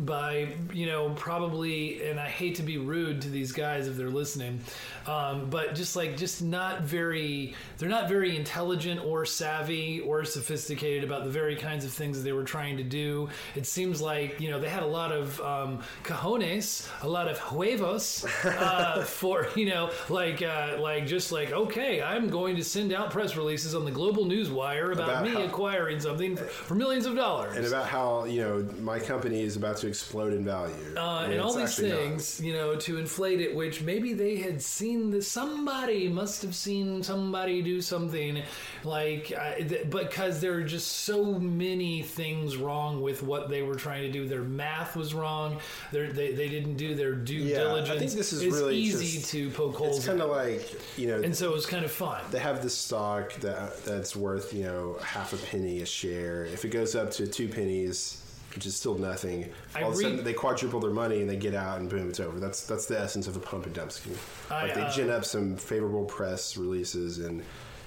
by 0.00 0.48
you 0.72 0.86
know 0.86 1.10
probably 1.16 2.08
and 2.08 2.20
i 2.20 2.28
hate 2.28 2.54
to 2.54 2.62
be 2.62 2.78
rude 2.78 3.20
to 3.20 3.28
these 3.28 3.52
guys 3.52 3.88
if 3.88 3.96
they're 3.96 4.10
listening 4.10 4.60
um, 5.06 5.48
but 5.48 5.74
just 5.74 5.96
like 5.96 6.16
just 6.16 6.42
not 6.42 6.82
very 6.82 7.54
they're 7.78 7.88
not 7.88 8.08
very 8.08 8.36
intelligent 8.36 9.04
or 9.04 9.24
savvy 9.24 10.00
or 10.00 10.24
sophisticated 10.24 11.02
about 11.02 11.24
the 11.24 11.30
very 11.30 11.56
kinds 11.56 11.84
of 11.84 11.92
things 11.92 12.18
that 12.18 12.24
they 12.24 12.32
were 12.32 12.44
trying 12.44 12.76
to 12.76 12.82
do. 12.82 13.28
It 13.56 13.64
seems 13.66 14.02
like 14.02 14.38
you 14.38 14.50
know 14.50 14.60
they 14.60 14.68
had 14.68 14.82
a 14.82 14.86
lot 14.86 15.10
of 15.12 15.40
um, 15.40 15.80
cojones 16.04 16.86
a 17.02 17.08
lot 17.08 17.28
of 17.28 17.38
huevos 17.38 18.24
uh, 18.44 19.02
for 19.04 19.48
you 19.56 19.66
know 19.66 19.90
like 20.08 20.42
uh, 20.42 20.76
like 20.78 21.06
just 21.06 21.32
like 21.32 21.52
okay 21.52 22.02
i'm 22.02 22.28
going 22.28 22.56
to 22.56 22.64
send 22.64 22.92
out 22.92 23.10
press 23.10 23.36
releases 23.36 23.74
on 23.74 23.84
the 23.84 23.90
global 23.90 24.24
news 24.24 24.50
wire 24.50 24.92
about, 24.92 25.08
About 25.08 25.24
me 25.24 25.30
how- 25.30 25.42
acquiring 25.42 26.00
something 26.00 26.36
for, 26.36 26.44
for 26.44 26.74
millions 26.74 27.06
of 27.06 27.14
dollars. 27.16 27.56
And 27.56 27.66
about 27.66 27.86
how 27.86 28.24
you 28.24 28.40
know 28.42 28.66
my 28.80 28.98
company 28.98 29.42
is 29.42 29.56
about 29.56 29.76
to 29.78 29.87
explode 29.88 30.32
in 30.32 30.44
value 30.44 30.74
uh, 30.96 31.22
when 31.22 31.32
and 31.32 31.40
all 31.40 31.52
these 31.54 31.70
actually 31.70 31.90
not. 31.90 31.98
things, 31.98 32.40
you 32.40 32.52
know, 32.52 32.76
to 32.76 32.98
inflate 32.98 33.40
it, 33.40 33.54
which 33.54 33.82
maybe 33.82 34.12
they 34.12 34.36
had 34.36 34.62
seen 34.62 35.10
this. 35.10 35.26
Somebody 35.28 36.08
must 36.08 36.42
have 36.42 36.54
seen 36.54 37.02
somebody 37.02 37.62
do 37.62 37.80
something 37.80 38.42
like, 38.84 39.32
uh, 39.36 39.54
th- 39.56 39.90
because 39.90 40.40
there 40.40 40.52
are 40.54 40.62
just 40.62 40.88
so 41.04 41.24
many 41.38 42.02
things 42.02 42.56
wrong 42.56 43.00
with 43.02 43.22
what 43.22 43.48
they 43.48 43.62
were 43.62 43.74
trying 43.76 44.02
to 44.02 44.10
do. 44.12 44.28
Their 44.28 44.42
math 44.42 44.94
was 44.96 45.14
wrong. 45.14 45.58
Their, 45.92 46.12
they 46.12 46.32
they 46.32 46.48
didn't 46.48 46.76
do 46.76 46.94
their 46.94 47.14
due 47.14 47.34
Yeah, 47.36 47.56
I 47.56 47.60
diligence. 47.64 47.98
think 47.98 48.12
this 48.12 48.32
is 48.32 48.42
it's 48.42 48.54
really 48.54 48.76
easy 48.76 49.18
just- 49.18 49.30
to 49.32 49.50
poke 49.50 49.76
holes. 49.76 49.96
it's 49.98 50.06
kind 50.06 50.20
of 50.22 50.30
like 50.30 50.68
you 50.98 51.08
know 51.08 51.20
and 51.22 51.34
so 51.34 51.48
it 51.50 51.54
was 51.54 51.66
kind 51.66 51.84
of 51.84 51.90
fun. 51.90 52.22
they 52.30 52.38
have 52.38 52.62
this 52.62 52.74
stock 52.76 53.32
that 53.40 53.84
that's 53.84 54.14
worth 54.14 54.52
you 54.52 54.64
know 54.64 54.96
half 55.02 55.32
a 55.32 55.36
penny 55.36 55.80
a 55.80 55.86
share. 55.86 56.44
If 56.44 56.64
it 56.64 56.68
goes 56.68 56.94
up 56.94 57.10
to 57.12 57.26
two 57.26 57.48
pennies, 57.48 58.22
which 58.54 58.66
is 58.66 58.74
still 58.74 58.96
nothing, 58.96 59.50
I 59.74 59.82
all 59.82 59.90
of 59.90 59.94
a 59.94 60.00
sudden 60.00 60.16
read- 60.18 60.24
they 60.26 60.32
quadruple 60.32 60.80
their 60.80 60.90
money 60.90 61.20
and 61.20 61.28
they 61.28 61.36
get 61.36 61.54
out 61.54 61.80
and 61.80 61.88
boom, 61.88 62.08
it's 62.08 62.20
over. 62.20 62.40
That's 62.40 62.66
that's 62.66 62.86
the 62.86 62.98
essence 62.98 63.26
of 63.26 63.36
a 63.36 63.40
pump 63.40 63.66
and 63.66 63.74
dump 63.74 63.92
scheme. 63.92 64.16
I, 64.50 64.62
like 64.64 64.74
they 64.74 64.82
uh, 64.82 64.90
gin 64.92 65.10
up 65.10 65.24
some 65.24 65.56
favorable 65.56 66.04
press 66.04 66.56
releases 66.56 67.18
and 67.18 67.42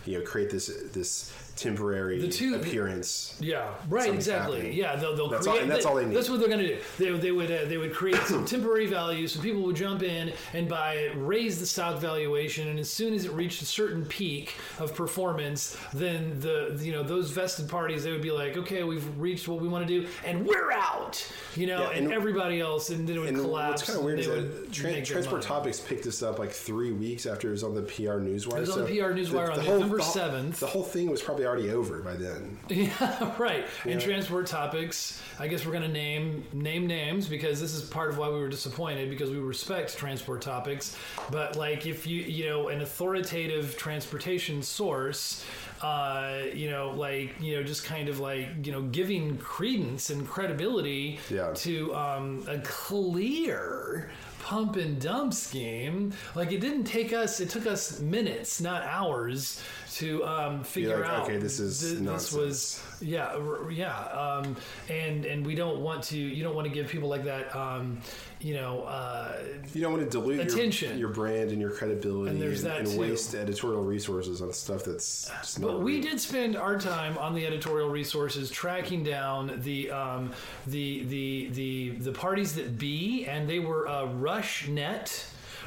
you 0.05 0.17
know 0.19 0.25
create 0.25 0.49
this 0.49 0.67
this 0.93 1.31
temporary 1.61 2.19
The 2.19 2.27
two- 2.27 2.55
appearance. 2.55 3.35
Yeah, 3.39 3.69
right. 3.89 4.13
Exactly. 4.13 4.57
happening. 4.57 4.77
Yeah, 4.77 4.95
they'll, 4.95 5.15
they'll 5.15 5.29
That's 5.29 5.47
all- 5.47 5.53
create. 5.53 5.63
and 5.63 5.71
that's 5.71 5.85
all 5.85 5.95
they 5.95 6.05
need. 6.05 6.15
That's 6.15 6.29
what 6.29 6.39
they're 6.39 6.49
going 6.49 6.59
to 6.61 6.67
do. 6.75 6.81
They, 6.97 7.11
they 7.19 7.31
would 7.31 7.51
uh, 7.51 7.65
they 7.65 7.77
would 7.77 7.93
create 7.93 8.21
some 8.23 8.45
temporary 8.55 8.87
value, 8.87 9.27
so 9.27 9.39
people 9.41 9.61
would 9.63 9.75
jump 9.75 10.03
in 10.03 10.33
and 10.53 10.67
buy 10.67 10.93
it, 10.95 11.13
raise 11.15 11.59
the 11.59 11.65
stock 11.65 11.99
valuation, 11.99 12.67
and 12.67 12.79
as 12.79 12.89
soon 12.89 13.13
as 13.13 13.25
it 13.25 13.31
reached 13.31 13.61
a 13.61 13.65
certain 13.65 14.05
peak 14.05 14.55
of 14.79 14.95
performance, 14.95 15.77
then 15.93 16.39
the 16.39 16.77
you 16.81 16.91
know 16.91 17.03
those 17.03 17.29
vested 17.31 17.69
parties 17.69 18.03
they 18.03 18.11
would 18.11 18.21
be 18.21 18.31
like, 18.31 18.57
okay, 18.57 18.83
we've 18.83 19.05
reached 19.19 19.47
what 19.47 19.61
we 19.61 19.67
want 19.67 19.87
to 19.87 20.01
do, 20.01 20.07
and 20.25 20.45
we're 20.45 20.71
out. 20.71 21.25
You 21.55 21.67
know, 21.67 21.81
Yeah, 21.83 21.89
and, 21.89 22.05
and- 22.05 22.13
everybody 22.13 22.59
else, 22.59 22.89
and 22.89 23.07
then 23.07 23.15
it 23.15 23.19
would 23.19 23.29
And 23.29 23.37
collapse. 23.37 23.81
what's 23.81 23.83
kind 23.85 23.99
of 23.99 24.05
weird 24.05 24.19
is 24.19 24.27
that 24.27 24.35
would 24.37 24.71
Tran 24.71 24.83
make 24.83 24.93
their 24.95 25.05
Transport. 25.05 25.41
Topics 25.41 25.79
picked 25.79 26.03
this 26.03 26.21
up 26.23 26.39
like 26.39 26.51
three 26.51 26.91
weeks 26.91 27.25
after 27.25 27.47
it 27.49 27.51
was 27.51 27.63
on 27.63 27.73
the 27.75 27.81
PR 27.81 28.19
Newswire. 28.19 28.57
It 28.57 28.59
was 28.61 28.69
on 28.69 28.75
so 28.77 28.85
the 28.85 28.97
PR 28.99 29.11
Newswire 29.13 29.51
on 29.53 29.59
whole- 29.59 29.79
November 29.79 29.99
7th. 29.99 30.59
The 30.59 30.67
whole 30.67 30.83
thing 30.83 31.09
was 31.09 31.21
probably 31.21 31.45
already 31.51 31.69
over 31.71 31.99
by 31.99 32.13
then. 32.15 32.57
Yeah, 32.69 33.33
right. 33.37 33.65
And 33.85 33.99
transport 33.99 34.47
topics. 34.47 35.21
I 35.39 35.47
guess 35.47 35.65
we're 35.65 35.73
gonna 35.73 35.87
name 35.89 36.45
name 36.53 36.87
names 36.87 37.27
because 37.27 37.59
this 37.59 37.73
is 37.73 37.81
part 37.83 38.09
of 38.09 38.17
why 38.17 38.29
we 38.29 38.39
were 38.39 38.47
disappointed 38.49 39.09
because 39.09 39.29
we 39.29 39.37
respect 39.37 39.97
transport 39.97 40.41
topics. 40.41 40.97
But 41.29 41.57
like, 41.57 41.85
if 41.85 42.07
you 42.07 42.21
you 42.21 42.45
know 42.49 42.69
an 42.69 42.81
authoritative 42.81 43.75
transportation 43.77 44.61
source, 44.63 45.43
uh, 45.81 46.43
you 46.53 46.69
know, 46.69 46.91
like 46.91 47.33
you 47.41 47.57
know, 47.57 47.63
just 47.63 47.83
kind 47.83 48.07
of 48.07 48.19
like 48.19 48.47
you 48.63 48.71
know, 48.71 48.83
giving 48.83 49.37
credence 49.37 50.09
and 50.09 50.25
credibility 50.27 51.19
Yeah. 51.29 51.51
to 51.55 51.93
um, 51.95 52.45
a 52.47 52.59
clear 52.59 54.09
pump 54.41 54.75
and 54.75 54.99
dump 54.99 55.33
scheme. 55.33 56.13
Like 56.35 56.51
it 56.51 56.59
didn't 56.59 56.85
take 56.85 57.13
us; 57.13 57.39
it 57.39 57.49
took 57.49 57.65
us 57.65 57.99
minutes, 57.99 58.59
not 58.59 58.83
hours, 58.83 59.61
to 59.93 60.25
um, 60.25 60.63
figure 60.63 61.01
like, 61.01 61.09
out. 61.09 61.23
okay, 61.23 61.37
this 61.37 61.59
is 61.59 61.79
th- 61.79 61.99
this 61.99 62.31
was 62.31 62.83
yeah, 63.01 63.27
r- 63.27 63.71
yeah, 63.71 63.97
um, 63.97 64.55
and 64.89 65.25
and 65.25 65.45
we 65.45 65.55
don't 65.55 65.79
want 65.79 66.03
to. 66.05 66.17
You 66.17 66.43
don't 66.43 66.55
want 66.55 66.67
to 66.67 66.73
give 66.73 66.87
people 66.87 67.09
like 67.09 67.23
that. 67.25 67.55
Um, 67.55 67.99
you 68.41 68.55
know, 68.55 68.81
uh, 68.83 69.37
You 69.73 69.81
don't 69.81 69.93
want 69.93 70.03
to 70.03 70.09
dilute 70.09 70.35
your, 70.37 70.45
Attention. 70.55 70.97
your 70.97 71.09
brand 71.09 71.51
and 71.51 71.61
your 71.61 71.69
credibility 71.71 72.31
And 72.31 72.41
there's 72.41 72.63
that 72.63 72.79
and 72.79 72.87
too. 72.87 72.99
waste 72.99 73.35
editorial 73.35 73.83
resources 73.83 74.41
on 74.41 74.51
stuff 74.53 74.83
that's 74.83 75.27
just 75.41 75.59
not 75.59 75.67
But 75.67 75.81
we 75.81 75.93
real. 75.93 76.03
did 76.03 76.19
spend 76.19 76.55
our 76.55 76.77
time 76.79 77.17
on 77.17 77.35
the 77.35 77.45
editorial 77.45 77.89
resources 77.89 78.49
tracking 78.49 79.03
down 79.03 79.59
the 79.63 79.91
um, 79.91 80.31
the 80.67 81.03
the 81.05 81.49
the 81.53 81.89
the 81.99 82.11
parties 82.11 82.55
that 82.55 82.77
be, 82.77 83.25
and 83.27 83.47
they 83.49 83.59
were 83.59 83.87
uh, 83.87 84.07
RushNet. 84.07 85.25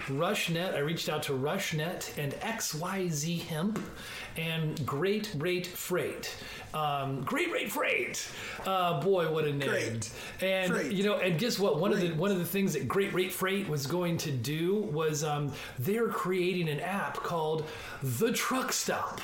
RushNet. 0.09 0.75
I 0.75 0.79
reached 0.81 1.09
out 1.09 1.23
to 1.25 1.33
RushNet 1.35 2.19
and 2.19 2.33
XYZ 2.41 3.43
Hemp 3.43 3.79
and 4.37 4.85
Great 4.87 5.31
Rate 5.37 5.67
Freight. 5.67 6.35
Um, 6.73 7.23
Great 7.23 7.53
Rate 7.53 7.71
Freight. 7.71 8.27
Uh, 8.67 9.01
boy, 9.01 9.31
what 9.33 9.45
a 9.45 9.53
name! 9.53 9.69
Great 9.69 10.11
And 10.41 10.73
Freight. 10.73 10.93
you 10.93 11.05
know, 11.05 11.17
and 11.19 11.39
guess 11.39 11.59
what? 11.59 11.79
One 11.79 11.93
of 11.93 12.01
the 12.01 12.11
one 12.15 12.31
of 12.31 12.39
the 12.39 12.45
things 12.45 12.73
that 12.73 12.89
Great 12.89 13.13
Rate 13.15 13.33
Freight 13.33 13.69
was 13.69 13.87
going 13.87 14.17
to 14.19 14.31
do 14.33 14.77
was 14.93 15.23
um, 15.25 15.53
they're 15.79 16.09
creating 16.09 16.69
an 16.69 16.81
app 16.81 17.15
called 17.17 17.67
the 18.03 18.33
Truck 18.33 18.73
Stop. 18.73 19.21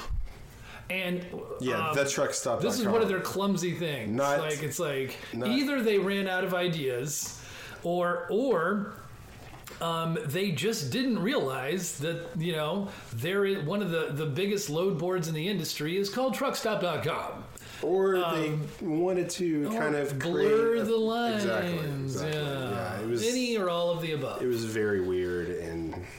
And 0.89 1.25
Yeah, 1.61 1.91
um, 1.91 1.95
the 1.97 2.05
truck 2.05 2.35
stop. 2.35 2.61
this 2.61 2.81
is 2.81 2.89
one 2.89 3.01
of 3.01 3.07
their 3.09 3.21
clumsy 3.21 3.75
things. 3.75 4.11
Not- 4.11 4.41
like 4.41 4.61
it's 4.65 4.81
like 4.81 5.17
not- 5.33 5.49
either 5.49 5.83
they 5.83 5.99
ran 5.99 6.27
out 6.27 6.43
of 6.43 6.53
ideas, 6.53 7.41
or 7.85 8.27
or 8.29 8.95
um, 9.81 10.19
they 10.27 10.51
just 10.51 10.91
didn't 10.91 11.19
realize 11.21 11.99
that 11.99 12.27
you 12.37 12.53
know 12.53 12.89
there 13.15 13.45
is 13.45 13.65
one 13.65 13.83
of 13.83 13.91
the 13.91 14.09
the 14.13 14.27
biggest 14.27 14.71
load 14.71 14.99
boards 14.99 15.29
in 15.29 15.35
the 15.35 15.49
industry 15.49 15.97
is 15.97 16.09
called 16.11 16.35
Truckstop.com. 16.35 17.45
or 17.83 18.19
they 18.19 18.59
wanted 18.83 19.31
to 19.31 19.69
kind 19.71 19.95
of 19.97 20.13
um, 20.13 20.19
blur 20.19 20.77
a- 20.77 20.83
the 20.85 20.97
lines. 20.97 21.45
Exactly. 21.45 21.79
exactly. 22.03 22.41
Yeah. 22.41 23.01
it 23.01 23.07
was. 23.09 23.27
any 23.27 23.57
or 23.57 23.69
all 23.71 23.91
of 23.91 24.01
the 24.03 24.13
above. 24.13 24.43
it 24.43 24.47
was 24.47 24.65
very 24.65 25.01
weird 25.01 25.49
and 25.51 25.70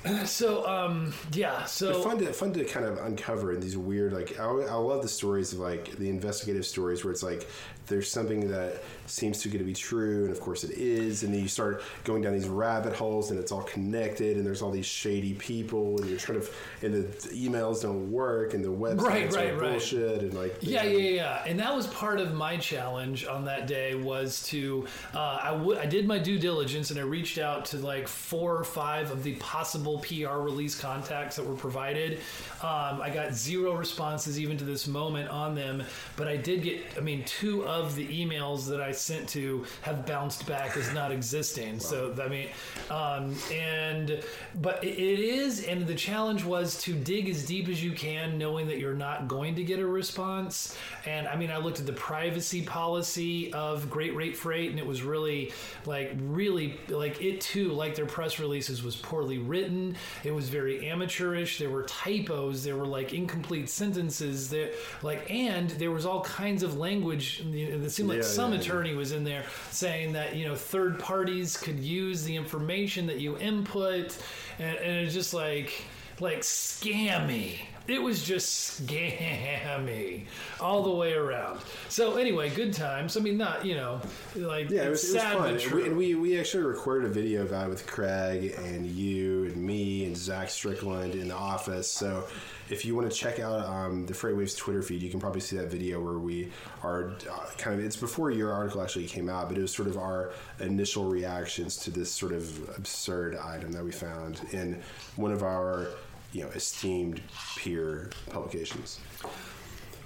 So 0.26 0.66
um, 0.68 1.14
yeah. 1.34 1.66
So 1.66 2.02
fun 2.02 2.18
to 2.20 2.34
fun 2.34 2.54
to 2.54 2.64
kind 2.66 2.86
of 2.86 2.98
uncover 3.00 3.54
in 3.54 3.60
these 3.60 3.78
weird 3.78 4.14
like 4.14 4.40
I, 4.40 4.44
I 4.46 4.74
love 4.76 5.02
the 5.02 5.10
stories 5.10 5.54
of 5.54 5.60
like 5.60 5.96
the 5.98 6.10
investigative 6.10 6.66
stories 6.66 7.04
where 7.04 7.12
it's 7.12 7.24
like 7.24 7.48
there's 7.88 8.10
something 8.10 8.48
that 8.50 8.82
seems 9.08 9.42
too 9.42 9.50
good 9.50 9.58
to 9.58 9.64
be 9.66 9.74
true 9.74 10.24
and 10.24 10.32
of 10.32 10.40
course 10.40 10.64
it 10.64 10.72
is 10.72 11.24
and 11.24 11.34
then 11.34 11.42
you 11.42 11.48
start 11.48 11.84
going 12.06 12.22
down 12.22 12.32
these 12.32 12.48
rabbit 12.48 12.94
holes 12.94 13.32
and 13.32 13.40
it's 13.40 13.52
all 13.52 13.64
connected 13.64 14.38
and 14.38 14.46
there's 14.46 14.62
all 14.62 14.72
these 14.72 14.86
shady 14.86 15.34
people 15.34 16.00
and 16.00 16.10
you're 16.10 16.20
trying 16.20 16.40
to 16.40 16.48
and 16.84 16.94
the 16.94 17.04
emails 17.30 17.82
don't 17.82 18.10
work 18.10 18.54
and 18.54 18.64
the 18.64 18.70
websites 18.70 19.02
Right, 19.02 19.34
right, 19.34 19.50
are 19.52 19.58
right. 19.58 19.72
bullshit 19.72 20.22
and 20.22 20.34
like 20.34 20.56
Yeah, 20.62 20.84
yeah, 20.84 21.10
yeah, 21.10 21.44
and 21.46 21.60
that 21.60 21.76
was 21.76 21.88
part 21.88 22.20
of 22.22 22.34
my 22.34 22.56
challenge 22.56 23.26
on 23.26 23.44
that 23.46 23.68
day 23.68 23.96
was 23.96 24.44
to 24.44 24.88
uh, 25.14 25.40
I, 25.44 25.52
w- 25.52 25.78
I 25.78 25.86
did 25.86 26.08
my 26.08 26.20
due 26.20 26.40
diligence 26.40 26.92
and 26.92 27.00
I 27.00 27.04
reached 27.04 27.40
out 27.40 27.66
to 27.66 27.78
like 27.78 28.08
four 28.08 28.56
or 28.56 28.64
five 28.64 29.12
of 29.12 29.24
the 29.24 29.34
possible 29.36 29.91
PR 30.00 30.38
release 30.40 30.80
contacts 30.80 31.36
that 31.36 31.46
were 31.46 31.56
provided. 31.56 32.20
Um, 32.62 33.02
I 33.02 33.12
got 33.14 33.34
zero 33.34 33.76
responses 33.76 34.40
even 34.40 34.58
to 34.58 34.64
this 34.64 34.88
moment 34.88 35.30
on 35.30 35.56
them, 35.56 35.84
but 36.16 36.28
I 36.28 36.38
did 36.38 36.64
get. 36.64 36.82
I 36.98 37.02
mean, 37.02 37.24
two 37.26 37.66
of 37.66 37.96
the 37.96 38.08
emails 38.08 38.68
that 38.68 38.82
I 38.82 38.92
sent 38.92 39.28
to 39.30 39.66
have 39.82 40.06
bounced 40.06 40.46
back 40.48 40.78
as 40.78 40.94
not 40.94 41.12
existing. 41.12 41.80
So 41.80 42.16
I 42.22 42.28
mean, 42.28 42.48
um, 42.90 43.36
and 43.52 44.24
but 44.62 44.84
it 44.84 45.20
is, 45.20 45.66
and 45.66 45.88
the 45.88 45.96
challenge 45.96 46.44
was 46.44 46.80
to 46.84 46.94
dig 46.94 47.30
as 47.30 47.46
deep 47.46 47.68
as 47.68 47.84
you 47.84 47.92
can, 47.92 48.38
knowing 48.38 48.68
that 48.68 48.78
you're 48.78 48.94
not 48.94 49.28
going 49.28 49.56
to 49.56 49.64
get 49.64 49.80
a 49.80 49.88
response. 49.88 50.78
And 51.06 51.28
I 51.28 51.36
mean, 51.36 51.52
I 51.52 51.58
looked 51.58 51.80
at 51.80 51.86
the 51.86 51.94
privacy 51.94 52.62
policy 52.62 53.52
of 53.54 53.90
Great 53.90 54.16
Rate 54.16 54.38
Freight, 54.38 54.70
and 54.70 54.80
it 54.80 54.86
was 54.86 55.02
really 55.02 55.52
like 55.86 56.12
really 56.20 56.80
like 56.90 57.22
it 57.22 57.42
too, 57.42 57.70
like 57.70 57.96
their 57.96 58.06
press 58.06 58.40
releases, 58.40 58.84
was 58.84 58.96
poorly 58.96 59.38
written. 59.38 59.81
It 60.24 60.32
was 60.32 60.50
very 60.50 60.90
amateurish. 60.90 61.58
There 61.60 61.70
were 61.70 61.84
typos. 61.84 62.64
There 62.64 62.76
were 62.76 62.86
like 62.88 63.14
incomplete 63.14 63.70
sentences. 63.70 64.50
That 64.50 64.74
like, 65.02 65.30
and 65.30 65.70
there 65.72 65.92
was 65.92 66.06
all 66.06 66.22
kinds 66.22 66.64
of 66.64 66.78
language. 66.78 67.44
It 67.54 67.90
seemed 67.92 68.10
like 68.10 68.18
Yeah, 68.20 68.24
some 68.24 68.52
yeah, 68.52 68.60
yeah. 68.60 68.62
attorney 68.62 68.94
was 68.94 69.12
in 69.12 69.24
there 69.24 69.46
saying 69.72 70.14
that 70.14 70.36
you 70.36 70.46
know 70.48 70.56
third 70.56 71.00
parties 71.00 71.58
could 71.58 71.80
use 71.80 72.24
the 72.24 72.36
information 72.36 73.08
that 73.08 73.20
you 73.20 73.38
input, 73.38 74.18
and, 74.60 74.78
and 74.78 74.98
it's 75.06 75.14
just 75.14 75.34
like 75.34 75.84
like 76.20 76.42
scammy. 76.42 77.58
It 77.88 78.02
was 78.02 78.24
just 78.24 78.88
scammy 78.88 80.26
all 80.60 80.84
the 80.84 80.92
way 80.92 81.14
around. 81.14 81.60
So 81.90 82.16
anyway, 82.16 82.50
good 82.50 82.74
times. 82.74 83.18
I 83.18 83.20
mean, 83.20 83.38
not 83.38 83.66
you 83.66 83.76
know, 83.76 84.02
like 84.36 84.70
Yeah, 84.70 84.84
it 84.84 84.90
was, 84.90 85.04
it's 85.04 85.12
it 85.12 85.16
was 85.16 85.24
sad 85.24 85.38
fun. 85.38 85.54
but 85.54 85.62
true. 85.62 85.82
we, 85.82 85.88
and 85.88 85.98
we 85.98 86.16
we 86.16 86.40
actually 86.40 86.64
recorded 86.64 87.10
a 87.10 87.14
video 87.14 87.42
of 87.42 87.50
that 87.50 87.68
with 87.70 87.88
Craig 87.88 88.56
and 88.58 88.86
you 88.86 89.46
and 89.46 89.58
me 89.58 90.06
and 90.06 90.16
Zach 90.16 90.50
Strickland 90.50 91.16
in 91.16 91.28
the 91.30 91.36
office. 91.36 91.90
So 91.92 92.28
if 92.70 92.86
you 92.86 92.96
want 92.96 93.12
to 93.12 93.16
check 93.16 93.40
out 93.40 93.66
um, 93.66 94.06
the 94.06 94.14
Freightwaves 94.14 94.56
Twitter 94.56 94.82
feed, 94.82 95.02
you 95.02 95.10
can 95.10 95.20
probably 95.20 95.42
see 95.42 95.58
that 95.58 95.70
video 95.70 96.00
where 96.02 96.20
we 96.20 96.52
are 96.84 97.12
uh, 97.30 97.46
kind 97.58 97.78
of. 97.80 97.86
It's 97.86 97.98
before 97.98 98.32
your 98.32 98.54
article 98.54 98.82
actually 98.82 99.08
came 99.08 99.28
out, 99.28 99.50
but 99.50 99.58
it 99.58 99.62
was 99.62 99.74
sort 99.74 99.90
of 99.90 99.98
our 99.98 100.32
initial 100.60 101.06
reactions 101.06 101.76
to 101.78 101.92
this 101.92 102.12
sort 102.12 102.32
of 102.32 102.70
absurd 102.78 103.36
item 103.36 103.72
that 103.74 103.84
we 103.84 103.92
found 103.92 104.40
in 104.52 104.82
one 105.16 105.32
of 105.34 105.44
our 105.44 105.88
you 106.32 106.44
know 106.44 106.50
esteemed 106.50 107.22
peer 107.58 108.10
publications. 108.30 109.00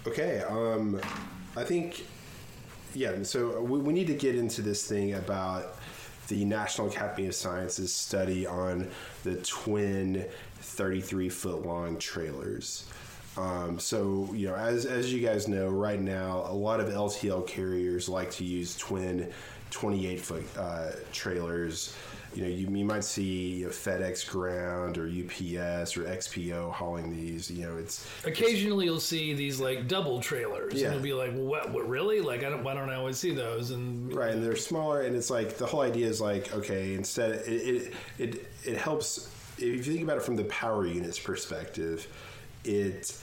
Okay, 0.08 0.42
um, 0.42 1.00
I 1.56 1.64
think 1.64 2.06
yeah, 2.94 3.24
so 3.24 3.62
we, 3.62 3.80
we 3.80 3.94
need 3.94 4.08
to 4.08 4.14
get 4.14 4.36
into 4.36 4.62
this 4.62 4.88
thing 4.88 5.14
about 5.14 5.78
the 6.28 6.46
National 6.46 6.88
Academy 6.88 7.28
of 7.28 7.36
Sciences 7.36 7.94
study 7.94 8.48
on 8.48 8.90
the 9.24 9.36
twin 9.38 10.26
33 10.60 11.30
foot 11.30 11.66
long 11.66 11.98
trailers. 11.98 12.88
Um, 13.38 13.80
so, 13.80 14.30
you 14.34 14.48
know, 14.48 14.56
as, 14.56 14.86
as 14.86 15.14
you 15.14 15.26
guys 15.26 15.48
know, 15.48 15.68
right 15.68 16.00
now, 16.00 16.46
a 16.48 16.54
lot 16.54 16.80
of 16.80 16.88
LTL 16.88 17.46
carriers 17.46 18.08
like 18.08 18.32
to 18.32 18.46
use 18.46 18.78
twin 18.78 19.32
28 19.72 20.22
foot 20.22 20.44
uh, 20.58 20.92
trailers. 21.12 21.96
You 22.36 22.42
know, 22.44 22.50
you, 22.50 22.68
you 22.70 22.84
might 22.86 23.06
see 23.06 23.54
you 23.54 23.66
know, 23.66 23.72
FedEx 23.72 24.30
Ground 24.30 24.98
or 24.98 25.06
UPS 25.06 25.96
or 25.96 26.04
XPO 26.04 26.72
hauling 26.74 27.16
these. 27.16 27.50
You 27.50 27.66
know, 27.66 27.78
it's 27.78 28.06
Occasionally, 28.26 28.86
you'll 28.86 29.00
see 29.00 29.34
these 29.34 29.60
like 29.62 29.88
double 29.88 30.20
trailers, 30.20 30.74
Yeah. 30.74 30.88
and 30.88 30.96
you'll 30.96 31.04
be 31.04 31.14
like, 31.14 31.32
"What? 31.34 31.72
What? 31.72 31.88
Really? 31.88 32.20
Like, 32.20 32.44
I 32.44 32.50
don't. 32.50 32.64
Why 32.64 32.74
don't 32.74 32.90
I 32.90 32.96
always 32.96 33.18
see 33.18 33.32
those?" 33.34 33.72
And 33.72 34.14
Right, 34.14 34.34
and 34.34 34.44
they're 34.44 34.58
smaller, 34.58 35.04
and 35.04 35.16
it's 35.16 35.30
like 35.30 35.58
the 35.58 35.66
whole 35.66 35.82
idea 35.82 36.08
is 36.08 36.20
like 36.20 36.54
okay, 36.54 36.94
instead 36.94 37.32
it 37.48 37.48
it 37.48 37.94
it, 38.20 38.48
it 38.66 38.78
helps 38.78 39.30
if 39.58 39.88
you 39.88 39.94
think 39.94 40.04
about 40.04 40.18
it 40.18 40.24
from 40.24 40.36
the 40.36 40.44
power 40.46 40.86
units 40.86 41.18
perspective, 41.18 42.06
it 42.66 43.16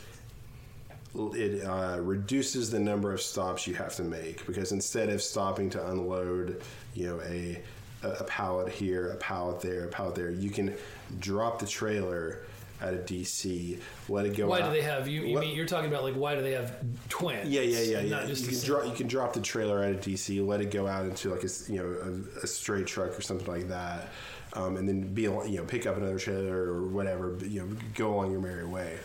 it 1.15 1.63
uh, 1.65 1.99
reduces 2.01 2.71
the 2.71 2.79
number 2.81 3.13
of 3.13 3.21
stops 3.21 3.67
you 3.67 3.75
have 3.75 3.95
to 3.97 4.03
make 4.03 4.47
because 4.47 4.73
instead 4.73 5.11
of 5.11 5.21
stopping 5.21 5.69
to 5.69 5.91
unload, 5.91 6.63
you 6.95 7.07
know 7.07 7.21
a 7.23 7.61
a 8.03 8.25
pallet 8.25 8.69
here, 8.73 9.11
a 9.11 9.17
pallet 9.17 9.61
there, 9.61 9.85
a 9.85 9.89
pallet 9.89 10.15
there, 10.15 10.31
you 10.31 10.51
can 10.51 10.75
drop 11.19 11.59
the 11.59 11.67
trailer 11.67 12.43
at 12.83 12.95
a 12.95 12.99
DC, 12.99 13.79
let 14.09 14.27
it 14.27 14.37
go. 14.37 14.49
why 14.49 14.61
out. 14.61 14.73
do 14.73 14.73
they 14.73 14.83
have 14.83 15.07
you? 15.07 15.23
you 15.23 15.39
mean, 15.39 15.55
you're 15.55 15.67
talking 15.67 15.89
about 15.89 16.03
like 16.03 16.15
why 16.15 16.35
do 16.35 16.43
they 16.43 16.53
have 16.53 16.77
twins? 17.09 17.49
yeah, 17.49 17.61
yeah, 17.61 17.81
yeah, 17.81 18.01
yeah. 18.01 18.27
You 18.27 18.35
can 18.35 18.61
drop 18.61 18.87
you 18.87 18.93
can 18.93 19.07
drop 19.07 19.33
the 19.33 19.41
trailer 19.41 19.83
at 19.83 19.95
a 19.95 19.99
DC, 19.99 20.45
let 20.45 20.61
it 20.61 20.71
go 20.71 20.87
out 20.87 21.07
into 21.07 21.31
like 21.31 21.45
a 21.45 21.73
you 21.73 21.79
know 21.79 21.97
a, 22.41 22.45
a 22.45 22.47
straight 22.47 22.87
truck 22.87 23.17
or 23.17 23.23
something 23.23 23.47
like 23.47 23.69
that, 23.69 24.09
um, 24.55 24.77
and 24.77 24.89
then 24.89 25.15
be 25.15 25.23
you 25.23 25.57
know 25.57 25.65
pick 25.65 25.87
up 25.87 25.97
another 25.97 26.19
trailer 26.19 26.57
or 26.57 26.87
whatever. 26.89 27.31
But, 27.31 27.49
you 27.49 27.61
know, 27.61 27.77
go 27.95 28.19
on 28.19 28.31
your 28.31 28.41
merry 28.41 28.67
way. 28.67 28.99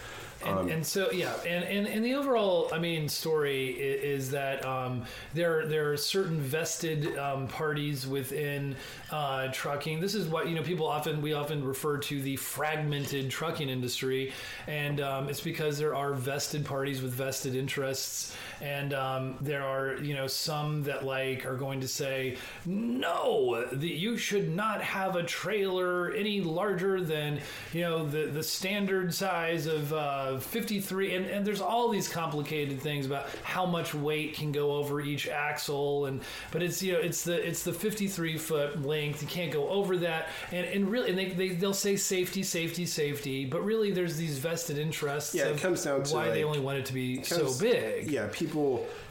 And, 0.45 0.69
and 0.69 0.85
so 0.85 1.11
yeah, 1.11 1.33
and, 1.45 1.63
and 1.63 1.87
and 1.87 2.05
the 2.05 2.13
overall, 2.13 2.69
I 2.71 2.79
mean, 2.79 3.09
story 3.09 3.69
is, 3.69 4.27
is 4.27 4.31
that 4.31 4.65
um, 4.65 5.03
there 5.33 5.65
there 5.65 5.91
are 5.91 5.97
certain 5.97 6.39
vested 6.39 7.17
um, 7.17 7.47
parties 7.47 8.05
within 8.05 8.75
uh, 9.11 9.47
trucking. 9.51 9.99
This 9.99 10.15
is 10.15 10.27
what 10.27 10.47
you 10.47 10.55
know. 10.55 10.61
People 10.61 10.87
often 10.87 11.21
we 11.21 11.33
often 11.33 11.63
refer 11.63 11.97
to 11.97 12.21
the 12.21 12.35
fragmented 12.35 13.29
trucking 13.29 13.69
industry, 13.69 14.33
and 14.67 15.01
um, 15.01 15.29
it's 15.29 15.41
because 15.41 15.77
there 15.77 15.95
are 15.95 16.13
vested 16.13 16.65
parties 16.65 17.01
with 17.01 17.13
vested 17.13 17.55
interests, 17.55 18.35
and 18.61 18.93
um, 18.93 19.35
there 19.41 19.63
are 19.63 19.97
you 19.97 20.13
know 20.13 20.27
some 20.27 20.83
that 20.83 21.05
like 21.05 21.45
are 21.45 21.55
going 21.55 21.81
to 21.81 21.87
say 21.87 22.37
no, 22.65 23.65
the, 23.71 23.87
you 23.87 24.17
should 24.17 24.53
not 24.55 24.81
have 24.81 25.15
a 25.15 25.23
trailer 25.23 26.11
any 26.11 26.41
larger 26.41 27.01
than 27.01 27.39
you 27.73 27.81
know 27.81 28.05
the 28.05 28.27
the 28.27 28.43
standard 28.43 29.13
size 29.13 29.65
of 29.67 29.93
uh, 29.93 30.39
53, 30.39 31.15
and, 31.15 31.25
and 31.25 31.45
there's 31.45 31.61
all 31.61 31.89
these 31.89 32.07
complicated 32.07 32.81
things 32.81 33.05
about 33.05 33.27
how 33.43 33.65
much 33.65 33.93
weight 33.93 34.35
can 34.35 34.51
go 34.51 34.71
over 34.73 35.01
each 35.01 35.27
axle, 35.27 36.05
and 36.05 36.21
but 36.51 36.63
it's 36.63 36.81
you 36.81 36.93
know 36.93 36.99
it's 36.99 37.23
the 37.23 37.47
it's 37.47 37.63
the 37.63 37.73
53 37.73 38.37
foot 38.37 38.81
length. 38.83 39.21
You 39.21 39.27
can't 39.27 39.51
go 39.51 39.69
over 39.69 39.97
that, 39.97 40.29
and 40.51 40.65
and 40.65 40.89
really, 40.89 41.09
and 41.09 41.17
they, 41.17 41.29
they 41.29 41.49
they'll 41.49 41.73
say 41.73 41.95
safety, 41.95 42.43
safety, 42.43 42.85
safety, 42.85 43.45
but 43.45 43.63
really 43.63 43.91
there's 43.91 44.17
these 44.17 44.37
vested 44.37 44.77
interests. 44.77 45.35
Yeah, 45.35 45.45
it 45.45 45.59
comes 45.59 45.83
down 45.83 46.03
to, 46.03 46.13
why 46.13 46.29
they 46.29 46.43
only 46.43 46.59
want 46.59 46.77
it 46.79 46.85
to 46.87 46.93
be 46.93 47.17
comes- 47.17 47.29
so 47.29 47.59
big. 47.63 48.09
Yeah, 48.09 48.27
people 48.31 48.46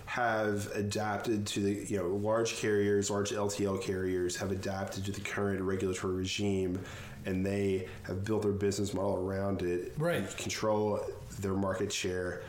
have 0.06 0.70
adapted 0.74 1.46
to 1.46 1.60
the 1.60 1.84
you 1.88 1.98
know 1.98 2.08
large 2.08 2.56
carriers, 2.56 3.10
large 3.10 3.30
LTL 3.30 3.82
carriers 3.82 4.36
have 4.36 4.52
adapted 4.52 5.04
to 5.04 5.12
the 5.12 5.20
current 5.20 5.60
regulatory 5.60 6.14
regime, 6.14 6.78
and 7.24 7.44
they 7.44 7.88
have 8.04 8.24
built 8.24 8.42
their 8.42 8.52
business 8.52 8.94
model 8.94 9.16
around 9.16 9.62
it. 9.62 9.92
Right. 9.98 10.36
Control 10.36 11.00
their 11.40 11.54
market 11.54 11.92
share 11.92 12.42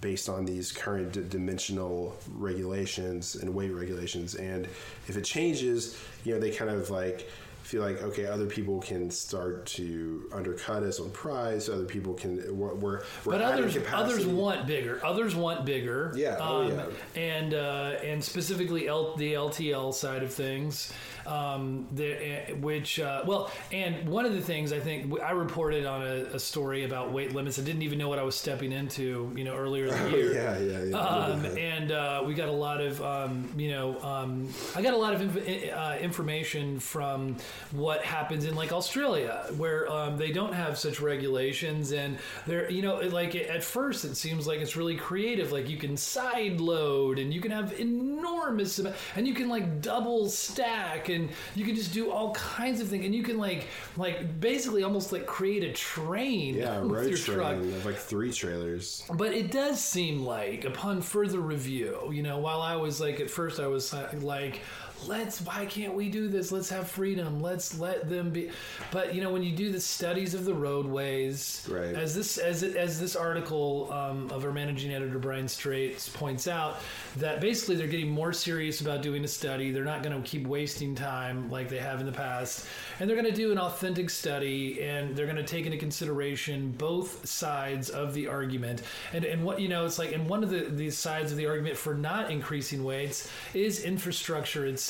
based 0.00 0.28
on 0.28 0.44
these 0.44 0.72
current 0.72 1.12
d- 1.12 1.22
dimensional 1.28 2.16
regulations 2.34 3.34
and 3.34 3.54
weight 3.54 3.70
regulations. 3.70 4.34
And 4.34 4.66
if 5.08 5.16
it 5.16 5.24
changes, 5.24 5.98
you 6.24 6.32
know 6.34 6.40
they 6.40 6.50
kind 6.50 6.70
of 6.70 6.90
like 6.90 7.28
feel 7.70 7.82
like 7.82 8.02
okay 8.02 8.26
other 8.26 8.46
people 8.46 8.80
can 8.80 9.10
start 9.10 9.64
to 9.64 10.28
undercut 10.32 10.82
us 10.82 10.98
on 10.98 11.08
price 11.10 11.68
other 11.68 11.84
people 11.84 12.14
can 12.14 12.42
we're, 12.56 12.74
we're, 12.74 13.02
But 13.24 13.40
others, 13.42 13.76
others 13.92 14.26
want 14.26 14.66
bigger. 14.66 15.00
Others 15.04 15.34
want 15.34 15.64
bigger. 15.64 16.12
Yeah, 16.14 16.36
oh, 16.40 16.68
yeah. 16.68 16.86
And 17.20 17.54
uh, 17.54 17.96
and 18.02 18.22
specifically 18.22 18.88
L, 18.88 19.14
the 19.16 19.34
LTL 19.34 19.94
side 19.94 20.22
of 20.22 20.32
things, 20.32 20.92
um, 21.30 21.86
the, 21.92 22.06
eh, 22.12 22.52
which 22.54 22.98
uh, 22.98 23.22
well, 23.24 23.50
and 23.72 24.08
one 24.08 24.26
of 24.26 24.32
the 24.32 24.40
things 24.40 24.72
I 24.72 24.80
think 24.80 25.20
I 25.22 25.30
reported 25.30 25.86
on 25.86 26.02
a, 26.02 26.24
a 26.34 26.38
story 26.38 26.84
about 26.84 27.12
weight 27.12 27.34
limits. 27.34 27.58
I 27.58 27.62
didn't 27.62 27.82
even 27.82 27.98
know 27.98 28.08
what 28.08 28.18
I 28.18 28.22
was 28.22 28.34
stepping 28.34 28.72
into, 28.72 29.32
you 29.36 29.44
know, 29.44 29.54
earlier 29.54 29.86
in 29.86 30.02
the 30.02 30.10
year. 30.16 30.34
yeah, 30.34 30.58
yeah, 30.58 30.84
yeah. 30.84 30.96
Um, 30.96 31.44
and 31.44 31.92
uh, 31.92 32.22
we 32.26 32.34
got 32.34 32.48
a 32.48 32.52
lot 32.52 32.80
of, 32.80 33.00
um, 33.02 33.48
you 33.56 33.70
know, 33.70 34.00
um, 34.00 34.48
I 34.74 34.82
got 34.82 34.94
a 34.94 34.96
lot 34.96 35.14
of 35.14 35.22
inf- 35.22 35.72
uh, 35.72 35.96
information 36.00 36.80
from 36.80 37.36
what 37.70 38.02
happens 38.02 38.44
in 38.44 38.54
like 38.54 38.72
Australia, 38.72 39.46
where 39.56 39.90
um, 39.90 40.16
they 40.16 40.32
don't 40.32 40.52
have 40.52 40.78
such 40.78 41.00
regulations, 41.00 41.92
and 41.92 42.18
they're, 42.46 42.70
you 42.70 42.82
know, 42.82 42.96
like 42.96 43.34
at 43.36 43.62
first 43.62 44.04
it 44.04 44.16
seems 44.16 44.46
like 44.46 44.60
it's 44.60 44.76
really 44.76 44.96
creative. 44.96 45.52
Like 45.52 45.68
you 45.68 45.76
can 45.76 45.96
side 45.96 46.60
load, 46.60 47.18
and 47.18 47.32
you 47.32 47.40
can 47.40 47.50
have 47.50 47.78
enormous, 47.78 48.80
and 49.14 49.28
you 49.28 49.34
can 49.34 49.48
like 49.48 49.80
double 49.80 50.28
stack, 50.28 51.08
and 51.08 51.19
you 51.54 51.64
can 51.64 51.74
just 51.74 51.92
do 51.92 52.10
all 52.10 52.32
kinds 52.34 52.80
of 52.80 52.88
things, 52.88 53.04
and 53.04 53.14
you 53.14 53.22
can 53.22 53.36
like, 53.38 53.66
like 53.96 54.40
basically 54.40 54.82
almost 54.82 55.12
like 55.12 55.26
create 55.26 55.62
a 55.62 55.72
train 55.72 56.54
Yeah, 56.56 56.78
a 56.78 56.82
with 56.86 56.92
road 56.92 57.08
your 57.08 57.18
train 57.18 57.36
truck. 57.38 57.56
of 57.56 57.84
like 57.86 57.96
three 57.96 58.32
trailers. 58.32 59.02
But 59.12 59.32
it 59.32 59.50
does 59.50 59.80
seem 59.80 60.24
like, 60.24 60.64
upon 60.64 61.02
further 61.02 61.40
review, 61.40 62.10
you 62.12 62.22
know, 62.22 62.38
while 62.38 62.60
I 62.62 62.76
was 62.76 63.00
like, 63.00 63.20
at 63.20 63.30
first 63.30 63.60
I 63.60 63.66
was 63.66 63.92
uh, 63.92 64.10
like, 64.22 64.60
let's, 65.06 65.40
why 65.40 65.66
can't 65.66 65.94
we 65.94 66.08
do 66.08 66.28
this? 66.28 66.52
Let's 66.52 66.68
have 66.70 66.88
freedom. 66.88 67.40
Let's 67.40 67.78
let 67.78 68.08
them 68.08 68.30
be. 68.30 68.50
But, 68.92 69.14
you 69.14 69.20
know, 69.20 69.32
when 69.32 69.42
you 69.42 69.54
do 69.54 69.70
the 69.72 69.80
studies 69.80 70.34
of 70.34 70.44
the 70.44 70.54
roadways, 70.54 71.66
Right. 71.70 71.94
as 71.94 72.14
this, 72.14 72.38
as, 72.38 72.62
it, 72.62 72.76
as 72.76 73.00
this 73.00 73.16
article 73.16 73.92
um, 73.92 74.30
of 74.30 74.44
our 74.44 74.52
managing 74.52 74.92
editor, 74.92 75.18
Brian 75.18 75.48
Straight's, 75.48 76.08
points 76.08 76.48
out, 76.48 76.80
that 77.16 77.40
basically 77.40 77.76
they're 77.76 77.86
getting 77.86 78.10
more 78.10 78.32
serious 78.32 78.80
about 78.80 79.02
doing 79.02 79.24
a 79.24 79.28
study. 79.28 79.70
They're 79.70 79.84
not 79.84 80.02
going 80.02 80.20
to 80.20 80.28
keep 80.28 80.46
wasting 80.46 80.94
time 80.94 81.50
like 81.50 81.68
they 81.68 81.78
have 81.78 82.00
in 82.00 82.06
the 82.06 82.12
past. 82.12 82.66
And 82.98 83.08
they're 83.08 83.16
going 83.16 83.30
to 83.30 83.36
do 83.36 83.52
an 83.52 83.58
authentic 83.58 84.10
study 84.10 84.82
and 84.82 85.16
they're 85.16 85.26
going 85.26 85.36
to 85.36 85.42
take 85.44 85.66
into 85.66 85.78
consideration 85.78 86.72
both 86.78 87.26
sides 87.26 87.90
of 87.90 88.14
the 88.14 88.26
argument. 88.28 88.82
And, 89.12 89.24
and 89.24 89.44
what, 89.44 89.60
you 89.60 89.68
know, 89.68 89.86
it's 89.86 89.98
like, 89.98 90.12
and 90.12 90.28
one 90.28 90.42
of 90.42 90.50
the, 90.50 90.60
these 90.60 90.96
sides 90.98 91.32
of 91.32 91.38
the 91.38 91.46
argument 91.46 91.76
for 91.76 91.94
not 91.94 92.30
increasing 92.30 92.84
weights 92.84 93.30
is 93.54 93.82
infrastructure 93.84 94.66
itself, 94.66 94.89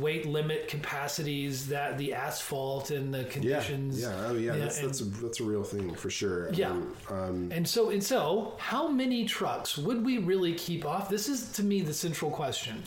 weight 0.00 0.26
limit 0.26 0.68
capacities 0.68 1.68
that 1.68 1.98
the 1.98 2.12
asphalt 2.14 2.90
and 2.90 3.12
the 3.14 3.24
conditions. 3.24 4.00
yeah, 4.00 4.26
oh 4.28 4.34
yeah, 4.34 4.56
that's 4.56 4.78
and- 4.78 4.88
that's 4.88 5.00
a 5.00 5.04
that's 5.04 5.40
a 5.40 5.44
real 5.44 5.64
thing 5.64 5.94
for 5.94 6.10
sure. 6.10 6.52
Yeah. 6.52 6.72
mean, 6.72 6.92
um, 7.10 7.48
And 7.52 7.66
so, 7.68 7.90
and 7.90 8.02
so, 8.02 8.54
how 8.58 8.88
many 8.88 9.24
trucks 9.26 9.76
would 9.78 10.04
we 10.04 10.18
really 10.18 10.54
keep 10.54 10.84
off? 10.84 11.08
This 11.08 11.28
is 11.28 11.50
to 11.52 11.62
me 11.62 11.80
the 11.82 11.94
central 11.94 12.30
question. 12.30 12.82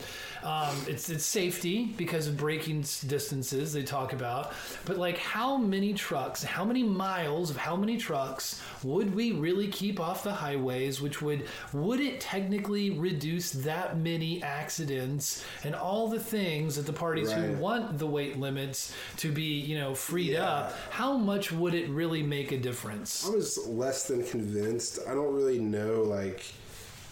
Um, 0.47 0.77
it's 0.87 1.09
it's 1.09 1.25
safety 1.25 1.93
because 1.97 2.27
of 2.27 2.37
braking 2.37 2.81
distances 3.05 3.73
they 3.73 3.83
talk 3.83 4.13
about, 4.13 4.53
but 4.85 4.97
like 4.97 5.17
how 5.17 5.57
many 5.57 5.93
trucks, 5.93 6.41
how 6.41 6.63
many 6.63 6.83
miles 6.83 7.49
of 7.49 7.57
how 7.57 7.75
many 7.75 7.97
trucks 7.97 8.61
would 8.81 9.13
we 9.13 9.33
really 9.33 9.67
keep 9.67 9.99
off 9.99 10.23
the 10.23 10.31
highways? 10.33 11.01
Which 11.01 11.21
would 11.21 11.47
would 11.73 11.99
it 11.99 12.21
technically 12.21 12.91
reduce 12.91 13.51
that 13.51 13.97
many 13.97 14.41
accidents 14.41 15.43
and 15.65 15.75
all 15.75 16.07
the 16.07 16.19
things 16.19 16.77
that 16.77 16.85
the 16.85 16.93
parties 16.93 17.29
who 17.31 17.53
want 17.53 17.97
the 17.97 18.07
weight 18.07 18.39
limits 18.39 18.93
to 19.17 19.31
be 19.33 19.59
you 19.59 19.77
know 19.77 19.93
freed 19.93 20.31
Yeah. 20.31 20.49
up? 20.49 20.77
How 20.91 21.17
much 21.17 21.51
would 21.51 21.73
it 21.73 21.89
really 21.89 22.23
make 22.23 22.53
a 22.53 22.57
difference? 22.57 23.27
I 23.27 23.31
was 23.31 23.57
less 23.67 24.07
than 24.07 24.23
convinced. 24.25 24.99
I 25.07 25.13
don't 25.13 25.33
really 25.35 25.59
know, 25.59 26.03
like, 26.03 26.45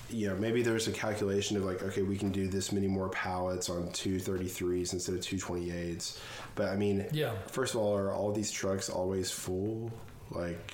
you 0.09 0.27
know, 0.27 0.35
maybe 0.35 0.61
there's 0.61 0.87
a 0.87 0.91
calculation 0.91 1.57
of 1.57 1.63
like, 1.63 1.81
okay, 1.83 2.01
we 2.01 2.17
can 2.17 2.31
do 2.31 2.47
this 2.47 2.71
many 2.71 2.87
more 2.87 3.09
pallets 3.09 3.69
on 3.69 3.87
233s 3.89 4.93
instead 4.93 5.15
of 5.15 5.21
228s. 5.21 6.19
But 6.55 6.69
I 6.69 6.75
mean, 6.75 7.07
Yeah. 7.11 7.33
First 7.47 7.73
of 7.75 7.81
all, 7.81 7.97
are 7.97 8.11
all 8.13 8.31
these 8.31 8.51
trucks 8.51 8.89
always 8.89 9.31
full? 9.31 9.91
Like, 10.31 10.73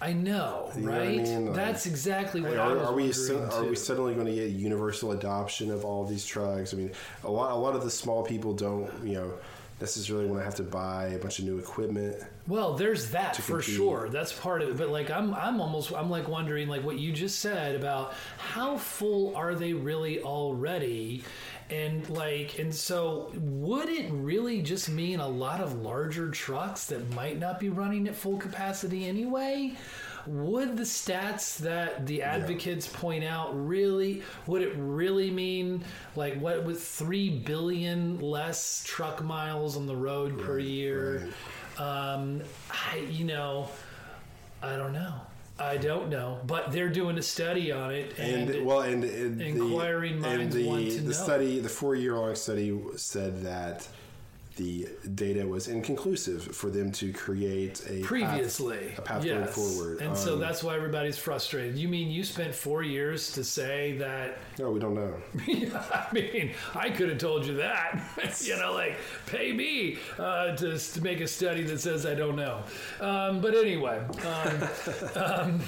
I 0.00 0.12
know, 0.12 0.70
know 0.74 0.82
what 0.82 0.94
I 0.94 0.98
right? 0.98 1.16
mean? 1.22 1.46
Like, 1.46 1.54
That's 1.54 1.86
exactly 1.86 2.40
what 2.40 2.54
I 2.54 2.56
are, 2.56 2.78
are 2.78 2.92
we 2.94 3.12
su- 3.12 3.38
are 3.38 3.64
we 3.64 3.76
suddenly 3.76 4.14
going 4.14 4.26
to 4.26 4.34
get 4.34 4.50
universal 4.50 5.12
adoption 5.12 5.70
of 5.70 5.84
all 5.84 6.04
these 6.04 6.26
trucks? 6.26 6.74
I 6.74 6.76
mean, 6.76 6.92
a 7.22 7.30
lot 7.30 7.52
a 7.52 7.54
lot 7.54 7.74
of 7.74 7.82
the 7.84 7.90
small 7.90 8.22
people 8.22 8.52
don't, 8.52 8.90
you 9.06 9.14
know, 9.14 9.32
necessarily 9.80 10.26
want 10.26 10.40
to 10.40 10.44
have 10.44 10.56
to 10.56 10.62
buy 10.62 11.08
a 11.08 11.18
bunch 11.18 11.38
of 11.38 11.44
new 11.46 11.58
equipment. 11.58 12.22
Well, 12.46 12.74
there's 12.74 13.10
that 13.12 13.36
for 13.36 13.54
compete. 13.60 13.74
sure. 13.76 14.08
That's 14.10 14.32
part 14.32 14.60
of 14.60 14.68
it. 14.68 14.76
But 14.76 14.90
like, 14.90 15.10
I'm, 15.10 15.32
I'm 15.34 15.60
almost, 15.60 15.92
I'm 15.92 16.10
like 16.10 16.28
wondering, 16.28 16.68
like 16.68 16.84
what 16.84 16.98
you 16.98 17.12
just 17.12 17.38
said 17.38 17.74
about 17.74 18.14
how 18.36 18.76
full 18.76 19.34
are 19.34 19.54
they 19.54 19.72
really 19.72 20.20
already, 20.20 21.24
and 21.70 22.06
like, 22.10 22.58
and 22.58 22.74
so 22.74 23.32
would 23.36 23.88
it 23.88 24.10
really 24.12 24.60
just 24.60 24.90
mean 24.90 25.20
a 25.20 25.28
lot 25.28 25.60
of 25.62 25.80
larger 25.80 26.30
trucks 26.30 26.86
that 26.86 27.10
might 27.14 27.38
not 27.38 27.58
be 27.58 27.70
running 27.70 28.06
at 28.08 28.14
full 28.14 28.36
capacity 28.36 29.06
anyway? 29.06 29.72
Would 30.26 30.76
the 30.76 30.84
stats 30.84 31.58
that 31.58 32.06
the 32.06 32.22
advocates 32.22 32.86
point 32.86 33.24
out 33.24 33.50
really, 33.66 34.22
would 34.46 34.62
it 34.62 34.74
really 34.76 35.30
mean 35.30 35.84
like 36.16 36.38
what 36.40 36.64
with 36.64 36.82
3 36.82 37.38
billion 37.40 38.20
less 38.20 38.82
truck 38.86 39.22
miles 39.22 39.76
on 39.76 39.86
the 39.86 39.96
road 39.96 40.40
per 40.40 40.58
year? 40.58 41.28
Um, 41.78 42.42
I, 42.70 42.98
you 43.10 43.24
know, 43.24 43.68
I 44.62 44.76
don't 44.76 44.92
know. 44.92 45.14
I 45.56 45.76
don't 45.76 46.08
know, 46.08 46.40
but 46.48 46.72
they're 46.72 46.88
doing 46.88 47.16
a 47.16 47.22
study 47.22 47.70
on 47.70 47.92
it, 47.92 48.18
And, 48.18 48.50
and, 48.50 48.66
well, 48.66 48.80
and, 48.80 49.04
and 49.04 49.40
inquiring 49.40 50.20
the, 50.20 50.28
and 50.28 50.38
minds 50.38 50.56
the, 50.56 50.66
want 50.66 50.90
to 50.90 50.96
the 50.96 51.02
know. 51.04 51.12
study, 51.12 51.60
the 51.60 51.68
four-year-long 51.68 52.34
study 52.34 52.76
said 52.96 53.42
that 53.44 53.86
the 54.56 54.88
data 55.14 55.46
was 55.46 55.66
inconclusive 55.68 56.42
for 56.42 56.70
them 56.70 56.92
to 56.92 57.12
create 57.12 57.82
a 57.88 57.98
path- 57.98 58.02
previously 58.04 58.94
a 58.96 59.02
path 59.02 59.24
yes. 59.24 59.34
going 59.34 59.74
forward. 59.74 60.00
and 60.00 60.16
so 60.16 60.34
Um, 60.34 60.40
that's 60.40 60.62
why 60.62 60.76
everybody's 60.76 61.18
frustrated. 61.18 61.76
You 61.76 61.88
mean 61.88 62.08
you 62.10 62.22
spent 62.24 62.54
four 62.54 62.82
years 62.82 63.32
to 63.32 63.42
say 63.44 63.96
that? 63.98 64.38
no, 64.58 64.70
we 64.70 64.78
don't 64.80 64.94
know. 64.94 65.14
I 65.92 66.06
mean, 66.12 66.52
I 66.74 66.90
could 66.90 67.08
have 67.08 67.18
told 67.18 67.46
you 67.46 67.54
that. 67.56 68.00
you 68.42 68.56
know, 68.58 68.72
like 68.72 68.96
pay 69.26 69.52
me 69.52 69.98
uh, 70.18 70.54
to, 70.56 70.78
to 70.78 71.00
make 71.02 71.20
a 71.20 71.26
study 71.26 71.62
that 71.64 71.80
says 71.80 72.06
I 72.06 72.14
don't 72.14 72.36
know. 72.36 72.62
Um, 73.00 73.40
but 73.40 73.54
anyway, 73.54 74.00
um, 74.24 74.68
um, 75.24 75.60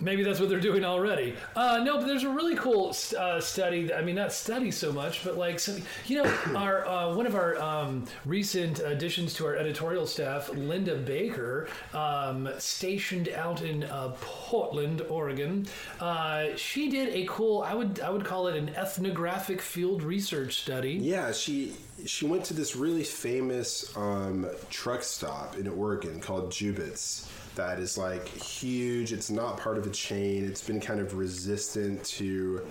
Maybe 0.00 0.22
that's 0.22 0.40
what 0.40 0.48
they're 0.48 0.60
doing 0.60 0.84
already. 0.84 1.36
Uh, 1.54 1.82
no, 1.84 1.98
but 1.98 2.06
there's 2.06 2.24
a 2.24 2.30
really 2.30 2.56
cool 2.56 2.94
uh, 3.18 3.40
study. 3.40 3.92
I 3.92 4.02
mean, 4.02 4.14
not 4.14 4.32
study 4.32 4.70
so 4.70 4.92
much, 4.92 5.24
but 5.24 5.36
like, 5.36 5.58
some, 5.58 5.82
you 6.06 6.22
know, 6.22 6.34
our 6.56 6.86
uh, 6.86 7.14
one 7.14 7.26
of 7.26 7.34
our 7.34 7.60
um, 7.60 8.04
recent 8.24 8.80
additions 8.80 9.34
to 9.34 9.46
our 9.46 9.56
editorial 9.56 10.06
staff, 10.06 10.48
Linda 10.50 10.96
Baker, 10.96 11.68
um, 11.92 12.48
stationed 12.58 13.28
out 13.30 13.62
in 13.62 13.84
uh, 13.84 14.14
Portland, 14.20 15.02
Oregon. 15.08 15.66
Uh, 16.00 16.48
she 16.56 16.88
did 16.88 17.14
a 17.14 17.26
cool. 17.28 17.62
I 17.62 17.74
would 17.74 18.00
I 18.00 18.10
would 18.10 18.24
call 18.24 18.48
it 18.48 18.56
an 18.56 18.70
ethnographic 18.70 19.60
field 19.60 20.02
research 20.02 20.62
study. 20.62 20.92
Yeah, 20.92 21.32
she 21.32 21.74
she 22.04 22.26
went 22.26 22.44
to 22.44 22.54
this 22.54 22.76
really 22.76 23.04
famous 23.04 23.96
um, 23.96 24.46
truck 24.70 25.02
stop 25.02 25.56
in 25.56 25.66
Oregon 25.68 26.20
called 26.20 26.50
Jubitz 26.50 27.26
that 27.56 27.78
is 27.78 27.98
like 27.98 28.26
huge. 28.28 29.12
It's 29.12 29.30
not 29.30 29.58
part 29.58 29.76
of 29.76 29.86
a 29.86 29.90
chain. 29.90 30.44
It's 30.44 30.62
been 30.62 30.80
kind 30.80 31.00
of 31.00 31.14
resistant 31.14 32.04
to. 32.04 32.66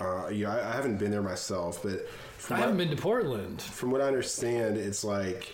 Uh, 0.00 0.28
yeah, 0.28 0.54
I, 0.54 0.70
I 0.70 0.72
haven't 0.72 0.96
been 0.96 1.10
there 1.10 1.22
myself, 1.22 1.82
but 1.82 2.06
I 2.50 2.58
haven't 2.58 2.78
been 2.78 2.90
to 2.90 2.96
Portland. 2.96 3.62
From 3.62 3.90
what 3.90 4.00
I 4.00 4.06
understand, 4.06 4.76
it's 4.76 5.04
like 5.04 5.52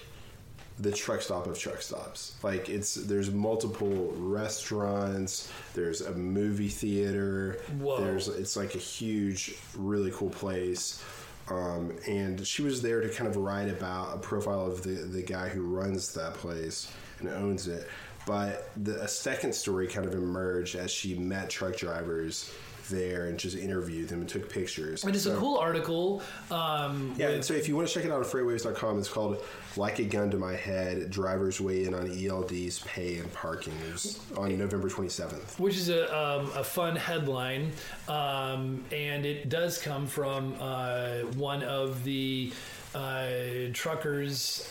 the 0.78 0.92
truck 0.92 1.22
stop 1.22 1.46
of 1.46 1.58
truck 1.58 1.82
stops. 1.82 2.36
Like 2.42 2.68
it's 2.68 2.94
there's 2.94 3.30
multiple 3.30 4.12
restaurants, 4.16 5.50
there's 5.74 6.02
a 6.02 6.14
movie 6.14 6.68
theater, 6.68 7.60
Whoa. 7.80 8.00
there's 8.00 8.28
it's 8.28 8.56
like 8.56 8.74
a 8.74 8.78
huge, 8.78 9.56
really 9.76 10.10
cool 10.12 10.30
place. 10.30 11.02
Um, 11.48 11.92
and 12.08 12.44
she 12.44 12.62
was 12.62 12.82
there 12.82 13.00
to 13.00 13.08
kind 13.08 13.28
of 13.28 13.36
write 13.36 13.68
about 13.68 14.14
a 14.14 14.18
profile 14.18 14.66
of 14.66 14.82
the 14.82 14.90
the 14.90 15.22
guy 15.22 15.48
who 15.48 15.62
runs 15.62 16.12
that 16.14 16.34
place 16.34 16.92
and 17.20 17.28
owns 17.28 17.68
it. 17.68 17.88
But 18.26 18.70
the, 18.82 19.00
a 19.02 19.08
second 19.08 19.54
story 19.54 19.86
kind 19.86 20.06
of 20.06 20.12
emerged 20.12 20.74
as 20.74 20.90
she 20.90 21.14
met 21.14 21.48
truck 21.48 21.76
drivers 21.76 22.52
there 22.90 23.26
and 23.26 23.36
just 23.36 23.56
interviewed 23.56 24.08
them 24.08 24.20
and 24.20 24.28
took 24.28 24.48
pictures. 24.48 25.02
And 25.04 25.12
it's 25.14 25.24
So- 25.24 25.34
a 25.36 25.38
cool 25.38 25.58
article. 25.58 26.22
Um, 26.52 27.14
yeah, 27.16 27.30
and 27.30 27.44
so 27.44 27.54
if 27.54 27.66
you 27.68 27.74
want 27.74 27.88
to 27.88 27.94
check 27.94 28.04
it 28.04 28.12
out 28.12 28.18
on 28.18 28.24
freightwaves.com, 28.24 28.98
it's 28.98 29.08
called 29.08 29.42
Like 29.76 29.98
a 29.98 30.04
Gun 30.04 30.30
to 30.30 30.36
My 30.36 30.54
Head 30.54 31.10
Drivers 31.10 31.60
Weigh 31.60 31.84
In 31.86 31.94
on 31.94 32.06
ELD's 32.10 32.80
Pay 32.80 33.18
and 33.18 33.32
Parking. 33.32 33.72
On 34.36 34.56
November 34.56 34.88
27th. 34.88 35.58
which 35.58 35.76
is 35.76 35.88
a, 35.88 36.04
um, 36.16 36.50
a 36.54 36.62
fun 36.62 36.94
headline, 36.94 37.72
um, 38.08 38.84
and 38.92 39.24
it 39.26 39.48
does 39.48 39.78
come 39.78 40.06
from 40.06 40.54
uh, 40.60 41.20
one 41.36 41.62
of 41.64 42.04
the 42.04 42.52
uh, 42.94 43.26
truckers 43.72 44.68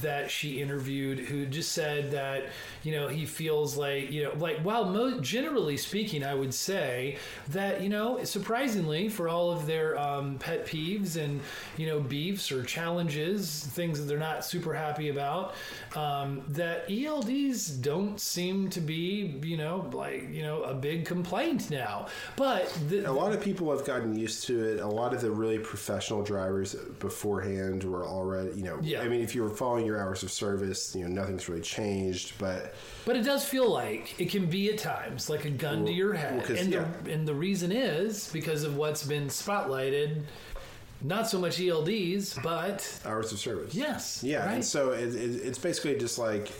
that 0.00 0.30
she 0.30 0.60
interviewed 0.60 1.18
who 1.18 1.46
just 1.46 1.72
said 1.72 2.10
that 2.10 2.46
you 2.82 2.92
know 2.92 3.08
he 3.08 3.24
feels 3.24 3.76
like 3.76 4.10
you 4.10 4.24
know 4.24 4.32
like 4.38 4.58
while 4.58 4.84
mo- 4.84 5.20
generally 5.20 5.76
speaking 5.76 6.24
i 6.24 6.34
would 6.34 6.52
say 6.52 7.16
that 7.48 7.80
you 7.80 7.88
know 7.88 8.22
surprisingly 8.24 9.08
for 9.08 9.28
all 9.28 9.50
of 9.50 9.66
their 9.66 9.98
um, 9.98 10.38
pet 10.38 10.66
peeves 10.66 11.16
and 11.16 11.40
you 11.76 11.86
know 11.86 12.00
beefs 12.00 12.50
or 12.50 12.62
challenges 12.64 13.64
things 13.70 13.98
that 13.98 14.06
they're 14.06 14.18
not 14.18 14.44
super 14.44 14.74
happy 14.74 15.08
about 15.08 15.54
um, 15.94 16.42
that 16.48 16.84
elds 16.90 17.68
don't 17.70 18.20
seem 18.20 18.68
to 18.68 18.80
be 18.80 19.38
you 19.42 19.56
know 19.56 19.88
like 19.92 20.28
you 20.32 20.42
know 20.42 20.62
a 20.62 20.74
big 20.74 21.04
complaint 21.04 21.70
now 21.70 22.06
but 22.36 22.72
the, 22.88 23.08
A 23.08 23.12
lot 23.12 23.32
of 23.32 23.40
people 23.42 23.70
have 23.70 23.84
gotten 23.86 24.16
used 24.18 24.46
to 24.46 24.62
it. 24.64 24.80
A 24.80 24.86
lot 24.86 25.14
of 25.14 25.20
the 25.20 25.30
really 25.30 25.58
professional 25.58 26.22
drivers 26.22 26.74
beforehand 26.98 27.84
were 27.84 28.06
already, 28.06 28.50
you 28.56 28.64
know, 28.64 28.78
Yeah. 28.82 29.00
I 29.02 29.08
mean, 29.08 29.20
if 29.20 29.34
you 29.34 29.42
were 29.42 29.50
following 29.50 29.75
your 29.84 30.00
hours 30.00 30.22
of 30.22 30.30
service, 30.30 30.94
you 30.94 31.06
know, 31.06 31.20
nothing's 31.22 31.48
really 31.48 31.60
changed. 31.60 32.34
But 32.38 32.74
But 33.04 33.16
it 33.16 33.22
does 33.22 33.44
feel 33.44 33.70
like 33.70 34.18
it 34.18 34.30
can 34.30 34.46
be 34.46 34.70
at 34.70 34.78
times 34.78 35.28
like 35.28 35.44
a 35.44 35.50
gun 35.50 35.84
to 35.86 35.92
your 35.92 36.14
head, 36.14 36.44
well, 36.48 36.58
and 36.58 36.72
yeah. 36.72 36.86
the 37.02 37.12
and 37.12 37.26
the 37.26 37.34
reason 37.34 37.72
is 37.72 38.30
because 38.32 38.64
of 38.64 38.76
what's 38.76 39.04
been 39.04 39.26
spotlighted. 39.26 40.22
Not 41.02 41.28
so 41.28 41.38
much 41.38 41.58
ELDs, 41.58 42.42
but 42.42 43.00
hours 43.04 43.30
of 43.30 43.38
service. 43.38 43.74
yes, 43.74 44.22
Yeah, 44.24 44.46
right? 44.46 44.54
and 44.54 44.64
so 44.64 44.92
it, 44.92 45.14
it, 45.14 45.46
it's 45.46 45.58
basically 45.58 45.98
just 45.98 46.18
like 46.18 46.50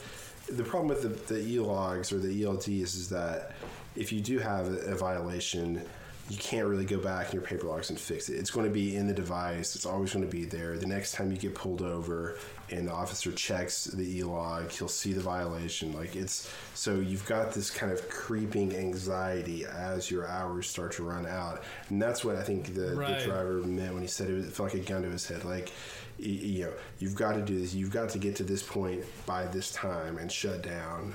the 0.52 0.62
problem 0.62 0.88
with 0.88 1.02
the, 1.02 1.34
the 1.34 1.40
e-logs 1.40 2.12
or 2.12 2.18
the 2.18 2.42
ELDs 2.42 2.82
is 2.82 3.08
that 3.08 3.52
if 3.96 4.12
you 4.12 4.20
do 4.20 4.38
have 4.38 4.68
a, 4.68 4.92
a 4.92 4.94
violation, 4.94 5.82
you 6.28 6.36
can't 6.38 6.66
really 6.66 6.84
go 6.84 6.98
back 6.98 7.28
in 7.28 7.34
your 7.34 7.42
paper 7.42 7.66
logs 7.68 7.90
and 7.90 7.98
fix 8.00 8.28
it. 8.28 8.34
It's 8.34 8.50
going 8.50 8.66
to 8.66 8.72
be 8.72 8.96
in 8.96 9.06
the 9.06 9.14
device. 9.14 9.76
It's 9.76 9.86
always 9.86 10.12
going 10.12 10.24
to 10.24 10.30
be 10.30 10.44
there. 10.44 10.76
The 10.76 10.86
next 10.86 11.12
time 11.12 11.30
you 11.30 11.38
get 11.38 11.54
pulled 11.54 11.82
over 11.82 12.36
and 12.70 12.88
the 12.88 12.92
officer 12.92 13.30
checks 13.30 13.84
the 13.84 14.18
e-log, 14.18 14.72
he'll 14.72 14.88
see 14.88 15.12
the 15.12 15.20
violation. 15.20 15.92
Like 15.92 16.16
it's 16.16 16.52
so 16.74 16.96
you've 16.96 17.24
got 17.26 17.52
this 17.52 17.70
kind 17.70 17.92
of 17.92 18.08
creeping 18.10 18.74
anxiety 18.74 19.64
as 19.66 20.10
your 20.10 20.26
hours 20.26 20.68
start 20.68 20.92
to 20.94 21.04
run 21.04 21.26
out, 21.26 21.62
and 21.90 22.02
that's 22.02 22.24
what 22.24 22.34
I 22.34 22.42
think 22.42 22.74
the, 22.74 22.96
Right. 22.96 23.20
the 23.20 23.24
driver 23.26 23.52
meant 23.62 23.92
when 23.94 24.02
he 24.02 24.08
said 24.08 24.28
it, 24.28 24.32
was, 24.34 24.46
it 24.46 24.52
felt 24.52 24.74
like 24.74 24.82
a 24.82 24.84
gun 24.84 25.02
to 25.02 25.10
his 25.10 25.28
head. 25.28 25.44
Like 25.44 25.70
you 26.18 26.64
know, 26.64 26.72
you've 26.98 27.14
got 27.14 27.34
to 27.34 27.42
do 27.42 27.60
this. 27.60 27.74
You've 27.74 27.92
got 27.92 28.08
to 28.10 28.18
get 28.18 28.34
to 28.36 28.42
this 28.42 28.62
point 28.62 29.04
by 29.26 29.46
this 29.46 29.70
time 29.70 30.18
and 30.18 30.32
shut 30.32 30.62
down. 30.62 31.14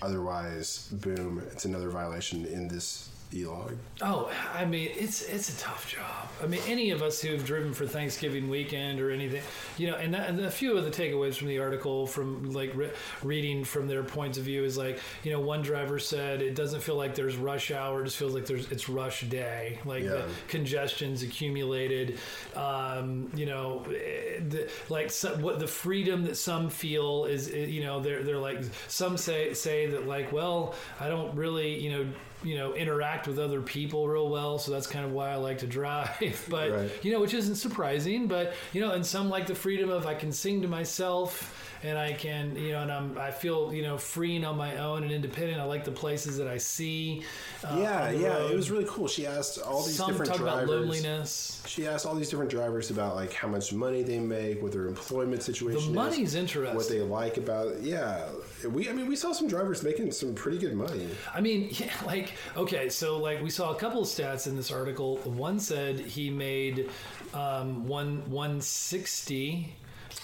Otherwise, 0.00 0.88
boom, 0.92 1.42
it's 1.50 1.64
another 1.64 1.90
violation 1.90 2.46
in 2.46 2.68
this 2.68 3.10
e-log. 3.32 3.76
Oh, 4.00 4.30
I 4.54 4.64
mean, 4.64 4.90
it's 4.96 5.22
it's 5.22 5.54
a 5.54 5.60
tough 5.60 5.88
job. 5.90 6.28
I 6.42 6.46
mean, 6.46 6.60
any 6.66 6.90
of 6.90 7.02
us 7.02 7.20
who've 7.20 7.44
driven 7.44 7.74
for 7.74 7.86
Thanksgiving 7.86 8.48
weekend 8.48 9.00
or 9.00 9.10
anything, 9.10 9.42
you 9.76 9.90
know, 9.90 9.96
and, 9.96 10.14
that, 10.14 10.30
and 10.30 10.40
a 10.40 10.50
few 10.50 10.76
of 10.78 10.84
the 10.84 10.90
takeaways 10.90 11.34
from 11.34 11.48
the 11.48 11.58
article, 11.58 12.06
from 12.06 12.52
like 12.52 12.74
re- 12.74 12.92
reading 13.22 13.64
from 13.64 13.86
their 13.86 14.02
points 14.02 14.38
of 14.38 14.44
view, 14.44 14.64
is 14.64 14.78
like, 14.78 15.00
you 15.24 15.32
know, 15.32 15.40
one 15.40 15.62
driver 15.62 15.98
said 15.98 16.40
it 16.40 16.54
doesn't 16.54 16.80
feel 16.80 16.96
like 16.96 17.14
there's 17.14 17.36
rush 17.36 17.70
hour; 17.70 18.02
it 18.02 18.04
just 18.06 18.16
feels 18.16 18.34
like 18.34 18.46
there's 18.46 18.70
it's 18.70 18.88
rush 18.88 19.22
day, 19.22 19.78
like 19.84 20.04
the 20.04 20.24
congestion's 20.48 21.22
accumulated. 21.22 22.18
Um, 22.56 23.30
you 23.34 23.46
know, 23.46 23.84
eh, 23.88 24.40
the, 24.48 24.70
like 24.88 25.10
some, 25.10 25.42
what 25.42 25.58
the 25.58 25.66
freedom 25.66 26.24
that 26.24 26.36
some 26.36 26.70
feel 26.70 27.26
is, 27.26 27.50
eh, 27.52 27.66
you 27.66 27.82
know, 27.82 28.00
they're 28.00 28.22
they're 28.22 28.38
like 28.38 28.62
some 28.86 29.16
say 29.16 29.52
say 29.54 29.86
that 29.86 30.06
like, 30.06 30.32
well, 30.32 30.74
I 30.98 31.08
don't 31.08 31.34
really, 31.34 31.78
you 31.78 31.90
know 31.90 32.06
you 32.44 32.56
know 32.56 32.74
interact 32.74 33.26
with 33.26 33.38
other 33.38 33.60
people 33.60 34.06
real 34.08 34.28
well 34.28 34.58
so 34.58 34.70
that's 34.70 34.86
kind 34.86 35.04
of 35.04 35.12
why 35.12 35.30
i 35.30 35.34
like 35.36 35.58
to 35.58 35.66
drive 35.66 36.44
but 36.48 36.70
Right. 36.70 37.04
you 37.04 37.12
know 37.12 37.20
which 37.20 37.34
isn't 37.34 37.56
surprising 37.56 38.26
but 38.28 38.54
you 38.72 38.80
know 38.80 38.92
and 38.92 39.04
some 39.04 39.28
like 39.28 39.46
the 39.48 39.54
freedom 39.54 39.90
of 39.90 40.06
i 40.06 40.14
can 40.14 40.30
sing 40.30 40.62
to 40.62 40.68
myself 40.68 41.67
and 41.82 41.98
i 41.98 42.12
can 42.12 42.56
you 42.56 42.72
know 42.72 42.82
and 42.82 42.92
i'm 42.92 43.16
i 43.18 43.30
feel 43.30 43.72
you 43.72 43.82
know 43.82 43.96
free 43.96 44.36
and 44.36 44.44
on 44.44 44.56
my 44.56 44.76
own 44.78 45.02
and 45.02 45.12
independent 45.12 45.60
i 45.60 45.64
like 45.64 45.84
the 45.84 45.90
places 45.90 46.36
that 46.36 46.48
i 46.48 46.56
see 46.56 47.22
uh, 47.64 47.76
yeah, 47.78 48.10
yeah, 48.10 48.28
road. 48.28 48.50
it 48.52 48.56
was 48.56 48.70
really 48.70 48.84
cool. 48.88 49.08
She 49.08 49.26
asked 49.26 49.58
all 49.58 49.82
these 49.82 49.96
some 49.96 50.10
different 50.10 50.30
talk 50.30 50.40
drivers. 50.40 50.62
about 50.68 50.80
loneliness 50.80 51.62
She 51.66 51.86
asked 51.86 52.06
all 52.06 52.14
these 52.14 52.28
different 52.30 52.50
drivers 52.50 52.90
about 52.90 53.16
like 53.16 53.32
how 53.32 53.48
much 53.48 53.72
money 53.72 54.02
they 54.02 54.20
make, 54.20 54.62
what 54.62 54.72
their 54.72 54.86
employment 54.86 55.42
situation. 55.42 55.92
the 55.92 56.00
money's 56.00 56.28
is, 56.28 56.34
interesting 56.36 56.76
what 56.76 56.88
they 56.88 57.00
like 57.00 57.36
about. 57.36 57.68
it. 57.68 57.80
Yeah, 57.82 58.26
we. 58.70 58.88
I 58.88 58.92
mean, 58.92 59.08
we 59.08 59.16
saw 59.16 59.32
some 59.32 59.48
drivers 59.48 59.82
making 59.82 60.12
some 60.12 60.34
pretty 60.34 60.58
good 60.58 60.74
money. 60.74 61.08
I 61.34 61.40
mean, 61.40 61.68
yeah, 61.72 61.92
like 62.06 62.34
okay, 62.56 62.88
so 62.88 63.18
like 63.18 63.42
we 63.42 63.50
saw 63.50 63.72
a 63.72 63.76
couple 63.76 64.02
of 64.02 64.06
stats 64.08 64.46
in 64.46 64.56
this 64.56 64.70
article. 64.70 65.16
One 65.18 65.58
said 65.58 65.98
he 65.98 66.30
made 66.30 66.90
um, 67.34 67.86
one 67.86 68.28
one 68.30 68.60
sixty, 68.60 69.74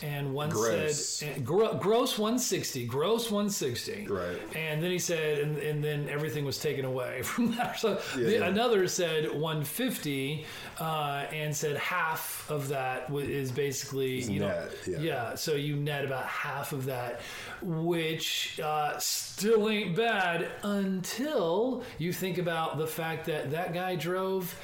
and 0.02 0.34
one 0.34 0.50
Gross. 0.50 0.98
said 1.20 1.36
and 1.36 1.46
gro- 1.46 1.74
gross 1.74 2.18
one 2.18 2.38
sixty, 2.38 2.84
gross 2.84 3.30
one 3.30 3.48
sixty. 3.48 4.06
Right. 4.08 4.36
And 4.56 4.82
then 4.82 4.90
he 4.90 4.98
said, 4.98 5.38
and, 5.38 5.56
and 5.58 5.82
then 5.82 6.08
everything 6.08 6.44
was 6.44 6.58
taken 6.58 6.84
away 6.84 7.22
from 7.24 7.54
that. 7.56 7.78
So 7.78 8.00
Yeah, 8.16 8.24
the, 8.24 8.32
yeah. 8.32 8.46
another 8.46 8.88
said 8.88 9.32
one 9.34 9.62
fifty, 9.64 10.44
uh, 10.80 11.26
and 11.32 11.54
said 11.54 11.76
half 11.76 12.50
of 12.50 12.68
that 12.68 13.08
is 13.10 13.52
basically 13.52 14.20
you 14.22 14.40
know 14.40 14.68
yeah. 14.86 14.98
yeah, 14.98 15.34
so 15.36 15.54
you 15.54 15.76
net 15.76 16.04
about 16.04 16.26
half 16.26 16.72
of 16.72 16.84
that, 16.86 17.20
which 17.62 18.60
uh, 18.60 18.98
still 18.98 19.68
ain't 19.70 19.96
bad 19.96 20.48
until 20.62 21.82
you 21.98 22.12
think 22.12 22.38
about 22.38 22.78
the 22.78 22.86
fact 22.86 23.26
that 23.26 23.50
that 23.52 23.72
guy 23.72 23.94
drove 23.96 24.54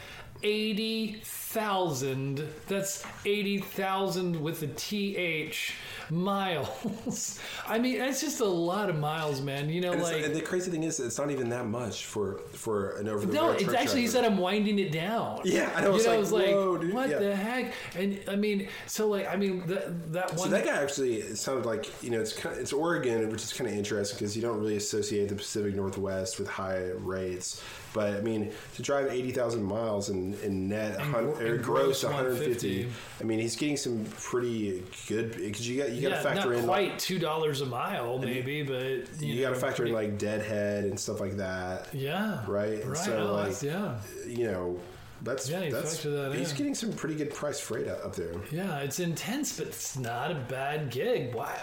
80,000. 0.43 2.47
That's 2.69 3.05
80,000 3.25 4.41
with 4.41 4.63
a 4.63 4.69
TH 4.69 5.75
miles. 6.11 7.41
I 7.69 7.79
mean, 7.79 7.99
that's 7.99 8.21
just 8.21 8.41
a 8.41 8.47
lot 8.47 8.91
of 8.91 8.99
miles, 8.99 9.41
man. 9.41 9.71
You 9.71 9.81
know, 9.81 9.93
And, 9.93 10.03
like. 10.03 10.25
and 10.25 10.35
the 10.35 10.41
crazy 10.41 10.71
thing 10.71 10.83
is, 10.83 11.01
it's 11.01 11.19
not 11.19 11.31
even 11.31 11.49
that 11.51 11.67
much 11.67 12.07
for 12.07 12.39
for 12.53 12.97
an 12.97 13.09
over 13.09 13.27
the 13.27 13.33
no, 13.33 13.51
it's 13.53 13.73
actually 13.73 14.03
he 14.03 14.09
said 14.09 14.25
I'm 14.25 14.39
winding 14.39 14.79
it 14.79 14.93
down. 14.93 15.41
Yeah, 15.45 15.71
I 15.75 15.83
know, 15.83 15.97
You 15.97 16.05
know, 16.05 16.11
like, 16.11 16.17
I 16.17 16.19
was 16.19 16.33
like, 16.33 16.47
whoa, 16.47 16.79
dude, 16.79 16.95
what 16.95 17.09
yeah. 17.09 17.19
the 17.19 17.37
heck? 17.37 17.73
And 17.97 18.21
I 18.29 18.37
mean, 18.37 18.69
so 18.87 19.09
like, 19.09 19.29
I 19.29 19.37
mean, 19.37 19.67
that 19.67 20.13
that 20.13 20.39
So 20.39 20.49
that 20.49 20.65
guy 20.65 20.83
actually 20.83 21.23
sounded 21.35 21.67
like 21.67 21.91
you 22.03 22.11
know 22.11 22.21
it's 22.21 22.33
kind 22.33 22.55
of, 22.55 22.61
it's 22.61 22.73
Oregon, 22.73 23.31
which 23.31 23.43
is 23.43 23.53
kind 23.53 23.71
of 23.71 23.77
interesting 23.77 24.19
because 24.19 24.37
you 24.37 24.43
don't 24.43 24.59
really 24.59 24.77
associate 24.77 25.29
the 25.29 25.35
Pacific 25.35 25.75
Northwest 25.75 26.39
with 26.39 26.49
high 26.49 26.91
rates. 26.99 27.63
But 27.93 28.15
I 28.15 28.21
mean, 28.21 28.53
to 28.77 28.83
drive 28.83 29.11
eighty 29.11 29.33
thousand 29.33 29.63
miles 29.65 30.09
and 30.11 30.35
in, 30.37 30.41
in 30.45 30.69
net, 30.69 31.01
And 31.01 31.13
hun- 31.13 31.25
or 31.25 31.57
gross 31.57 32.03
gross 32.03 32.05
150. 32.05 32.85
150. 32.85 32.89
I 33.21 33.25
mean, 33.25 33.39
he's 33.41 33.57
getting 33.57 33.77
some 33.77 34.05
pretty 34.21 34.83
good 35.09 35.33
because 35.37 35.69
you 35.69 35.81
got 35.83 35.91
you 35.91 36.01
got 36.03 36.11
to 36.11 36.15
yeah, 36.17 36.23
factor 36.23 36.51
not 36.51 36.59
in 36.59 36.65
quite 36.67 36.99
two 36.99 37.19
dollars 37.19 37.61
a 37.63 37.67
mile, 37.67 38.19
maybe, 38.19 38.63
but 38.63 39.21
you, 39.21 39.35
you 39.35 39.41
got 39.43 39.51
to 39.51 39.57
factor 39.57 39.85
in 39.87 39.93
like 39.93 40.19
deadhead 40.19 40.85
and 40.85 40.99
stuff 40.99 41.21
like 41.21 41.37
that. 41.39 41.89
yeah, 41.93 42.45
right? 42.47 42.81
And 42.83 42.91
right. 42.91 42.97
so, 42.99 43.33
like, 43.33 43.63
yeah, 43.63 43.99
You 44.27 44.45
know, 44.53 44.81
that's 45.23 45.49
Yeah, 45.49 45.63
you 45.65 45.71
that's 45.73 45.97
factor 45.97 46.11
that 46.31 46.35
he's 46.39 46.51
in. 46.53 46.57
getting 46.57 46.75
some 46.75 46.93
pretty 46.93 47.15
good 47.15 47.33
price 47.35 47.61
freight 47.61 47.89
up 47.89 48.15
there. 48.17 48.35
yeah. 48.51 48.79
It's 48.79 49.01
intense, 49.01 49.59
but 49.59 49.67
it's 49.69 49.97
not 49.99 50.31
a 50.31 50.35
bad 50.35 50.91
gig. 50.91 51.35
Why? 51.35 51.59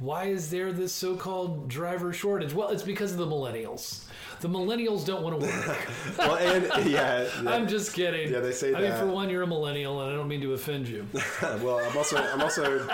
Why 0.00 0.24
is 0.26 0.50
there 0.50 0.72
this 0.72 0.92
so-called 0.92 1.68
driver 1.68 2.12
shortage? 2.12 2.52
Well, 2.54 2.68
it's 2.70 2.82
because 2.82 3.12
of 3.12 3.18
the 3.18 3.26
millennials. 3.26 4.04
The 4.40 4.48
millennials 4.48 5.06
don't 5.06 5.22
want 5.22 5.40
to 5.40 5.46
work. 5.46 5.78
well, 6.18 6.36
and 6.36 6.86
yeah, 6.90 7.28
yeah. 7.42 7.50
I'm 7.50 7.68
just 7.68 7.92
kidding. 7.94 8.32
Yeah, 8.32 8.40
they 8.40 8.50
say 8.52 8.72
that. 8.72 8.78
I 8.78 8.88
mean, 8.88 8.98
for 8.98 9.06
one, 9.06 9.30
you're 9.30 9.42
a 9.42 9.46
millennial, 9.46 10.00
and 10.02 10.12
I 10.12 10.16
don't 10.16 10.26
mean 10.28 10.40
to 10.40 10.52
offend 10.54 10.88
you. 10.88 11.06
well, 11.42 11.78
I'm 11.78 11.96
also 11.96 12.16
I'm 12.16 12.40
also 12.40 12.86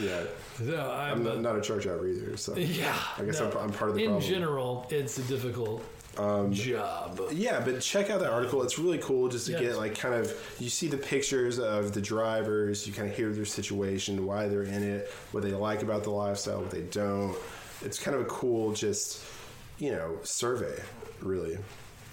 yeah, 0.00 0.22
No, 0.60 0.90
I'm, 0.90 1.26
I'm 1.26 1.38
a- 1.38 1.40
not, 1.40 1.56
a 1.56 1.60
truck 1.60 1.80
driver 1.80 2.06
either. 2.06 2.36
So 2.36 2.56
Yeah. 2.56 2.96
I 3.18 3.24
guess 3.24 3.40
no. 3.40 3.50
I'm, 3.50 3.56
I'm 3.58 3.72
part 3.72 3.90
of 3.90 3.96
the 3.96 4.04
In 4.04 4.10
problem. 4.12 4.30
General, 4.30 4.86
it's 4.90 5.18
a 5.18 5.22
difficult 5.22 5.82
job. 6.16 7.20
Yeah, 7.32 7.60
but 7.60 7.80
check 7.80 8.10
out 8.10 8.20
that 8.20 8.30
article. 8.30 8.62
It's 8.62 8.78
really 8.78 8.98
cool 8.98 9.28
just 9.28 9.46
to 9.46 9.52
Yes. 9.52 9.60
get 9.60 9.76
like 9.76 9.98
kind 9.98 10.14
of 10.14 10.32
you 10.58 10.68
see 10.68 10.88
the 10.88 10.96
pictures 10.96 11.58
of 11.58 11.92
the 11.92 12.00
drivers, 12.00 12.86
you 12.86 12.92
kind 12.92 13.08
of 13.08 13.16
hear 13.16 13.32
their 13.32 13.44
situation, 13.44 14.26
why 14.26 14.48
they're 14.48 14.62
in 14.62 14.82
it, 14.82 15.10
what 15.32 15.42
they 15.42 15.52
like 15.52 15.82
about 15.82 16.04
the 16.04 16.10
lifestyle, 16.10 16.60
what 16.60 16.70
they 16.70 16.82
don't. 16.82 17.36
It's 17.82 17.98
kind 17.98 18.14
of 18.16 18.22
a 18.22 18.26
cool 18.26 18.72
just 18.72 19.22
you 19.78 19.92
know 19.92 20.18
survey, 20.22 20.80
really. 21.20 21.58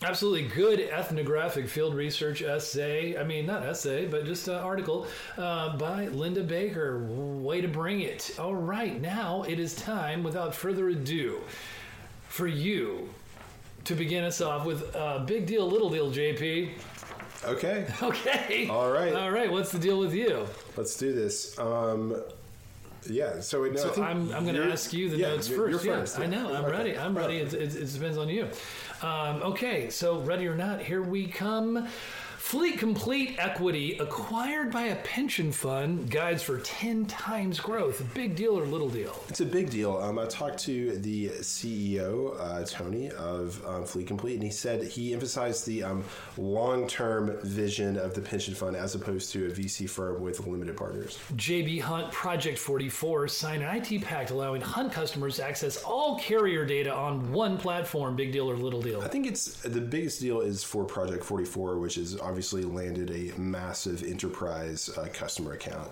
Absolutely 0.03 0.47
good 0.47 0.79
ethnographic 0.79 1.69
field 1.69 1.93
research 1.93 2.41
essay. 2.41 3.15
I 3.19 3.23
mean, 3.23 3.45
not 3.45 3.63
essay, 3.63 4.07
but 4.07 4.25
just 4.25 4.47
an 4.47 4.55
article 4.55 5.05
uh, 5.37 5.77
by 5.77 6.07
Linda 6.07 6.41
Baker. 6.41 7.05
Way 7.07 7.61
to 7.61 7.67
bring 7.67 8.01
it. 8.01 8.35
All 8.39 8.55
right, 8.55 8.99
now 8.99 9.43
it 9.47 9.59
is 9.59 9.75
time, 9.75 10.23
without 10.23 10.55
further 10.55 10.89
ado, 10.89 11.41
for 12.29 12.47
you 12.47 13.09
to 13.85 13.95
begin 13.95 14.23
us 14.23 14.41
off 14.41 14.65
with 14.65 14.95
uh, 14.95 15.19
big 15.19 15.45
deal, 15.45 15.67
little 15.67 15.89
deal, 15.89 16.11
JP. 16.11 16.71
Okay, 17.43 17.87
Okay. 18.03 18.67
All 18.69 18.91
right. 18.91 19.13
All 19.15 19.31
right. 19.31 19.51
What's 19.51 19.71
the 19.71 19.79
deal 19.79 19.97
with 19.99 20.13
you? 20.13 20.45
let's 20.77 20.95
do 20.97 21.11
this. 21.13 21.57
Um, 21.57 22.21
yeah, 23.09 23.39
so, 23.39 23.65
I 23.65 23.75
So 23.75 23.89
think 23.89 24.05
I'm, 24.05 24.31
I'm 24.31 24.43
going 24.43 24.53
to 24.55 24.71
ask 24.71 24.93
you 24.93 25.09
the 25.09 25.17
yeah, 25.17 25.29
notes 25.29 25.49
you're- 25.49 25.71
first. 25.71 25.83
You're 25.85 25.95
yeah, 25.95 26.01
first. 26.01 26.19
I 26.19 26.27
know. 26.27 26.53
I'm 26.53 26.65
Okay. 26.65 26.71
ready. 26.77 26.97
I'm 26.99 27.17
ready. 27.17 27.37
It, 27.37 27.51
it, 27.55 27.75
it 27.75 27.91
depends 27.91 28.15
on 28.19 28.29
you. 28.29 28.47
Um, 29.01 29.41
okay, 29.41 29.89
so 29.89 30.19
ready 30.19 30.45
or 30.47 30.53
not, 30.55 30.81
here 30.83 31.01
we 31.01 31.25
come. 31.25 31.87
Fleet 32.41 32.77
Complete 32.79 33.35
Equity 33.37 33.97
acquired 33.99 34.71
by 34.71 34.85
a 34.87 34.95
pension 34.97 35.53
fund 35.53 36.09
guides 36.09 36.43
for 36.43 36.57
10 36.57 37.05
times 37.05 37.61
growth. 37.61 38.03
Big 38.13 38.35
deal 38.35 38.59
or 38.59 38.65
little 38.65 38.89
deal? 38.89 39.23
It's 39.29 39.39
a 39.39 39.45
big 39.45 39.69
deal. 39.69 39.95
Um, 39.97 40.19
I 40.19 40.25
talked 40.25 40.57
to 40.63 40.97
the 40.97 41.29
CEO, 41.29 42.35
uh, 42.37 42.65
Tony, 42.65 43.09
of 43.11 43.63
um, 43.65 43.85
Fleet 43.85 44.05
Complete, 44.07 44.33
and 44.33 44.43
he 44.43 44.49
said 44.49 44.83
he 44.83 45.13
emphasized 45.13 45.65
the 45.65 45.83
um, 45.83 46.03
long 46.35 46.87
term 46.87 47.37
vision 47.43 47.95
of 47.95 48.15
the 48.15 48.21
pension 48.21 48.53
fund 48.53 48.75
as 48.75 48.95
opposed 48.95 49.31
to 49.31 49.47
a 49.47 49.51
VC 49.51 49.89
firm 49.89 50.21
with 50.21 50.45
limited 50.45 50.75
partners. 50.75 51.19
JB 51.35 51.79
Hunt 51.79 52.11
Project 52.11 52.57
44 52.57 53.29
signed 53.29 53.63
an 53.63 53.77
IT 53.77 54.01
pact 54.01 54.31
allowing 54.31 54.59
Hunt 54.59 54.91
customers 54.91 55.37
to 55.37 55.45
access 55.45 55.81
all 55.83 56.19
carrier 56.19 56.65
data 56.65 56.93
on 56.93 57.31
one 57.31 57.57
platform. 57.57 58.17
Big 58.17 58.33
deal 58.33 58.49
or 58.51 58.57
little 58.57 58.81
deal? 58.81 59.01
I 59.01 59.07
think 59.07 59.25
it's 59.25 59.53
the 59.61 59.79
biggest 59.79 60.19
deal 60.19 60.41
is 60.41 60.65
for 60.65 60.83
Project 60.83 61.23
44, 61.23 61.77
which 61.77 61.95
has 61.95 62.17
obviously 62.31 62.63
landed 62.63 63.11
a 63.11 63.37
massive 63.37 64.03
enterprise 64.03 64.89
uh, 64.97 65.05
customer 65.11 65.51
account. 65.51 65.91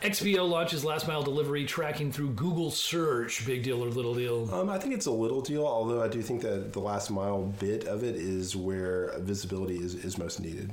XPO 0.00 0.48
launches 0.48 0.82
last 0.82 1.06
mile 1.06 1.22
delivery 1.22 1.66
tracking 1.66 2.10
through 2.10 2.30
Google 2.30 2.70
search. 2.70 3.44
Big 3.44 3.62
deal 3.64 3.84
or 3.84 3.90
little 3.90 4.14
deal? 4.14 4.48
Um, 4.54 4.70
I 4.70 4.78
think 4.78 4.94
it's 4.94 5.04
a 5.04 5.10
little 5.10 5.42
deal, 5.42 5.66
although 5.66 6.02
I 6.02 6.08
do 6.08 6.22
think 6.22 6.40
that 6.40 6.72
the 6.72 6.80
last 6.80 7.10
mile 7.10 7.42
bit 7.58 7.84
of 7.84 8.02
it 8.02 8.16
is 8.16 8.56
where 8.56 9.12
visibility 9.18 9.76
is, 9.76 9.94
is 9.94 10.16
most 10.16 10.40
needed. 10.40 10.70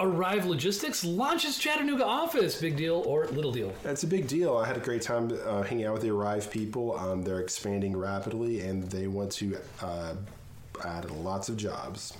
Arrive 0.00 0.44
Logistics 0.44 1.04
launches 1.04 1.56
Chattanooga 1.56 2.04
office. 2.04 2.60
Big 2.60 2.76
deal 2.76 3.04
or 3.06 3.26
little 3.26 3.52
deal? 3.52 3.72
It's 3.84 4.02
a 4.02 4.08
big 4.08 4.26
deal. 4.26 4.56
I 4.56 4.66
had 4.66 4.76
a 4.76 4.80
great 4.80 5.02
time 5.02 5.30
uh, 5.46 5.62
hanging 5.62 5.86
out 5.86 5.92
with 5.92 6.02
the 6.02 6.10
Arrive 6.10 6.50
people. 6.50 6.98
Um, 6.98 7.22
they're 7.22 7.40
expanding 7.42 7.96
rapidly 7.96 8.62
and 8.62 8.82
they 8.90 9.06
want 9.06 9.30
to 9.32 9.56
uh, 9.80 10.14
add 10.84 11.08
lots 11.12 11.48
of 11.48 11.56
jobs. 11.56 12.14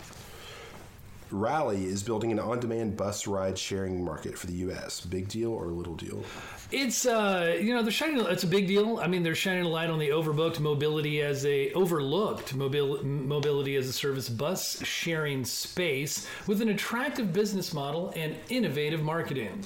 Rally 1.32 1.84
is 1.84 2.02
building 2.02 2.30
an 2.32 2.38
on 2.38 2.60
demand 2.60 2.96
bus 2.96 3.26
ride 3.26 3.58
sharing 3.58 4.04
market 4.04 4.38
for 4.38 4.46
the 4.46 4.54
U.S. 4.54 5.00
Big 5.00 5.28
deal 5.28 5.52
or 5.52 5.66
little 5.66 5.94
deal? 5.94 6.22
It's 6.70 7.06
uh, 7.06 7.56
you 7.60 7.74
know 7.74 7.82
they're 7.82 7.92
shining. 7.92 8.24
It's 8.26 8.44
a 8.44 8.48
big 8.48 8.66
deal. 8.66 8.98
I 8.98 9.06
mean, 9.06 9.22
they're 9.22 9.34
shining 9.34 9.64
a 9.64 9.68
light 9.68 9.90
on 9.90 9.98
the 9.98 10.10
overbooked 10.10 10.60
mobility 10.60 11.22
as 11.22 11.44
a 11.46 11.72
overlooked 11.72 12.54
mobil, 12.56 13.02
mobility 13.02 13.76
as 13.76 13.88
a 13.88 13.92
service 13.92 14.28
bus 14.28 14.82
sharing 14.84 15.44
space 15.44 16.26
with 16.46 16.62
an 16.62 16.68
attractive 16.68 17.32
business 17.32 17.72
model 17.72 18.12
and 18.16 18.36
innovative 18.48 19.02
marketing. 19.02 19.64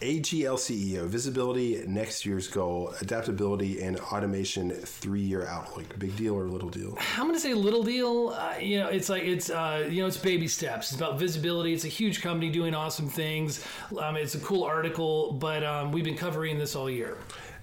AGL 0.00 0.54
CEO, 0.54 1.06
visibility, 1.06 1.82
next 1.88 2.24
year's 2.24 2.46
goal, 2.46 2.94
adaptability, 3.00 3.82
and 3.82 3.98
automation 3.98 4.70
three 4.70 5.20
year 5.20 5.44
outlook. 5.46 5.98
Big 5.98 6.16
deal 6.16 6.34
or 6.34 6.44
little 6.44 6.68
deal? 6.68 6.96
I'm 7.16 7.26
gonna 7.26 7.40
say 7.40 7.52
little 7.52 7.82
deal. 7.82 8.28
Uh, 8.28 8.54
you 8.60 8.78
know, 8.78 8.88
it's 8.88 9.08
like 9.08 9.24
it's 9.24 9.50
uh, 9.50 9.88
you 9.90 10.00
know 10.00 10.06
it's 10.06 10.16
baby 10.16 10.46
steps. 10.46 10.92
It's 10.92 11.00
about 11.00 11.18
visibility. 11.18 11.74
It's 11.74 11.84
a 11.84 11.88
huge 11.88 12.22
company 12.22 12.48
doing 12.50 12.76
awesome 12.76 13.08
things. 13.08 13.64
Um, 13.98 14.16
it's 14.16 14.36
a 14.36 14.40
cool 14.40 14.62
article, 14.62 15.32
but 15.32 15.64
um, 15.64 15.90
we've 15.90 16.04
been 16.04 16.16
covering 16.16 16.58
this 16.58 16.76
all 16.76 16.88
year. 16.88 17.18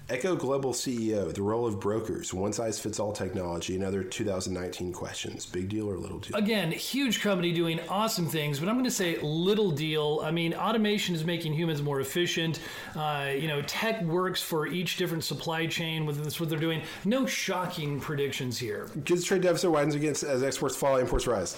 Echo 0.08 0.36
Global 0.36 0.72
CEO, 0.72 1.34
the 1.34 1.42
role 1.42 1.66
of 1.66 1.80
brokers, 1.80 2.32
one 2.32 2.52
size 2.52 2.78
fits 2.78 3.00
all 3.00 3.12
technology, 3.12 3.74
and 3.74 3.82
other 3.82 4.04
2019 4.04 4.92
questions. 4.92 5.46
Big 5.46 5.68
deal 5.68 5.90
or 5.90 5.96
little 5.96 6.20
deal? 6.20 6.36
Again, 6.36 6.70
huge 6.70 7.20
company 7.20 7.52
doing 7.52 7.80
awesome 7.88 8.28
things, 8.28 8.60
but 8.60 8.68
I'm 8.68 8.76
going 8.76 8.84
to 8.84 8.90
say 8.90 9.18
little 9.20 9.72
deal. 9.72 10.20
I 10.22 10.30
mean, 10.30 10.54
automation 10.54 11.16
is 11.16 11.24
making 11.24 11.54
humans 11.54 11.82
more 11.82 11.98
efficient. 11.98 12.60
Uh, 12.94 13.32
you 13.36 13.48
know, 13.48 13.62
tech 13.62 14.00
works 14.02 14.40
for 14.40 14.68
each 14.68 14.96
different 14.96 15.24
supply 15.24 15.66
chain. 15.66 16.06
With 16.06 16.22
that's 16.22 16.38
what 16.38 16.50
they're 16.50 16.58
doing. 16.60 16.82
No 17.04 17.26
shocking 17.26 17.98
predictions 17.98 18.56
here. 18.56 18.88
Goods 19.04 19.24
trade 19.24 19.42
deficit 19.42 19.72
widens 19.72 19.96
against 19.96 20.22
as 20.22 20.44
exports 20.44 20.76
fall, 20.76 20.98
imports 20.98 21.26
rise. 21.26 21.56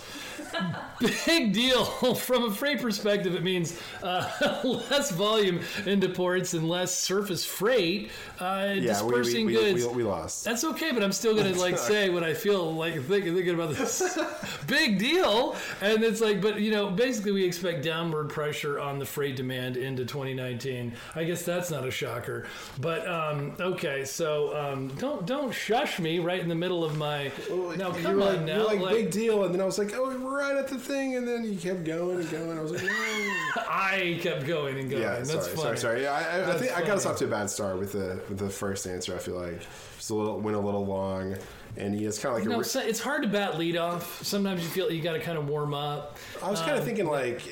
Big 1.27 1.53
deal 1.53 1.85
from 2.15 2.45
a 2.45 2.51
freight 2.51 2.81
perspective. 2.81 3.35
It 3.35 3.43
means 3.43 3.79
uh, 4.03 4.61
less 4.91 5.11
volume 5.11 5.61
into 5.85 6.09
ports 6.09 6.55
and 6.55 6.67
less 6.67 6.97
surface 6.97 7.45
freight 7.45 8.11
uh, 8.41 8.75
Yeah, 8.75 9.03
we, 9.03 9.13
we, 9.13 9.19
dispersing 9.19 9.47
we, 9.47 9.53
goods. 9.55 9.87
we, 9.87 9.95
we 9.95 10.03
lost. 10.03 10.45
That's 10.45 10.65
okay, 10.65 10.93
but 10.93 11.03
I'm 11.03 11.13
still 11.13 11.35
gonna 11.35 11.55
like 11.55 11.79
say 11.79 12.11
what 12.11 12.23
I 12.23 12.35
feel 12.35 12.75
like 12.75 12.95
thinking, 13.05 13.35
thinking 13.35 13.55
about 13.55 13.75
this 13.75 14.19
big 14.67 14.99
deal. 14.99 15.57
And 15.81 16.03
it's 16.03 16.21
like, 16.21 16.41
but 16.41 16.61
you 16.61 16.71
know, 16.71 16.91
basically 16.91 17.33
we 17.33 17.45
expect 17.45 17.83
downward 17.83 18.29
pressure 18.31 18.79
on 18.81 18.99
the 18.99 19.07
freight 19.07 19.37
demand 19.37 19.77
into 19.77 20.05
2019. 20.05 20.93
I 21.15 21.25
guess 21.25 21.43
that's 21.43 21.71
not 21.71 21.87
a 21.87 21.91
shocker. 21.91 22.47
But 22.81 23.09
um, 23.09 23.55
okay, 23.61 24.05
so 24.05 24.57
um, 24.57 24.89
don't 24.97 25.27
don't 25.27 25.53
shush 25.53 25.99
me 25.99 26.19
right 26.19 26.41
in 26.41 26.49
the 26.49 26.55
middle 26.55 26.85
of 26.85 26.97
my. 26.97 27.31
now 27.49 27.95
you 27.95 28.03
come 28.03 28.17
were 28.17 28.23
on 28.23 28.37
like, 28.37 28.41
now, 28.43 28.57
you're 28.57 28.65
like, 28.67 28.81
like, 28.81 28.95
big 28.95 29.11
deal, 29.11 29.45
and 29.45 29.55
then 29.55 29.61
I 29.61 29.65
was 29.65 29.79
like, 29.79 29.93
oh, 29.95 30.17
we're 30.19 30.39
right 30.39 30.57
at 30.57 30.69
the 30.69 30.79
thing, 30.79 31.17
and 31.17 31.27
then 31.27 31.45
you 31.45 31.57
kept 31.57 31.85
going 31.85 32.21
and 32.21 32.31
going. 32.31 32.59
I 32.59 32.63
was 32.63 32.73
like, 32.73 32.83
no. 32.83 32.89
I 33.69 34.19
kept 34.23 34.47
going 34.47 34.79
and 34.79 34.91
going. 34.91 35.03
yeah, 35.03 35.17
that's 35.17 35.31
sorry, 35.31 35.43
funny. 35.45 35.63
sorry, 35.63 35.79
sorry. 35.79 36.03
Yeah, 36.03 36.13
I, 36.13 36.55
I, 36.55 36.59
think 36.59 36.77
I 36.77 36.81
got 36.81 36.97
us 36.97 37.07
off 37.07 37.17
to 37.19 37.25
a 37.25 37.29
bad 37.29 37.51
start 37.51 37.79
with 37.79 37.93
the 37.93 38.21
the 38.29 38.51
first 38.51 38.87
answer. 38.87 39.15
I 39.15 39.19
feel 39.19 39.37
like 39.41 39.61
just 39.97 40.11
a 40.11 40.15
little 40.15 40.39
went 40.41 40.57
a 40.57 40.61
little 40.61 40.85
long, 40.87 41.37
and 41.77 41.99
yeah, 41.99 42.09
it's 42.09 42.19
kind 42.19 42.35
of 42.35 42.39
like 42.41 42.47
a. 42.47 42.51
No, 42.51 42.59
re- 42.59 42.65
so 42.65 42.81
it's 42.81 43.01
hard 43.01 43.23
to 43.23 43.29
bat 43.29 43.59
lead 43.59 43.77
off. 43.77 44.23
Sometimes 44.25 44.63
you 44.63 44.69
feel 44.69 44.91
you 44.93 45.03
got 45.03 45.13
to 45.15 45.21
kind 45.21 45.39
of 45.39 45.49
warm 45.49 45.75
up. 45.75 46.17
I 46.43 46.51
was 46.51 46.61
kind 46.61 46.77
of 46.77 46.85
thinking 46.85 47.07
like, 47.07 47.43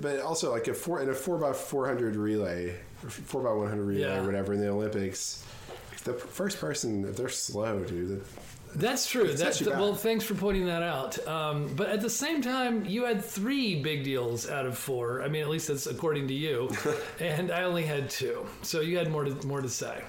but 0.00 0.20
also 0.20 0.52
like 0.52 0.68
a 0.68 0.74
four 0.74 1.02
in 1.02 1.08
a 1.08 1.14
four 1.14 1.38
by 1.38 1.52
four 1.52 1.86
hundred 1.86 2.16
relay, 2.16 2.74
or 3.02 3.10
four 3.10 3.42
by 3.42 3.52
one 3.52 3.68
hundred 3.68 3.84
relay, 3.84 4.00
Yeah. 4.02 4.20
or 4.20 4.24
whatever 4.26 4.52
in 4.54 4.60
the 4.60 4.68
Olympics. 4.68 5.42
The 6.04 6.12
first 6.14 6.60
person, 6.60 7.04
if 7.04 7.16
they're 7.16 7.28
slow, 7.28 7.80
dude. 7.82 8.22
That's 8.76 9.08
true. 9.08 9.32
That's 9.32 9.62
well. 9.62 9.94
Thanks 9.94 10.24
for 10.24 10.34
pointing 10.34 10.66
that 10.66 10.82
out. 10.82 11.26
Um, 11.26 11.74
but 11.74 11.88
at 11.88 12.00
the 12.02 12.10
same 12.10 12.42
time, 12.42 12.84
you 12.84 13.04
had 13.06 13.24
three 13.24 13.82
big 13.82 14.04
deals 14.04 14.48
out 14.50 14.66
of 14.66 14.76
four. 14.76 15.22
I 15.22 15.28
mean, 15.28 15.40
at 15.42 15.48
least 15.48 15.68
that's 15.68 15.86
according 15.86 16.28
to 16.28 16.34
you, 16.34 16.70
and 17.20 17.50
I 17.50 17.62
only 17.64 17.84
had 17.84 18.10
two. 18.10 18.46
So 18.62 18.82
you 18.82 18.98
had 18.98 19.10
more 19.10 19.24
to 19.24 19.46
more 19.46 19.62
to 19.62 19.68
say. 19.68 20.04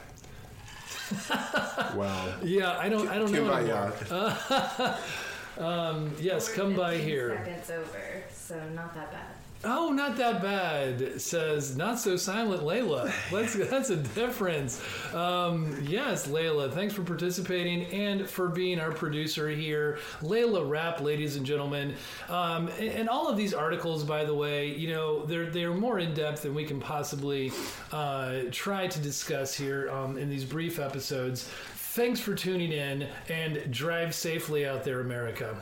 Wow. 1.96 2.34
Yeah, 2.44 2.78
I 2.78 2.90
don't. 2.90 3.08
I 3.08 3.18
don't 3.18 3.32
know. 3.32 3.54
anymore. 3.54 3.92
Kumbaya. 3.92 4.98
Um, 5.58 6.14
yes, 6.20 6.54
come 6.54 6.76
by 6.76 6.98
here. 6.98 7.36
Seconds 7.44 7.72
over, 7.72 8.24
so 8.32 8.70
not 8.76 8.94
that 8.94 9.12
bad. 9.12 9.26
Oh, 9.70 9.92
not 9.92 10.16
that 10.16 10.42
bad. 10.42 11.20
Says 11.20 11.76
not 11.76 12.00
so 12.00 12.16
silent, 12.16 12.64
Layla. 12.64 13.12
Let's, 13.34 13.54
that's 13.70 13.90
a 13.90 13.98
difference. 13.98 14.82
Um, 15.14 15.78
yes, 15.86 16.26
Layla. 16.26 16.72
Thanks 16.72 16.94
for 16.94 17.04
participating 17.04 17.84
and 17.88 18.30
for 18.30 18.48
being 18.48 18.80
our 18.80 18.94
producer 18.94 19.50
here, 19.50 20.00
Layla 20.22 20.68
Rapp, 20.68 21.02
ladies 21.02 21.36
and 21.36 21.46
gentlemen. 21.46 21.96
Um, 22.30 22.70
and, 22.80 22.88
and, 22.88 23.10
all 23.10 23.28
of 23.28 23.36
these 23.36 23.54
articles, 23.54 24.06
by 24.06 24.24
the 24.24 24.34
way, 24.34 24.74
you 24.74 24.88
know, 24.90 25.26
they're 25.26 25.50
they're 25.50 25.74
more 25.74 26.00
in 26.00 26.14
depth 26.14 26.44
than 26.44 26.54
we 26.54 26.64
can 26.64 26.80
possibly 26.80 27.52
uh, 27.92 28.44
try 28.52 28.88
to 28.88 29.00
discuss 29.00 29.54
here 29.54 29.90
um, 29.92 30.18
in 30.18 30.30
these 30.30 30.46
brief 30.46 30.80
episodes. 30.80 31.44
Thanks 31.44 32.22
for 32.22 32.36
tuning 32.36 32.72
in 32.72 33.08
and 33.28 33.70
drive 33.70 34.16
safely 34.16 34.66
out 34.66 34.86
there, 34.86 35.02
America. 35.02 35.58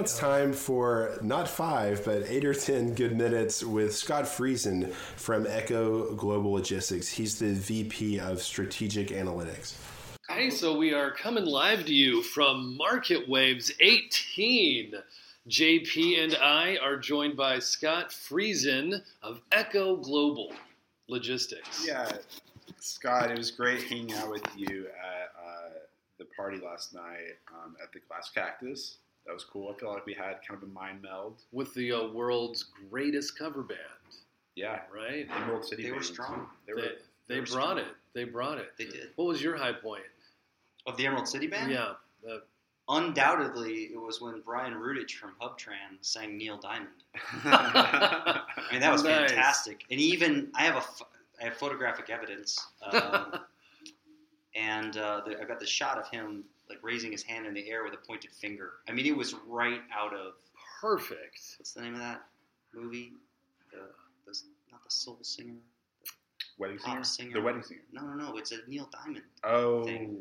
Now 0.00 0.04
it's 0.04 0.18
time 0.18 0.54
for 0.54 1.18
not 1.20 1.46
five, 1.46 2.06
but 2.06 2.22
eight 2.26 2.46
or 2.46 2.54
ten 2.54 2.94
good 2.94 3.14
minutes 3.14 3.62
with 3.62 3.94
Scott 3.94 4.24
Friesen 4.24 4.90
from 4.94 5.46
Echo 5.46 6.14
Global 6.14 6.52
Logistics. 6.52 7.06
He's 7.06 7.38
the 7.38 7.52
VP 7.52 8.18
of 8.18 8.40
Strategic 8.40 9.08
Analytics. 9.08 9.74
Hey, 10.30 10.48
so 10.48 10.74
we 10.74 10.94
are 10.94 11.10
coming 11.10 11.44
live 11.44 11.84
to 11.84 11.92
you 11.92 12.22
from 12.22 12.78
Market 12.78 13.28
Waves 13.28 13.72
18. 13.78 14.94
JP 15.50 16.24
and 16.24 16.34
I 16.36 16.78
are 16.78 16.96
joined 16.96 17.36
by 17.36 17.58
Scott 17.58 18.08
Friesen 18.08 19.02
of 19.22 19.42
Echo 19.52 19.96
Global 19.96 20.54
Logistics. 21.08 21.86
Yeah, 21.86 22.10
Scott, 22.78 23.30
it 23.30 23.36
was 23.36 23.50
great 23.50 23.82
hanging 23.82 24.14
out 24.14 24.30
with 24.30 24.46
you 24.56 24.86
at 24.98 25.32
uh, 25.38 25.68
the 26.18 26.24
party 26.34 26.56
last 26.56 26.94
night 26.94 27.36
um, 27.52 27.76
at 27.82 27.92
the 27.92 28.00
Glass 28.08 28.30
Cactus 28.34 28.96
that 29.26 29.32
was 29.32 29.44
cool. 29.44 29.72
I 29.74 29.78
feel 29.78 29.92
like 29.92 30.06
we 30.06 30.14
had 30.14 30.40
kind 30.46 30.62
of 30.62 30.68
a 30.68 30.72
mind 30.72 31.02
meld 31.02 31.42
with 31.52 31.72
the 31.74 31.92
uh, 31.92 32.08
world's 32.08 32.66
greatest 32.90 33.38
cover 33.38 33.62
band. 33.62 33.78
Yeah, 34.56 34.80
right. 34.94 35.26
Emerald 35.30 35.64
City. 35.64 35.84
They 35.84 35.92
were 35.92 36.02
strong. 36.02 36.46
They, 36.66 36.74
were, 36.74 36.80
they, 36.80 36.88
they, 37.28 37.34
they 37.34 37.40
were 37.40 37.46
brought 37.46 37.76
strong. 37.76 37.78
it. 37.78 37.86
They 38.14 38.24
brought 38.24 38.58
it. 38.58 38.72
They 38.76 38.84
did. 38.84 39.10
What 39.16 39.28
was 39.28 39.42
your 39.42 39.56
high 39.56 39.72
point 39.72 40.02
of 40.86 40.96
the 40.96 41.06
Emerald 41.06 41.28
City 41.28 41.46
band? 41.46 41.70
Yeah. 41.70 41.92
The, 42.22 42.42
Undoubtedly, 42.90 43.90
it 43.92 44.00
was 44.00 44.20
when 44.20 44.42
Brian 44.44 44.74
Rudich 44.74 45.12
from 45.12 45.30
Hubtran 45.40 45.96
sang 46.00 46.36
Neil 46.36 46.58
Diamond. 46.58 46.88
I 47.44 48.42
mean, 48.72 48.80
that 48.80 48.90
was 48.90 49.04
nice. 49.04 49.30
fantastic. 49.30 49.84
And 49.92 50.00
even 50.00 50.48
I 50.56 50.62
have 50.64 50.74
a 50.74 50.82
I 51.40 51.44
have 51.44 51.54
photographic 51.54 52.10
evidence, 52.10 52.58
um, 52.90 53.38
and 54.56 54.96
uh, 54.96 55.20
the, 55.24 55.40
I 55.40 55.44
got 55.44 55.60
the 55.60 55.66
shot 55.66 55.98
of 55.98 56.08
him 56.08 56.42
like 56.70 56.78
raising 56.82 57.12
his 57.12 57.22
hand 57.22 57.44
in 57.46 57.52
the 57.52 57.68
air 57.68 57.84
with 57.84 57.92
a 57.92 57.98
pointed 57.98 58.30
finger. 58.30 58.70
I 58.88 58.92
mean, 58.92 59.04
it 59.04 59.16
was 59.16 59.34
right 59.46 59.80
out 59.94 60.14
of 60.14 60.34
perfect. 60.80 61.40
What's 61.58 61.72
the 61.72 61.82
name 61.82 61.94
of 61.94 62.00
that 62.00 62.22
movie? 62.72 63.12
The, 63.70 63.78
the 64.26 64.38
not 64.72 64.82
the 64.82 64.90
Soul 64.90 65.18
Singer. 65.22 65.54
Wedding 66.58 66.78
singer? 66.78 67.04
singer? 67.04 67.32
The 67.34 67.40
wedding 67.40 67.62
singer. 67.62 67.80
No, 67.92 68.02
no, 68.02 68.14
no. 68.14 68.36
It's 68.36 68.52
a 68.52 68.58
Neil 68.68 68.88
Diamond. 68.92 69.24
Oh. 69.44 69.84
Thing. 69.84 70.16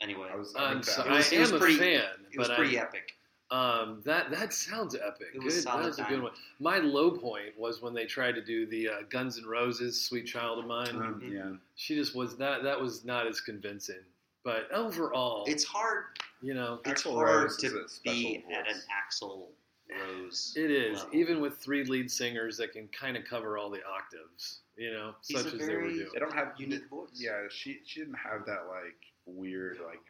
Anyway, 0.00 0.28
I 0.32 0.36
was. 0.36 0.52
So 0.52 0.60
it 1.04 1.10
was, 1.10 1.32
I 1.32 1.36
am 1.36 1.58
pretty, 1.58 1.74
a 1.74 1.78
fan. 1.78 2.08
It 2.32 2.38
was 2.38 2.48
pretty 2.48 2.78
I, 2.78 2.82
epic. 2.82 3.16
Um, 3.50 4.00
that 4.04 4.30
that 4.30 4.52
sounds 4.52 4.94
epic. 4.94 5.28
It 5.34 5.42
was 5.42 5.56
good. 5.56 5.64
That 5.64 5.84
was 5.84 5.98
a 5.98 6.04
good 6.04 6.22
one. 6.22 6.32
My 6.58 6.78
low 6.78 7.10
point 7.10 7.58
was 7.58 7.82
when 7.82 7.92
they 7.92 8.06
tried 8.06 8.36
to 8.36 8.44
do 8.44 8.64
the 8.66 8.88
uh, 8.88 8.92
Guns 9.08 9.38
N' 9.38 9.44
Roses 9.44 10.00
"Sweet 10.00 10.26
Child 10.26 10.60
of 10.60 10.66
Mine." 10.66 10.96
Um, 10.96 11.22
yeah, 11.24 11.50
she 11.74 11.96
just 11.96 12.14
was 12.14 12.38
not. 12.38 12.62
That 12.62 12.80
was 12.80 13.04
not 13.04 13.26
as 13.26 13.40
convincing. 13.40 14.00
But 14.44 14.70
overall, 14.72 15.44
it's 15.46 15.64
hard. 15.64 16.04
You 16.40 16.54
know, 16.54 16.80
it's 16.84 17.02
Axl 17.02 17.14
hard 17.14 17.42
Rose 17.42 17.56
to 17.58 17.86
be 18.04 18.38
voice. 18.38 18.56
at 18.56 18.68
an 18.68 18.80
Axl 18.90 19.46
Rose. 19.90 20.54
It 20.56 20.70
is, 20.70 20.98
level. 20.98 21.14
even 21.14 21.40
with 21.40 21.58
three 21.58 21.84
lead 21.84 22.10
singers 22.10 22.56
that 22.56 22.72
can 22.72 22.88
kind 22.88 23.16
of 23.16 23.24
cover 23.24 23.58
all 23.58 23.70
the 23.70 23.80
octaves. 23.84 24.60
You 24.76 24.92
know, 24.92 25.14
He's 25.26 25.42
such 25.42 25.52
as 25.52 25.66
they 25.66 25.74
were 25.74 25.82
doing. 25.82 26.08
They 26.12 26.20
don't 26.20 26.32
have 26.32 26.52
unique 26.56 26.88
voice. 26.88 27.10
Yeah, 27.14 27.42
she 27.50 27.80
she 27.84 28.00
didn't 28.00 28.14
have 28.14 28.46
that 28.46 28.66
like 28.68 28.96
weird 29.26 29.78
like 29.84 30.00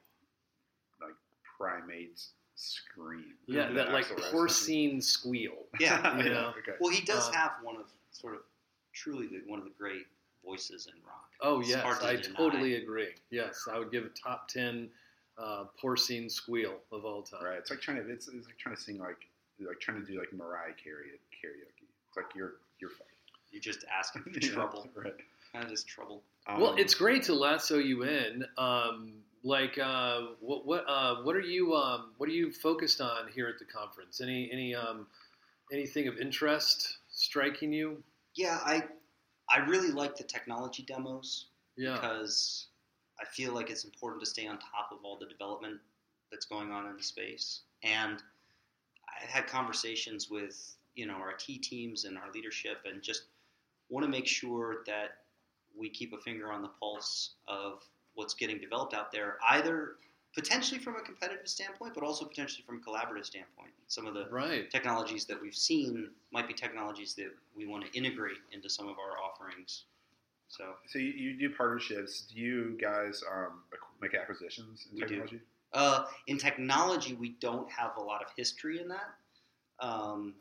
like 1.00 1.16
primate 1.58 2.22
scream. 2.54 3.34
Yeah, 3.46 3.66
that, 3.66 3.74
that 3.74 3.92
like 3.92 4.06
porcine 4.30 5.02
squeal. 5.02 5.66
Yeah, 5.80 6.18
you 6.18 6.30
know. 6.30 6.52
okay. 6.58 6.76
Well, 6.80 6.92
he 6.92 7.04
does 7.04 7.28
um, 7.28 7.34
have 7.34 7.52
one 7.62 7.76
of 7.76 7.86
sort 8.12 8.34
of 8.34 8.40
truly 8.92 9.26
the, 9.26 9.42
one 9.46 9.58
of 9.58 9.64
the 9.64 9.72
great 9.76 10.06
voices 10.44 10.88
in 10.92 11.00
rock. 11.04 11.30
Oh 11.40 11.60
yes, 11.60 11.82
to 12.00 12.06
I 12.06 12.16
deny. 12.16 12.36
totally 12.36 12.74
agree. 12.76 13.08
Yes, 13.30 13.66
I 13.72 13.78
would 13.78 13.90
give 13.90 14.04
a 14.04 14.08
top 14.08 14.48
ten 14.48 14.88
uh, 15.38 15.64
porcine 15.82 16.30
squeal 16.30 16.76
of 16.92 17.04
all 17.04 17.22
time. 17.22 17.44
Right. 17.44 17.58
It's 17.58 17.70
like 17.70 17.80
trying 17.80 17.98
to 17.98 18.10
it's, 18.10 18.28
it's 18.28 18.46
like 18.46 18.58
trying 18.58 18.76
to 18.76 18.80
sing 18.80 18.98
like 18.98 19.28
like 19.66 19.80
trying 19.80 20.00
to 20.00 20.06
do 20.06 20.18
like 20.18 20.32
Mariah 20.32 20.72
Carey 20.82 21.18
karaoke. 21.32 21.88
It's 22.08 22.16
like 22.16 22.26
you're 22.34 22.54
you're 22.80 22.90
fine. 22.90 23.06
You're 23.50 23.60
just 23.62 23.84
asking 23.96 24.22
for 24.32 24.40
trouble. 24.40 24.88
right. 24.94 25.14
Kind 25.52 25.64
of 25.64 25.70
just 25.70 25.88
trouble. 25.88 26.22
Um, 26.46 26.60
well, 26.60 26.74
it's 26.76 26.94
great 26.94 27.24
to 27.24 27.34
lasso 27.34 27.78
you 27.78 28.04
in. 28.04 28.44
Um, 28.56 29.14
like, 29.42 29.78
uh, 29.78 30.20
what 30.40 30.66
what 30.66 30.84
uh, 30.86 31.16
what 31.22 31.34
are 31.34 31.40
you 31.40 31.74
um, 31.74 32.10
what 32.18 32.28
are 32.28 32.32
you 32.32 32.52
focused 32.52 33.00
on 33.00 33.28
here 33.34 33.48
at 33.48 33.58
the 33.58 33.64
conference? 33.64 34.20
Any 34.20 34.50
any 34.52 34.74
um, 34.74 35.06
anything 35.72 36.06
of 36.08 36.18
interest 36.18 36.98
striking 37.10 37.72
you? 37.72 38.02
Yeah, 38.34 38.58
I 38.64 38.84
I 39.52 39.58
really 39.58 39.90
like 39.90 40.16
the 40.16 40.24
technology 40.24 40.82
demos 40.82 41.46
yeah. 41.76 41.94
because 41.94 42.68
I 43.20 43.24
feel 43.26 43.52
like 43.52 43.70
it's 43.70 43.84
important 43.84 44.22
to 44.22 44.30
stay 44.30 44.46
on 44.46 44.58
top 44.58 44.90
of 44.92 44.98
all 45.04 45.18
the 45.18 45.26
development 45.26 45.78
that's 46.30 46.46
going 46.46 46.70
on 46.70 46.86
in 46.86 46.96
the 46.96 47.02
space. 47.02 47.62
And 47.82 48.22
I've 49.22 49.28
had 49.28 49.46
conversations 49.46 50.30
with 50.30 50.76
you 50.94 51.06
know 51.06 51.14
our 51.14 51.34
T 51.34 51.58
teams 51.58 52.04
and 52.04 52.16
our 52.16 52.30
leadership, 52.32 52.78
and 52.84 53.02
just 53.02 53.24
want 53.88 54.04
to 54.04 54.10
make 54.10 54.26
sure 54.26 54.82
that 54.86 55.10
we 55.76 55.88
keep 55.88 56.12
a 56.12 56.18
finger 56.18 56.52
on 56.52 56.62
the 56.62 56.70
pulse 56.80 57.34
of 57.48 57.82
what's 58.14 58.34
getting 58.34 58.58
developed 58.58 58.94
out 58.94 59.12
there, 59.12 59.38
either 59.50 59.96
potentially 60.34 60.80
from 60.80 60.96
a 60.96 61.00
competitive 61.00 61.48
standpoint, 61.48 61.94
but 61.94 62.04
also 62.04 62.24
potentially 62.24 62.64
from 62.66 62.76
a 62.76 62.80
collaborative 62.80 63.26
standpoint. 63.26 63.70
Some 63.88 64.06
of 64.06 64.14
the 64.14 64.26
right. 64.30 64.70
technologies 64.70 65.24
that 65.26 65.40
we've 65.40 65.54
seen 65.54 66.10
might 66.32 66.46
be 66.46 66.54
technologies 66.54 67.14
that 67.14 67.32
we 67.56 67.66
want 67.66 67.84
to 67.84 67.98
integrate 67.98 68.38
into 68.52 68.68
some 68.68 68.88
of 68.88 68.96
our 68.98 69.18
offerings. 69.18 69.84
So, 70.48 70.64
so 70.88 70.98
you, 70.98 71.10
you 71.10 71.38
do 71.38 71.54
partnerships. 71.54 72.26
Do 72.32 72.40
you 72.40 72.78
guys 72.80 73.22
um, 73.32 73.62
make 74.00 74.14
acquisitions 74.14 74.86
in 74.90 74.96
we 74.96 75.02
technology? 75.02 75.36
Do. 75.36 75.42
Uh, 75.72 76.04
in 76.26 76.38
technology, 76.38 77.14
we 77.14 77.36
don't 77.40 77.70
have 77.70 77.96
a 77.96 78.00
lot 78.00 78.22
of 78.22 78.28
history 78.36 78.80
in 78.80 78.88
that, 78.88 79.14
um, 79.78 80.34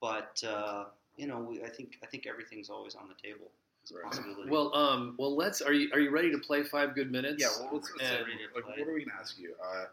but 0.00 0.42
uh, 0.48 0.84
you 1.18 1.26
know, 1.26 1.38
we, 1.38 1.62
I 1.62 1.68
think 1.68 1.98
I 2.02 2.06
think 2.06 2.26
everything's 2.26 2.70
always 2.70 2.94
on 2.94 3.08
the 3.08 3.28
table 3.28 3.50
possibility. 4.04 4.50
Well, 4.50 4.74
um, 4.74 5.14
well, 5.18 5.36
let's. 5.36 5.60
Are 5.60 5.72
you 5.72 5.90
are 5.92 6.00
you 6.00 6.10
ready 6.10 6.30
to 6.30 6.38
play 6.38 6.62
five 6.62 6.94
good 6.94 7.10
minutes? 7.10 7.42
Yeah. 7.42 7.48
Well, 7.60 7.70
let's. 7.74 7.92
let's 8.00 8.12
like, 8.54 8.66
what 8.66 8.88
are 8.88 8.94
we 8.94 9.04
gonna 9.04 9.18
ask 9.18 9.38
you? 9.38 9.54
Uh, 9.62 9.78
like 9.78 9.88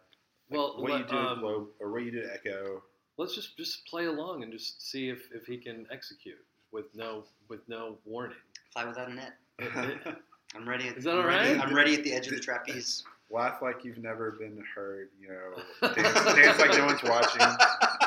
well, 0.49 0.75
what 0.77 0.91
let, 0.91 0.99
you 0.99 1.05
do 1.07 1.17
um, 1.17 1.39
Globe, 1.39 1.67
or 1.79 1.91
what 1.91 2.03
you 2.03 2.11
do 2.11 2.23
at 2.23 2.31
Echo? 2.33 2.83
Let's 3.17 3.33
just 3.33 3.57
just 3.57 3.85
play 3.87 4.05
along 4.05 4.43
and 4.43 4.51
just 4.51 4.89
see 4.89 5.09
if, 5.09 5.29
if 5.33 5.45
he 5.45 5.57
can 5.57 5.87
execute 5.91 6.37
with 6.71 6.85
no 6.93 7.23
with 7.49 7.67
no 7.67 7.97
warning. 8.05 8.37
Fly 8.71 8.85
without 8.85 9.09
a 9.09 9.13
net. 9.13 9.33
I'm 10.55 10.67
ready. 10.67 10.87
At, 10.87 10.97
Is 10.97 11.03
that 11.05 11.13
I'm 11.13 11.19
all 11.19 11.25
ready. 11.25 11.59
I'm 11.59 11.75
ready 11.75 11.95
at 11.95 12.03
the 12.03 12.13
edge 12.13 12.27
of 12.27 12.33
the 12.33 12.39
trapeze. 12.39 13.03
Laugh 13.31 13.61
like 13.61 13.83
you've 13.83 13.97
never 13.97 14.31
been 14.31 14.63
heard. 14.75 15.09
You 15.19 15.29
know, 15.29 15.93
dance, 15.95 16.25
dance 16.35 16.59
like 16.59 16.71
no 16.71 16.85
one's 16.85 17.03
watching 17.03 17.41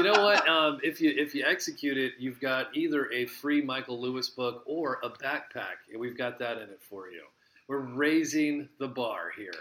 you 0.00 0.10
know 0.10 0.22
what? 0.22 0.48
Um, 0.48 0.78
if 0.82 0.98
you 1.00 1.12
if 1.14 1.34
you 1.34 1.44
execute 1.46 1.98
it, 1.98 2.14
you've 2.18 2.40
got 2.40 2.74
either 2.74 3.12
a 3.12 3.26
free 3.26 3.60
Michael 3.60 4.00
Lewis 4.00 4.30
book 4.30 4.62
or 4.64 4.98
a 5.02 5.10
backpack, 5.10 5.84
and 5.90 6.00
we've 6.00 6.16
got 6.16 6.38
that 6.38 6.56
in 6.56 6.64
it 6.64 6.80
for 6.80 7.10
you. 7.10 7.24
We're 7.68 7.80
raising 7.80 8.68
the 8.78 8.88
bar 8.88 9.30
here. 9.36 9.52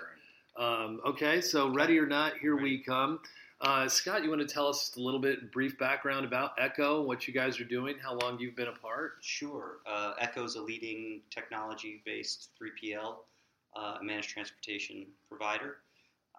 Um, 0.56 1.02
okay, 1.06 1.42
so 1.42 1.70
ready 1.70 2.00
or 2.00 2.06
not, 2.06 2.38
here 2.38 2.56
we 2.56 2.82
come. 2.82 3.20
Uh, 3.62 3.90
Scott, 3.90 4.24
you 4.24 4.30
want 4.30 4.42
to 4.42 4.48
tell 4.48 4.68
us 4.68 4.96
a 4.96 5.02
little 5.02 5.20
bit 5.20 5.52
brief 5.52 5.78
background 5.78 6.26
about 6.26 6.52
Echo, 6.58 7.02
what 7.02 7.28
you 7.28 7.34
guys 7.34 7.60
are 7.60 7.66
doing, 7.66 7.96
how 8.02 8.18
long 8.20 8.40
you've 8.40 8.56
been 8.56 8.70
apart? 8.70 9.16
Sure. 9.22 9.80
Uh, 9.86 10.14
Echo 10.20 10.46
is 10.46 10.56
a 10.56 10.62
leading 10.62 11.20
technology-based 11.30 12.52
3PL, 12.62 13.16
uh, 13.76 13.98
managed 14.02 14.30
transportation 14.30 15.06
provider. 15.28 15.78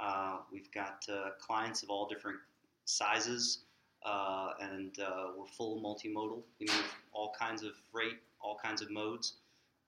Uh, 0.01 0.38
we've 0.51 0.72
got 0.72 1.05
uh, 1.12 1.30
clients 1.38 1.82
of 1.82 1.90
all 1.90 2.09
different 2.09 2.38
sizes 2.86 3.64
uh, 4.05 4.51
and 4.61 4.98
uh, 5.01 5.28
we're 5.36 5.46
full 5.46 5.80
multimodal. 5.82 6.42
We 6.59 6.66
move 6.66 6.94
all 7.12 7.32
kinds 7.38 7.62
of 7.62 7.72
freight, 7.92 8.18
all 8.40 8.59
kinds 8.62 8.82
of 8.82 8.90
modes. 8.90 9.34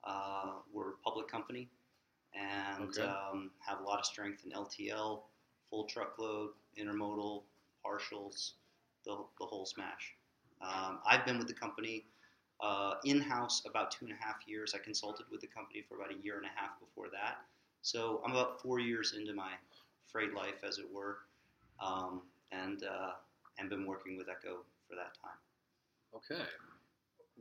Uh, 0.03 0.53
we're 0.71 0.91
a 0.91 0.97
public 1.03 1.27
company 1.27 1.69
and 2.35 2.89
okay. 2.89 3.03
um, 3.03 3.51
have 3.59 3.79
a 3.79 3.83
lot 3.83 3.99
of 3.99 4.05
strength 4.05 4.43
in 4.45 4.51
LTL, 4.51 5.21
full 5.69 5.85
truckload, 5.85 6.49
intermodal, 6.79 7.43
partials, 7.85 8.51
the, 9.05 9.15
the 9.39 9.45
whole 9.45 9.65
smash. 9.65 10.13
Um, 10.61 10.99
I've 11.05 11.25
been 11.25 11.37
with 11.37 11.47
the 11.47 11.53
company 11.53 12.05
uh, 12.61 12.95
in 13.03 13.19
house 13.19 13.63
about 13.65 13.91
two 13.91 14.05
and 14.05 14.13
a 14.13 14.23
half 14.23 14.37
years. 14.47 14.73
I 14.73 14.79
consulted 14.79 15.25
with 15.31 15.41
the 15.41 15.47
company 15.47 15.83
for 15.87 15.95
about 15.95 16.11
a 16.11 16.23
year 16.23 16.37
and 16.37 16.45
a 16.45 16.59
half 16.59 16.79
before 16.79 17.07
that. 17.11 17.37
So 17.81 18.21
I'm 18.25 18.31
about 18.31 18.61
four 18.61 18.79
years 18.79 19.13
into 19.17 19.33
my 19.33 19.51
freight 20.11 20.33
life, 20.33 20.63
as 20.65 20.77
it 20.77 20.85
were. 20.91 21.17
Um, 21.81 22.21
and 22.51 22.83
uh, 22.83 23.11
and 23.59 23.69
been 23.69 23.85
working 23.85 24.17
with 24.17 24.27
Echo 24.29 24.63
for 24.87 24.95
that 24.95 25.13
time. 25.21 25.39
Okay. 26.15 26.49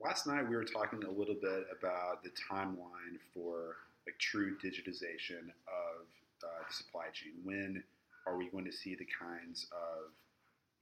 Last 0.03 0.27
night 0.27 0.49
we 0.49 0.57
were 0.57 0.65
talking 0.65 1.03
a 1.05 1.11
little 1.11 1.37
bit 1.41 1.67
about 1.77 2.23
the 2.23 2.31
timeline 2.51 3.21
for 3.35 3.77
like 4.07 4.19
true 4.19 4.57
digitization 4.59 5.53
of 5.69 6.09
uh, 6.43 6.65
the 6.69 6.75
supply 6.75 7.07
chain. 7.13 7.33
When 7.45 7.83
are 8.27 8.37
we 8.37 8.49
going 8.49 8.65
to 8.65 8.73
see 8.73 8.95
the 8.95 9.07
kinds 9.07 9.67
of 9.73 10.11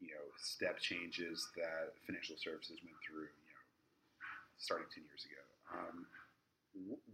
you 0.00 0.08
know 0.08 0.24
step 0.38 0.78
changes 0.78 1.48
that 1.56 1.92
financial 2.06 2.36
services 2.38 2.78
went 2.84 2.96
through? 3.04 3.28
You 3.28 3.52
know, 3.52 3.64
starting 4.58 4.86
ten 4.94 5.04
years 5.04 5.26
ago. 5.26 5.42
Um, 5.74 6.06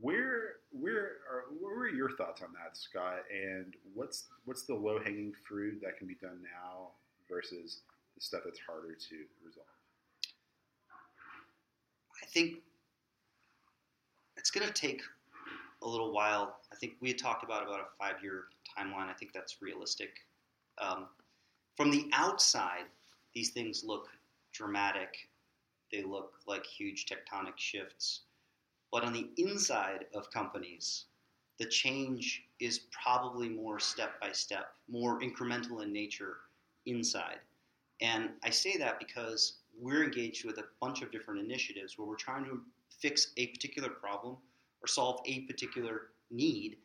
where 0.01 0.61
where 0.71 1.25
are 1.31 1.45
where 1.61 1.81
are 1.81 1.89
your 1.89 2.17
thoughts 2.17 2.43
on 2.43 2.53
that, 2.53 2.77
Scott? 2.77 3.25
And 3.33 3.75
what's 3.95 4.25
what's 4.45 4.65
the 4.65 4.75
low 4.75 4.99
hanging 5.03 5.33
fruit 5.49 5.81
that 5.83 5.99
can 5.99 6.07
be 6.07 6.17
done 6.21 6.41
now 6.43 6.93
versus 7.29 7.81
the 8.17 8.21
stuff 8.21 8.41
that's 8.45 8.59
harder 8.67 8.95
to 8.95 9.17
resolve? 9.45 9.67
I 12.23 12.27
think 12.27 12.59
it's 14.37 14.51
going 14.51 14.67
to 14.67 14.73
take 14.73 15.03
a 15.83 15.89
little 15.89 16.13
while. 16.13 16.57
I 16.73 16.77
think 16.77 16.95
we 17.01 17.09
had 17.09 17.19
talked 17.19 17.45
about 17.45 17.63
about 17.63 17.81
a 17.81 17.87
five 17.99 18.23
year 18.23 18.45
timeline. 18.77 19.09
I 19.09 19.13
think 19.13 19.33
that's 19.33 19.63
realistic. 19.63 20.11
Um, 20.79 21.07
from 21.77 21.91
the 21.91 22.09
outside, 22.13 22.85
these 23.35 23.51
things 23.51 23.85
look 23.85 24.09
dramatic. 24.53 25.29
They 25.93 26.03
look 26.03 26.35
like 26.47 26.65
huge 26.67 27.07
tectonic 27.07 27.57
shifts. 27.57 28.23
But 28.91 29.05
on 29.05 29.13
the 29.13 29.29
inside 29.37 30.07
of 30.15 30.31
companies, 30.31 31.05
the 31.59 31.67
change 31.67 32.45
is 32.61 32.81
probably 32.91 33.49
more 33.49 33.79
step 33.79 34.21
by 34.21 34.33
step, 34.33 34.75
more 34.89 35.21
incremental 35.21 35.83
in 35.83 35.93
nature 35.93 36.39
inside. 36.87 37.39
And 38.01 38.31
I 38.45 38.51
say 38.51 38.77
that 38.77 38.99
because 38.99 39.59
we're 39.79 40.05
engaged 40.05 40.45
with 40.45 40.59
a 40.59 40.65
bunch 40.81 41.03
of 41.03 41.11
different 41.11 41.41
initiatives 41.41 41.99
where 41.99 42.07
we're 42.07 42.17
trying 42.17 42.45
to 42.45 42.61
fix 43.01 43.33
a 43.37 43.49
particular 43.49 43.89
problem 43.89 44.37
or 44.83 44.87
solve 44.87 45.21
a 45.27 45.41
particular 45.41 46.09
need. 46.31 46.77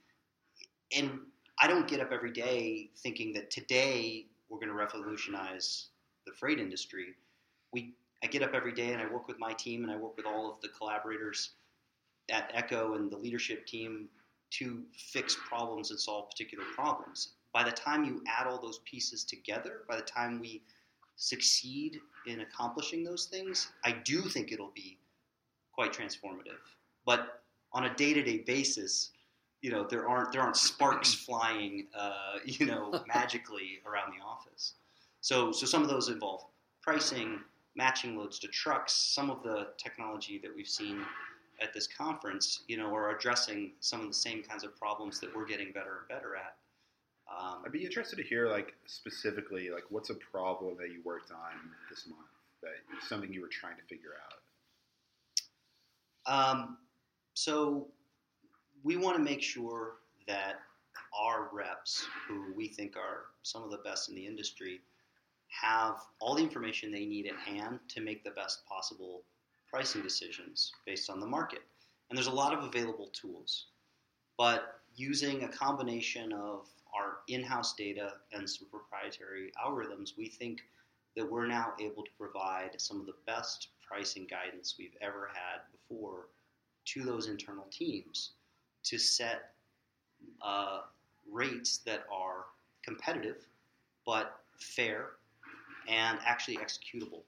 And 0.96 1.20
I 1.60 1.68
don't 1.68 1.88
get 1.88 2.00
up 2.00 2.12
every 2.12 2.32
day 2.32 2.90
thinking 2.98 3.34
that 3.34 3.50
today 3.50 4.26
we're 4.50 4.58
going 4.58 4.70
to 4.70 4.74
revolutionize 4.74 5.88
the 6.26 6.34
freight 6.34 6.60
industry. 6.60 7.16
We, 7.72 7.94
I 8.24 8.28
get 8.28 8.44
up 8.44 8.54
every 8.54 8.74
day 8.74 8.92
and 8.92 9.02
I 9.02 9.12
work 9.12 9.28
with 9.28 9.40
my 9.40 9.54
team 9.54 9.84
and 9.84 9.92
I 9.92 9.96
work 9.96 10.18
with 10.18 10.26
all 10.26 10.52
of 10.52 10.62
the 10.62 10.70
collaborators 10.70 11.52
at 12.30 12.52
Echo 12.54 12.96
and 12.96 13.12
the 13.12 13.18
leadership 13.18 13.66
team 13.66 14.10
to 14.52 14.84
fix 14.98 15.38
problems 15.48 15.92
and 15.92 16.00
solve 16.00 16.30
particular 16.30 16.66
problems. 16.76 17.34
By 17.54 17.64
the 17.64 17.72
time 17.72 18.04
you 18.04 18.22
add 18.28 18.48
all 18.48 18.62
those 18.62 18.80
pieces 18.80 19.24
together, 19.24 19.82
by 19.88 19.96
the 19.96 20.02
time 20.02 20.40
we 20.40 20.62
succeed 21.16 22.00
in 22.28 22.42
accomplishing 22.42 23.04
those 23.04 23.26
things, 23.26 23.72
I 23.84 23.92
do 23.92 24.22
think 24.22 24.52
it'll 24.52 24.72
be 24.74 24.98
quite 25.74 25.94
transformative. 25.94 26.60
But 27.06 27.42
on 27.74 27.86
a 27.86 27.96
day-to-day 27.96 28.40
basis, 28.40 29.12
you 29.62 29.72
know, 29.72 29.86
there 29.88 30.08
aren't 30.08 30.32
there 30.32 30.42
aren't 30.42 30.58
sparks 30.58 31.14
flying, 31.26 31.88
uh, 31.98 32.40
you 32.46 32.66
know, 32.66 33.04
magically 33.14 33.80
around 33.86 34.14
the 34.18 34.24
office. 34.24 34.74
So 35.22 35.52
so 35.52 35.66
some 35.66 35.84
of 35.84 35.90
those 35.90 36.10
involve 36.10 36.46
pricing, 36.82 37.40
matching 37.76 38.18
loads 38.18 38.40
to 38.40 38.48
trucks. 38.48 38.94
Some 38.94 39.30
of 39.30 39.44
the 39.44 39.70
technology 39.78 40.40
that 40.40 40.54
we've 40.56 40.68
seen 40.68 41.06
at 41.62 41.74
this 41.74 41.88
conference, 41.88 42.64
you 42.68 42.78
know, 42.78 42.94
are 42.94 43.16
addressing 43.16 43.74
some 43.80 44.02
of 44.02 44.08
the 44.08 44.14
same 44.14 44.42
kinds 44.42 44.64
of 44.64 44.76
problems 44.76 45.20
that 45.20 45.34
we're 45.36 45.46
getting 45.46 45.72
better 45.72 46.00
and 46.00 46.08
better 46.10 46.36
at. 46.36 46.56
Um, 47.40 47.64
I'd 47.66 47.72
be 47.72 47.86
interested 47.86 48.18
to 48.18 48.24
hear, 48.24 48.48
like 48.48 48.74
specifically, 48.86 49.70
like 49.70 49.84
what's 49.90 50.10
a 50.10 50.16
problem 50.16 50.76
that 50.80 50.90
you 50.90 51.02
worked 51.04 51.32
on 51.32 51.72
this 51.90 52.06
month 52.08 52.28
that 52.62 53.08
something 53.08 53.32
you 53.34 53.42
were 53.42 53.48
trying 53.48 53.76
to 53.78 53.84
figure 53.84 54.12
out. 56.28 56.54
Um, 56.58 56.78
so 57.34 57.88
we 58.84 58.98
want 58.98 59.18
to 59.18 59.24
make 59.24 59.42
sure 59.42 59.94
that 60.28 60.60
our 61.20 61.50
reps, 61.52 62.06
who 62.28 62.54
we 62.56 62.68
think 62.68 62.96
are 62.96 63.26
some 63.44 63.64
of 63.64 63.72
the 63.72 63.78
best 63.78 64.10
in 64.10 64.16
the 64.16 64.26
industry, 64.26 64.82
have 65.48 65.96
all 66.20 66.36
the 66.36 66.44
information 66.44 66.92
they 66.92 67.06
need 67.06 67.28
at 67.28 67.36
hand 67.36 67.80
to 67.90 68.02
make 68.02 68.24
the 68.24 68.32
best 68.32 68.66
possible 68.66 69.24
pricing 69.70 70.02
decisions 70.02 70.72
based 70.86 71.10
on 71.10 71.20
the 71.20 71.26
market. 71.26 71.62
And 72.10 72.18
there's 72.18 72.28
a 72.28 72.32
lot 72.32 72.54
of 72.54 72.64
available 72.64 73.10
tools, 73.14 73.66
but 74.38 74.82
using 74.96 75.44
a 75.44 75.48
combination 75.48 76.34
of 76.34 76.68
our 76.94 77.18
in-house 77.28 77.74
data 77.76 78.14
and 78.34 78.50
some 78.50 78.68
proprietary 78.70 79.52
algorithms, 79.64 80.18
we 80.18 80.28
think 80.28 80.62
that 81.16 81.30
we're 81.30 81.48
now 81.48 81.74
able 81.80 82.04
to 82.04 82.12
provide 82.18 82.72
some 82.78 83.00
of 83.00 83.06
the 83.06 83.16
best 83.26 83.70
pricing 83.86 84.28
guidance 84.30 84.76
we've 84.80 84.96
ever 85.02 85.30
had 85.34 85.62
before 85.72 86.28
to 86.86 87.04
those 87.04 87.28
internal 87.28 87.68
teams 87.70 88.32
to 88.84 88.98
set 88.98 89.54
uh, 90.42 90.82
rates 91.32 91.78
that 91.86 92.06
are 92.12 92.46
competitive 92.84 93.46
but 94.06 94.40
fair 94.58 95.12
and 95.88 96.18
actually 96.26 96.58
executable. 96.58 97.22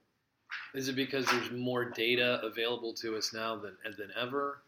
Is 0.74 0.88
it 0.88 0.96
because 0.96 1.26
there's 1.26 1.52
more 1.52 1.86
data 1.86 2.40
available 2.44 2.94
to 2.96 3.16
us 3.16 3.34
now 3.34 3.56
than 3.56 3.76
than 3.98 4.10
ever? 4.20 4.62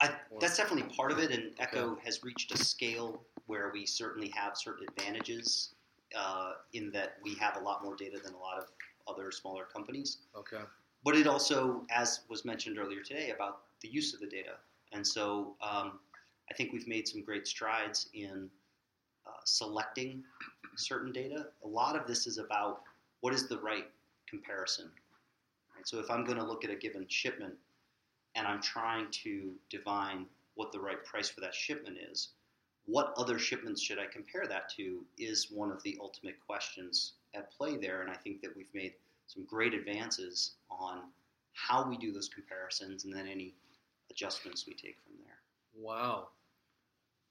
I, 0.00 0.10
that's 0.40 0.56
definitely 0.56 0.94
part 0.94 1.12
of 1.12 1.18
it, 1.18 1.30
and 1.30 1.52
Echo 1.58 1.98
has 2.04 2.24
reached 2.24 2.52
a 2.52 2.58
scale 2.58 3.22
where 3.46 3.70
we 3.72 3.84
certainly 3.84 4.32
have 4.34 4.56
certain 4.56 4.86
advantages 4.88 5.74
uh, 6.16 6.52
in 6.72 6.90
that 6.92 7.16
we 7.22 7.34
have 7.34 7.56
a 7.56 7.60
lot 7.60 7.84
more 7.84 7.96
data 7.96 8.18
than 8.22 8.32
a 8.32 8.38
lot 8.38 8.58
of 8.58 8.64
other 9.08 9.30
smaller 9.30 9.64
companies. 9.64 10.18
Okay. 10.36 10.62
But 11.04 11.16
it 11.16 11.26
also, 11.26 11.84
as 11.90 12.20
was 12.28 12.44
mentioned 12.44 12.78
earlier 12.78 13.02
today, 13.02 13.30
about 13.30 13.62
the 13.80 13.88
use 13.88 14.14
of 14.14 14.20
the 14.20 14.26
data. 14.26 14.54
And 14.92 15.06
so 15.06 15.56
um, 15.62 16.00
I 16.50 16.54
think 16.54 16.72
we've 16.72 16.88
made 16.88 17.06
some 17.06 17.22
great 17.22 17.46
strides 17.46 18.08
in 18.12 18.48
uh, 19.26 19.40
selecting 19.44 20.22
certain 20.76 21.12
data. 21.12 21.46
A 21.64 21.68
lot 21.68 21.96
of 21.96 22.06
this 22.06 22.26
is 22.26 22.38
about 22.38 22.82
what 23.20 23.34
is 23.34 23.48
the 23.48 23.58
right 23.58 23.86
comparison. 24.28 24.90
Right? 25.74 25.86
So 25.86 25.98
if 26.00 26.10
I'm 26.10 26.24
going 26.24 26.38
to 26.38 26.44
look 26.44 26.64
at 26.64 26.70
a 26.70 26.76
given 26.76 27.06
shipment 27.08 27.54
and 28.34 28.46
I'm 28.46 28.62
trying 28.62 29.08
to 29.24 29.52
divine 29.70 30.26
what 30.54 30.72
the 30.72 30.80
right 30.80 31.02
price 31.04 31.28
for 31.28 31.40
that 31.40 31.54
shipment 31.54 31.96
is, 32.10 32.30
what 32.86 33.14
other 33.16 33.38
shipments 33.38 33.80
should 33.80 33.98
I 33.98 34.06
compare 34.06 34.46
that 34.46 34.68
to 34.76 35.04
is 35.18 35.50
one 35.50 35.70
of 35.70 35.82
the 35.82 35.96
ultimate 36.00 36.36
questions 36.44 37.14
at 37.34 37.50
play 37.52 37.76
there. 37.76 38.02
And 38.02 38.10
I 38.10 38.16
think 38.16 38.40
that 38.42 38.56
we've 38.56 38.72
made 38.74 38.94
some 39.26 39.44
great 39.44 39.74
advances 39.74 40.52
on 40.70 41.02
how 41.52 41.88
we 41.88 41.96
do 41.96 42.12
those 42.12 42.28
comparisons 42.28 43.04
and 43.04 43.14
then 43.14 43.26
any 43.26 43.54
adjustments 44.10 44.66
we 44.66 44.74
take 44.74 44.96
from 45.04 45.14
there. 45.24 45.38
Wow. 45.76 46.28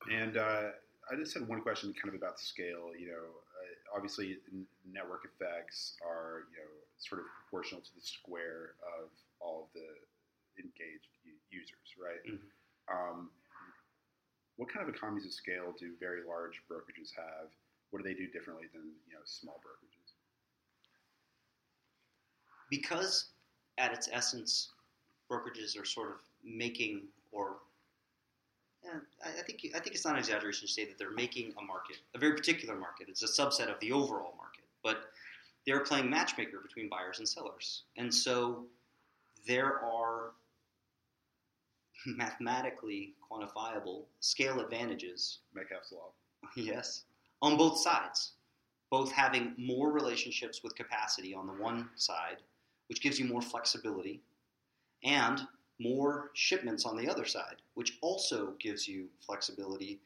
And 0.10 0.38
uh, 0.38 0.70
I 1.12 1.16
just 1.18 1.34
had 1.34 1.48
one 1.48 1.62
question, 1.62 1.94
kind 1.94 2.14
of 2.14 2.22
about 2.22 2.38
the 2.38 2.44
scale. 2.44 2.92
You 2.98 3.08
know, 3.08 3.26
uh, 3.60 3.96
obviously, 3.96 4.38
n- 4.54 4.66
network 4.92 5.26
effects 5.26 5.96
are 6.06 6.46
you 6.52 6.58
know 6.58 6.72
sort 6.98 7.20
of 7.20 7.28
proportional 7.36 7.82
to 7.82 7.96
the 7.96 8.02
square 8.02 8.76
of 9.02 9.10
all 9.42 9.68
of 9.68 9.74
the 9.74 9.88
engaged 10.60 11.08
users, 11.50 11.98
right? 11.98 12.24
Mhm. 12.24 12.52
Um, 12.88 13.32
what 14.58 14.70
kind 14.70 14.88
of 14.88 14.94
economies 14.94 15.26
of 15.26 15.34
scale 15.34 15.72
do 15.74 15.96
very 15.98 16.24
large 16.24 16.62
brokerages 16.68 17.16
have? 17.16 17.50
What 17.90 18.04
do 18.04 18.08
they 18.08 18.14
do 18.14 18.28
differently 18.28 18.68
than 18.68 18.94
you 19.08 19.14
know 19.14 19.24
small 19.24 19.60
brokerages? 19.66 20.14
because 22.70 23.30
at 23.78 23.92
its 23.94 24.10
essence, 24.12 24.70
brokerages 25.30 25.80
are 25.80 25.86
sort 25.86 26.10
of 26.10 26.18
making, 26.44 27.04
or 27.32 27.58
yeah, 28.84 29.00
I, 29.26 29.40
I 29.40 29.44
think 29.44 29.66
I 29.76 29.80
think 29.80 29.96
it's 29.96 30.06
not 30.06 30.14
an 30.14 30.20
exaggeration 30.20 30.68
to 30.68 30.74
say 30.74 30.86
that 30.86 30.98
they're 30.98 31.12
making 31.12 31.54
a 31.58 31.64
market, 31.64 31.98
a 32.16 32.20
very 32.20 32.34
particular 32.34 32.76
market. 32.76 33.08
It's 33.10 33.24
a 33.24 33.28
subset 33.28 33.72
of 33.72 33.80
the 33.80 33.92
overall 33.92 34.34
market, 34.38 34.64
but 34.84 35.12
they're 35.66 35.82
playing 35.82 36.10
matchmaker 36.10 36.60
between 36.60 36.90
buyers 36.90 37.20
and 37.20 37.28
sellers, 37.28 37.84
and 37.98 38.14
so 38.14 38.66
there 39.48 39.80
are 39.80 40.32
mathematically 42.06 43.14
quantifiable 43.30 44.06
scale 44.20 44.60
advantages 44.60 45.40
Metcalfe's 45.54 45.92
law. 45.92 46.12
Yes, 46.56 47.04
on 47.42 47.58
both 47.58 47.80
sides. 47.80 48.34
Both 48.92 49.12
having 49.12 49.54
more 49.58 49.92
relationships 49.92 50.64
with 50.64 50.74
capacity 50.76 51.34
on 51.36 51.46
the 51.46 51.54
one 51.54 51.90
side, 51.96 52.38
which 52.88 53.02
gives 53.02 53.20
you 53.20 53.26
more 53.26 53.42
flexibility, 53.42 54.20
and 55.04 55.42
more 55.80 56.32
shipments 56.34 56.86
on 56.86 56.98
the 56.98 57.08
other 57.08 57.24
side, 57.26 57.58
which 57.76 58.00
also 58.02 58.56
gives 58.60 58.88
you 58.88 59.08
flexibility 59.24 60.00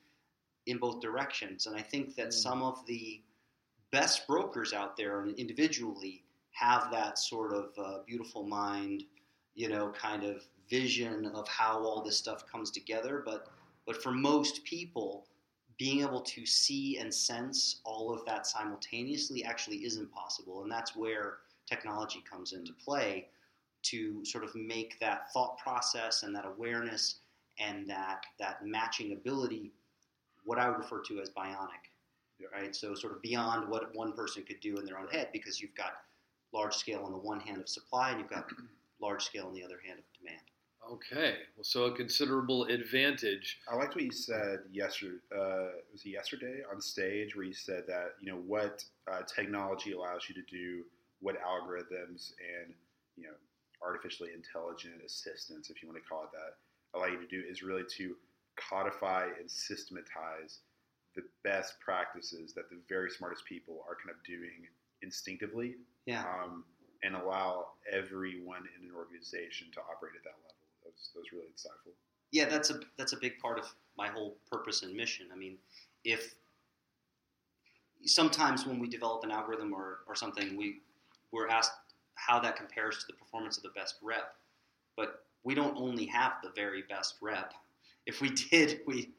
in 0.65 0.79
both 0.79 1.01
directions. 1.01 1.65
And 1.65 1.77
I 1.77 1.81
think 1.81 2.15
that 2.15 2.27
Mm. 2.27 2.33
some 2.33 2.61
of 2.61 2.85
the 2.85 3.21
best 3.91 4.27
brokers 4.27 4.73
out 4.73 4.97
there 4.97 5.21
and 5.21 5.33
individually 5.39 6.25
have 6.51 6.91
that 6.91 7.17
sort 7.17 7.53
of 7.53 7.71
uh, 7.77 7.99
beautiful 8.05 8.43
mind, 8.43 9.05
you 9.55 9.69
know, 9.69 9.91
kind 9.91 10.23
of 10.23 10.43
vision 10.69 11.25
of 11.27 11.47
how 11.47 11.79
all 11.79 12.01
this 12.01 12.17
stuff 12.17 12.45
comes 12.51 12.71
together. 12.71 13.21
But 13.25 13.47
but 13.85 14.01
for 14.01 14.11
most 14.11 14.63
people, 14.63 15.27
being 15.77 16.01
able 16.01 16.21
to 16.21 16.45
see 16.45 16.97
and 16.99 17.13
sense 17.13 17.81
all 17.83 18.13
of 18.13 18.25
that 18.25 18.47
simultaneously 18.47 19.43
actually 19.43 19.85
isn't 19.85 20.11
possible, 20.11 20.63
and 20.63 20.71
that's 20.71 20.95
where 20.95 21.37
technology 21.67 22.23
comes 22.29 22.53
into 22.53 22.73
play. 22.73 23.27
to 23.83 24.23
sort 24.23 24.43
of 24.43 24.55
make 24.55 24.99
that 24.99 25.31
thought 25.33 25.57
process 25.57 26.23
and 26.23 26.35
that 26.35 26.45
awareness 26.45 27.19
and 27.59 27.87
that 27.89 28.25
that 28.39 28.65
matching 28.65 29.11
ability 29.11 29.71
what 30.45 30.57
I 30.59 30.69
would 30.69 30.77
refer 30.79 31.01
to 31.01 31.21
as 31.21 31.29
bionic, 31.29 31.83
right? 32.53 32.75
So 32.75 32.95
sort 32.95 33.13
of 33.13 33.21
beyond 33.21 33.69
what 33.69 33.95
one 33.95 34.13
person 34.13 34.43
could 34.43 34.59
do 34.59 34.77
in 34.77 34.85
their 34.85 34.97
own 34.97 35.07
head, 35.07 35.29
because 35.31 35.61
you've 35.61 35.75
got 35.75 35.93
large 36.53 36.75
scale 36.75 37.03
on 37.05 37.11
the 37.11 37.17
one 37.17 37.39
hand 37.39 37.61
of 37.61 37.69
supply, 37.69 38.11
and 38.11 38.19
you've 38.19 38.29
got 38.29 38.49
large 39.01 39.23
scale 39.23 39.47
on 39.47 39.53
the 39.53 39.63
other 39.63 39.79
hand 39.85 39.99
of 39.99 40.05
demand. 40.19 40.41
Okay, 40.91 41.37
well, 41.55 41.63
so 41.63 41.85
a 41.85 41.91
considerable 41.95 42.65
advantage. 42.65 43.59
I 43.71 43.75
liked 43.75 43.95
what 43.95 44.03
you 44.03 44.11
said 44.11 44.59
yesterday. 44.71 45.17
Uh, 45.33 45.79
was 45.91 46.03
it 46.05 46.09
yesterday 46.09 46.61
on 46.71 46.81
stage 46.81 47.35
where 47.35 47.45
you 47.45 47.53
said 47.53 47.83
that 47.87 48.15
you 48.21 48.31
know 48.31 48.37
what 48.45 48.83
uh, 49.11 49.21
technology 49.23 49.93
allows 49.93 50.27
you 50.27 50.35
to 50.35 50.41
do, 50.51 50.83
what 51.19 51.35
algorithms 51.41 52.33
and 52.39 52.73
you 53.15 53.23
know 53.23 53.33
artificially 53.81 54.29
intelligent 54.33 54.95
assistants, 55.05 55.69
if 55.69 55.81
you 55.81 55.87
want 55.89 56.01
to 56.01 56.07
call 56.07 56.23
it 56.23 56.29
that, 56.33 56.97
allow 56.97 57.07
you 57.07 57.19
to 57.19 57.27
do 57.27 57.41
is 57.49 57.63
really 57.63 57.83
to 57.97 58.15
codify 58.55 59.25
and 59.39 59.49
systematize 59.49 60.59
the 61.15 61.23
best 61.43 61.79
practices 61.79 62.53
that 62.53 62.69
the 62.69 62.77
very 62.89 63.09
smartest 63.09 63.45
people 63.45 63.83
are 63.87 63.95
kind 63.95 64.09
of 64.15 64.23
doing 64.23 64.67
instinctively, 65.01 65.75
Yeah. 66.05 66.23
um, 66.23 66.63
and 67.03 67.15
allow 67.15 67.67
everyone 67.91 68.63
in 68.79 68.87
an 68.89 68.95
organization 68.95 69.67
to 69.73 69.79
operate 69.81 70.15
at 70.15 70.23
that 70.23 70.35
level. 70.41 70.62
That 70.93 70.99
was, 70.99 71.09
that 71.13 71.19
was 71.19 71.31
really 71.31 71.47
insightful. 71.47 71.93
yeah, 72.31 72.47
that's 72.49 72.69
a 72.69 72.79
that's 72.97 73.13
a 73.13 73.17
big 73.17 73.39
part 73.39 73.59
of 73.59 73.65
my 73.97 74.07
whole 74.07 74.35
purpose 74.51 74.83
and 74.83 74.95
mission. 74.95 75.27
I 75.33 75.35
mean, 75.35 75.57
if 76.03 76.35
sometimes 78.05 78.65
when 78.65 78.79
we 78.79 78.87
develop 78.87 79.23
an 79.23 79.31
algorithm 79.31 79.73
or, 79.73 79.99
or 80.07 80.15
something, 80.15 80.57
we 80.57 80.81
we're 81.31 81.47
asked 81.47 81.71
how 82.15 82.39
that 82.39 82.55
compares 82.55 82.97
to 82.99 83.05
the 83.07 83.13
performance 83.13 83.57
of 83.57 83.63
the 83.63 83.69
best 83.69 83.95
rep, 84.01 84.35
but 84.95 85.25
we 85.43 85.55
don't 85.55 85.75
only 85.77 86.05
have 86.05 86.33
the 86.43 86.51
very 86.55 86.83
best 86.89 87.15
rep. 87.21 87.53
If 88.05 88.21
we 88.21 88.29
did, 88.51 88.81
we 88.85 89.11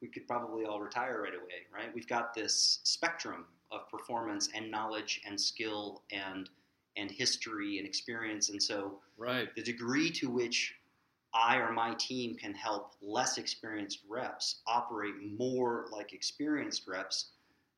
we 0.00 0.08
could 0.08 0.26
probably 0.28 0.64
all 0.64 0.80
retire 0.80 1.22
right 1.22 1.34
away, 1.34 1.66
right? 1.74 1.92
We've 1.94 2.06
got 2.08 2.32
this 2.34 2.78
spectrum 2.84 3.46
of 3.70 3.88
performance 3.90 4.48
and 4.54 4.70
knowledge 4.70 5.20
and 5.26 5.40
skill 5.40 6.02
and 6.12 6.48
and 6.96 7.10
history 7.10 7.78
and 7.78 7.86
experience, 7.86 8.48
and 8.50 8.62
so 8.62 9.00
Right. 9.16 9.52
the 9.56 9.62
degree 9.62 10.10
to 10.12 10.30
which 10.30 10.74
I 11.34 11.56
or 11.56 11.72
my 11.72 11.94
team 11.94 12.36
can 12.36 12.54
help 12.54 12.92
less 13.02 13.38
experienced 13.38 14.00
reps 14.08 14.60
operate 14.66 15.14
more 15.36 15.86
like 15.92 16.12
experienced 16.12 16.86
reps 16.88 17.30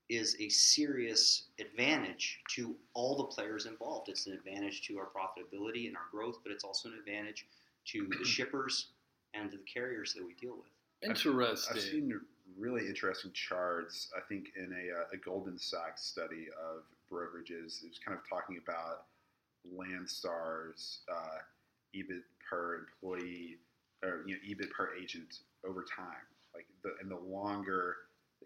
is 0.08 0.36
a 0.40 0.48
serious 0.48 1.44
advantage 1.60 2.40
to 2.50 2.74
all 2.94 3.16
the 3.16 3.24
players 3.24 3.66
involved. 3.66 4.08
It's 4.08 4.26
an 4.26 4.32
advantage 4.32 4.82
to 4.88 4.98
our 4.98 5.06
profitability 5.06 5.86
and 5.86 5.96
our 5.96 6.02
growth, 6.10 6.40
but 6.42 6.52
it's 6.52 6.64
also 6.64 6.88
an 6.88 6.96
advantage 6.98 7.46
to 7.86 8.08
the 8.18 8.24
shippers 8.28 8.88
and 9.34 9.50
to 9.50 9.56
the 9.56 9.62
carriers 9.62 10.12
that 10.14 10.24
we 10.24 10.34
deal 10.34 10.56
with. 10.56 11.08
Interesting. 11.08 11.76
I've 11.76 11.82
seen 11.82 12.20
really 12.58 12.86
interesting 12.88 13.30
charts. 13.32 14.10
I 14.16 14.20
think 14.28 14.48
in 14.56 14.72
a, 14.72 15.00
uh, 15.00 15.04
a 15.12 15.16
Goldman 15.16 15.58
Sachs 15.58 16.02
study 16.02 16.48
of 16.60 16.82
brokerages, 17.10 17.82
it 17.84 17.88
was 17.88 18.00
kind 18.04 18.18
of 18.18 18.28
talking 18.28 18.58
about 18.62 19.04
Landstar's 19.76 21.00
uh, 21.10 21.38
EBIT 21.94 22.22
per 22.48 22.76
employee 22.86 23.58
or 24.02 24.22
you 24.26 24.34
know 24.34 24.40
EBIT 24.48 24.70
per 24.70 24.94
agent 24.94 25.40
over 25.66 25.84
time. 25.84 26.26
Like 26.54 26.66
the 26.82 26.94
and 27.00 27.10
the 27.10 27.16
longer, 27.16 27.96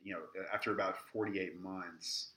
you 0.02 0.12
know, 0.14 0.20
after 0.52 0.72
about 0.72 0.96
48 1.12 1.60
months, 1.60 2.32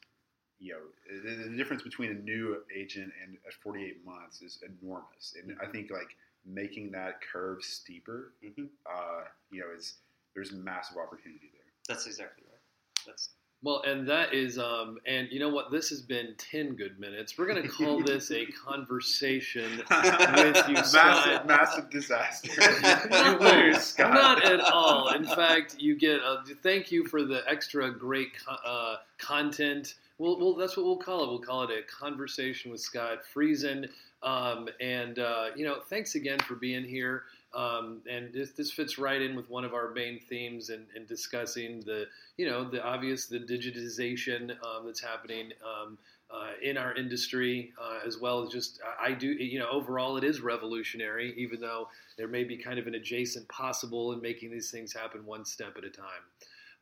you 0.60 0.74
know, 0.74 0.80
the, 1.24 1.50
the 1.50 1.58
difference 1.58 1.84
between 1.84 2.12
a 2.12 2.14
new 2.14 2.58
agent 2.76 3.12
and 3.24 3.38
at 3.46 3.54
48 3.54 4.06
months 4.06 4.42
is 4.42 4.60
enormous. 4.82 5.36
And 5.42 5.58
I 5.62 5.66
think 5.66 5.92
like 5.92 6.16
making 6.46 6.92
that 6.92 7.20
curve 7.22 7.64
steeper, 7.64 8.34
Mhm. 8.44 8.70
uh, 8.86 9.26
you 9.52 9.60
know, 9.60 9.70
is 9.76 9.96
there's 10.34 10.54
massive 10.54 10.98
opportunity 10.98 11.52
there. 11.54 11.72
That's 11.88 12.06
exactly 12.08 12.44
right. 12.50 12.62
That's 13.06 13.30
Well, 13.64 13.82
and 13.88 14.08
that 14.08 14.34
is, 14.36 14.60
um, 14.60 15.00
and 15.08 15.28
you 15.32 15.40
know 15.40 15.50
what? 15.50 15.72
This 15.72 15.90
has 15.90 16.02
been 16.02 16.36
10 16.38 16.76
good 16.76 17.00
minutes. 17.00 17.38
We're 17.38 17.48
going 17.48 17.64
to 17.64 17.68
call 17.68 18.02
this 18.06 18.30
a 18.32 18.46
conversation 18.46 19.82
with 19.90 20.70
you, 20.70 20.76
Scott. 20.84 21.46
massive, 21.46 21.46
massive 21.48 21.90
disaster. 21.90 22.52
You 23.12 23.32
you 23.32 23.40
lose, 23.40 23.82
Scott. 23.82 24.14
Not 24.14 24.46
at 24.46 24.60
all. 24.60 25.10
In 25.10 25.26
fact, 25.26 25.78
you 25.80 25.96
get 25.98 26.20
a 26.20 26.44
thank 26.62 26.92
you 26.92 27.06
for 27.08 27.24
the 27.24 27.42
extra 27.50 27.92
great 27.92 28.30
uh, 28.48 28.98
content. 29.18 29.96
Well, 30.20 30.40
well, 30.40 30.54
that's 30.56 30.78
what 30.78 30.86
we'll 30.86 30.98
call 30.98 31.24
it. 31.24 31.28
We'll 31.30 31.40
call 31.40 31.64
it 31.64 31.72
a 31.72 31.82
conversation 31.84 32.72
with 32.72 32.82
Scott 32.82 33.20
Friesen. 33.34 33.90
Um, 34.24 34.68
and 34.80 35.20
uh, 35.20 35.48
you 35.56 35.66
know, 35.66 35.80
thanks 35.90 36.16
again 36.16 36.40
for 36.40 36.56
being 36.56 36.84
here. 36.84 37.24
Um, 37.58 38.02
and 38.08 38.32
this, 38.32 38.52
this 38.52 38.72
fits 38.72 39.00
right 39.00 39.20
in 39.20 39.36
with 39.36 39.50
one 39.50 39.66
of 39.66 39.74
our 39.74 39.92
main 39.92 40.20
themes 40.20 40.70
in, 40.70 40.86
in 40.96 41.06
discussing 41.08 41.82
the, 41.82 42.06
you 42.38 42.48
know, 42.48 42.70
the 42.70 42.84
obvious, 42.84 43.26
the 43.26 43.40
digitization 43.40 44.52
um, 44.64 44.86
that's 44.86 45.02
happening 45.02 45.52
um, 45.66 45.98
uh, 46.30 46.52
in 46.62 46.78
our 46.78 46.94
industry, 46.94 47.74
uh, 47.82 48.06
as 48.06 48.20
well 48.20 48.44
as 48.44 48.50
just, 48.54 48.80
I 49.02 49.08
I 49.08 49.14
do, 49.14 49.30
you 49.30 49.58
know, 49.58 49.70
overall 49.72 50.18
it 50.18 50.24
is 50.24 50.40
revolutionary, 50.42 51.34
even 51.36 51.60
though 51.60 51.88
there 52.18 52.28
may 52.28 52.44
be 52.44 52.58
kind 52.58 52.78
of 52.78 52.86
an 52.86 52.94
adjacent 52.94 53.48
possible 53.48 54.14
in 54.14 54.22
making 54.22 54.52
these 54.52 54.70
things 54.70 54.94
happen 54.94 55.26
one 55.26 55.44
step 55.44 55.78
at 55.78 55.84
a 55.84 55.90
time. 55.90 56.24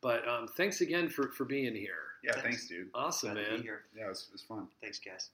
But 0.01 0.27
um, 0.27 0.49
thanks 0.57 0.81
again 0.81 1.07
for, 1.07 1.29
for 1.29 1.45
being 1.45 1.73
here. 1.73 2.05
Yeah, 2.23 2.33
Thanks. 2.33 2.43
thanks, 2.43 2.67
dude. 2.67 2.89
Awesome, 2.93 3.33
glad 3.33 3.43
to 3.43 3.49
man. 3.49 3.59
be 3.59 3.63
here. 3.63 3.81
Yeah, 3.95 4.07
it 4.07 4.09
was, 4.09 4.25
it 4.27 4.33
was 4.33 4.41
fun. 4.41 4.67
Thanks, 4.81 4.99
guys. 4.99 5.29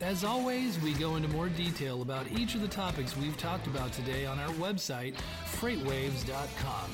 As 0.00 0.24
always, 0.24 0.80
we 0.80 0.94
go 0.94 1.16
into 1.16 1.28
more 1.28 1.50
detail 1.50 2.00
about 2.00 2.26
each 2.32 2.54
of 2.54 2.62
the 2.62 2.68
topics 2.68 3.18
we've 3.18 3.36
talked 3.36 3.66
about 3.66 3.92
today 3.92 4.24
on 4.24 4.38
our 4.38 4.48
website, 4.54 5.14
freightwaves.com. 5.58 6.90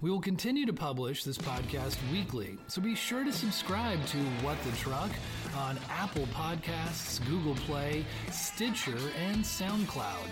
We 0.00 0.10
will 0.10 0.20
continue 0.20 0.66
to 0.66 0.72
publish 0.72 1.22
this 1.22 1.38
podcast 1.38 1.96
weekly, 2.10 2.58
so 2.66 2.80
be 2.80 2.96
sure 2.96 3.22
to 3.22 3.32
subscribe 3.32 4.04
to 4.06 4.16
What 4.42 4.56
the 4.64 4.76
Truck 4.76 5.10
on 5.54 5.78
Apple 5.90 6.26
Podcasts, 6.34 7.24
Google 7.28 7.54
Play, 7.54 8.04
Stitcher, 8.32 8.98
and 9.28 9.44
SoundCloud. 9.44 10.26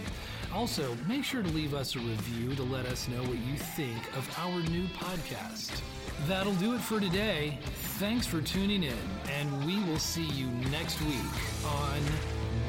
Also, 0.53 0.97
make 1.07 1.23
sure 1.23 1.45
to 1.45 1.49
leave 1.51 1.73
us 1.73 1.95
a 1.95 2.01
review 2.01 2.57
to 2.57 2.65
let 2.65 2.87
us 2.87 3.07
know 3.07 3.23
what 3.23 3.39
you 3.39 3.57
think 3.57 4.17
of 4.17 4.29
our 4.39 4.61
new 4.71 4.87
podcast. 4.89 5.81
That'll 6.27 6.55
do 6.55 6.75
it 6.75 6.81
for 6.81 7.01
today. 7.01 7.59
Thanks 7.99 8.27
for 8.27 8.41
tuning 8.41 8.83
in, 8.83 8.97
and 9.39 9.65
we 9.65 9.83
will 9.85 9.99
see 9.99 10.27
you 10.27 10.47
next 10.71 11.01
week 11.03 11.65
on 11.65 12.01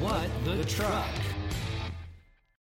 What 0.00 0.28
the 0.44 0.64
Truck. 0.64 1.29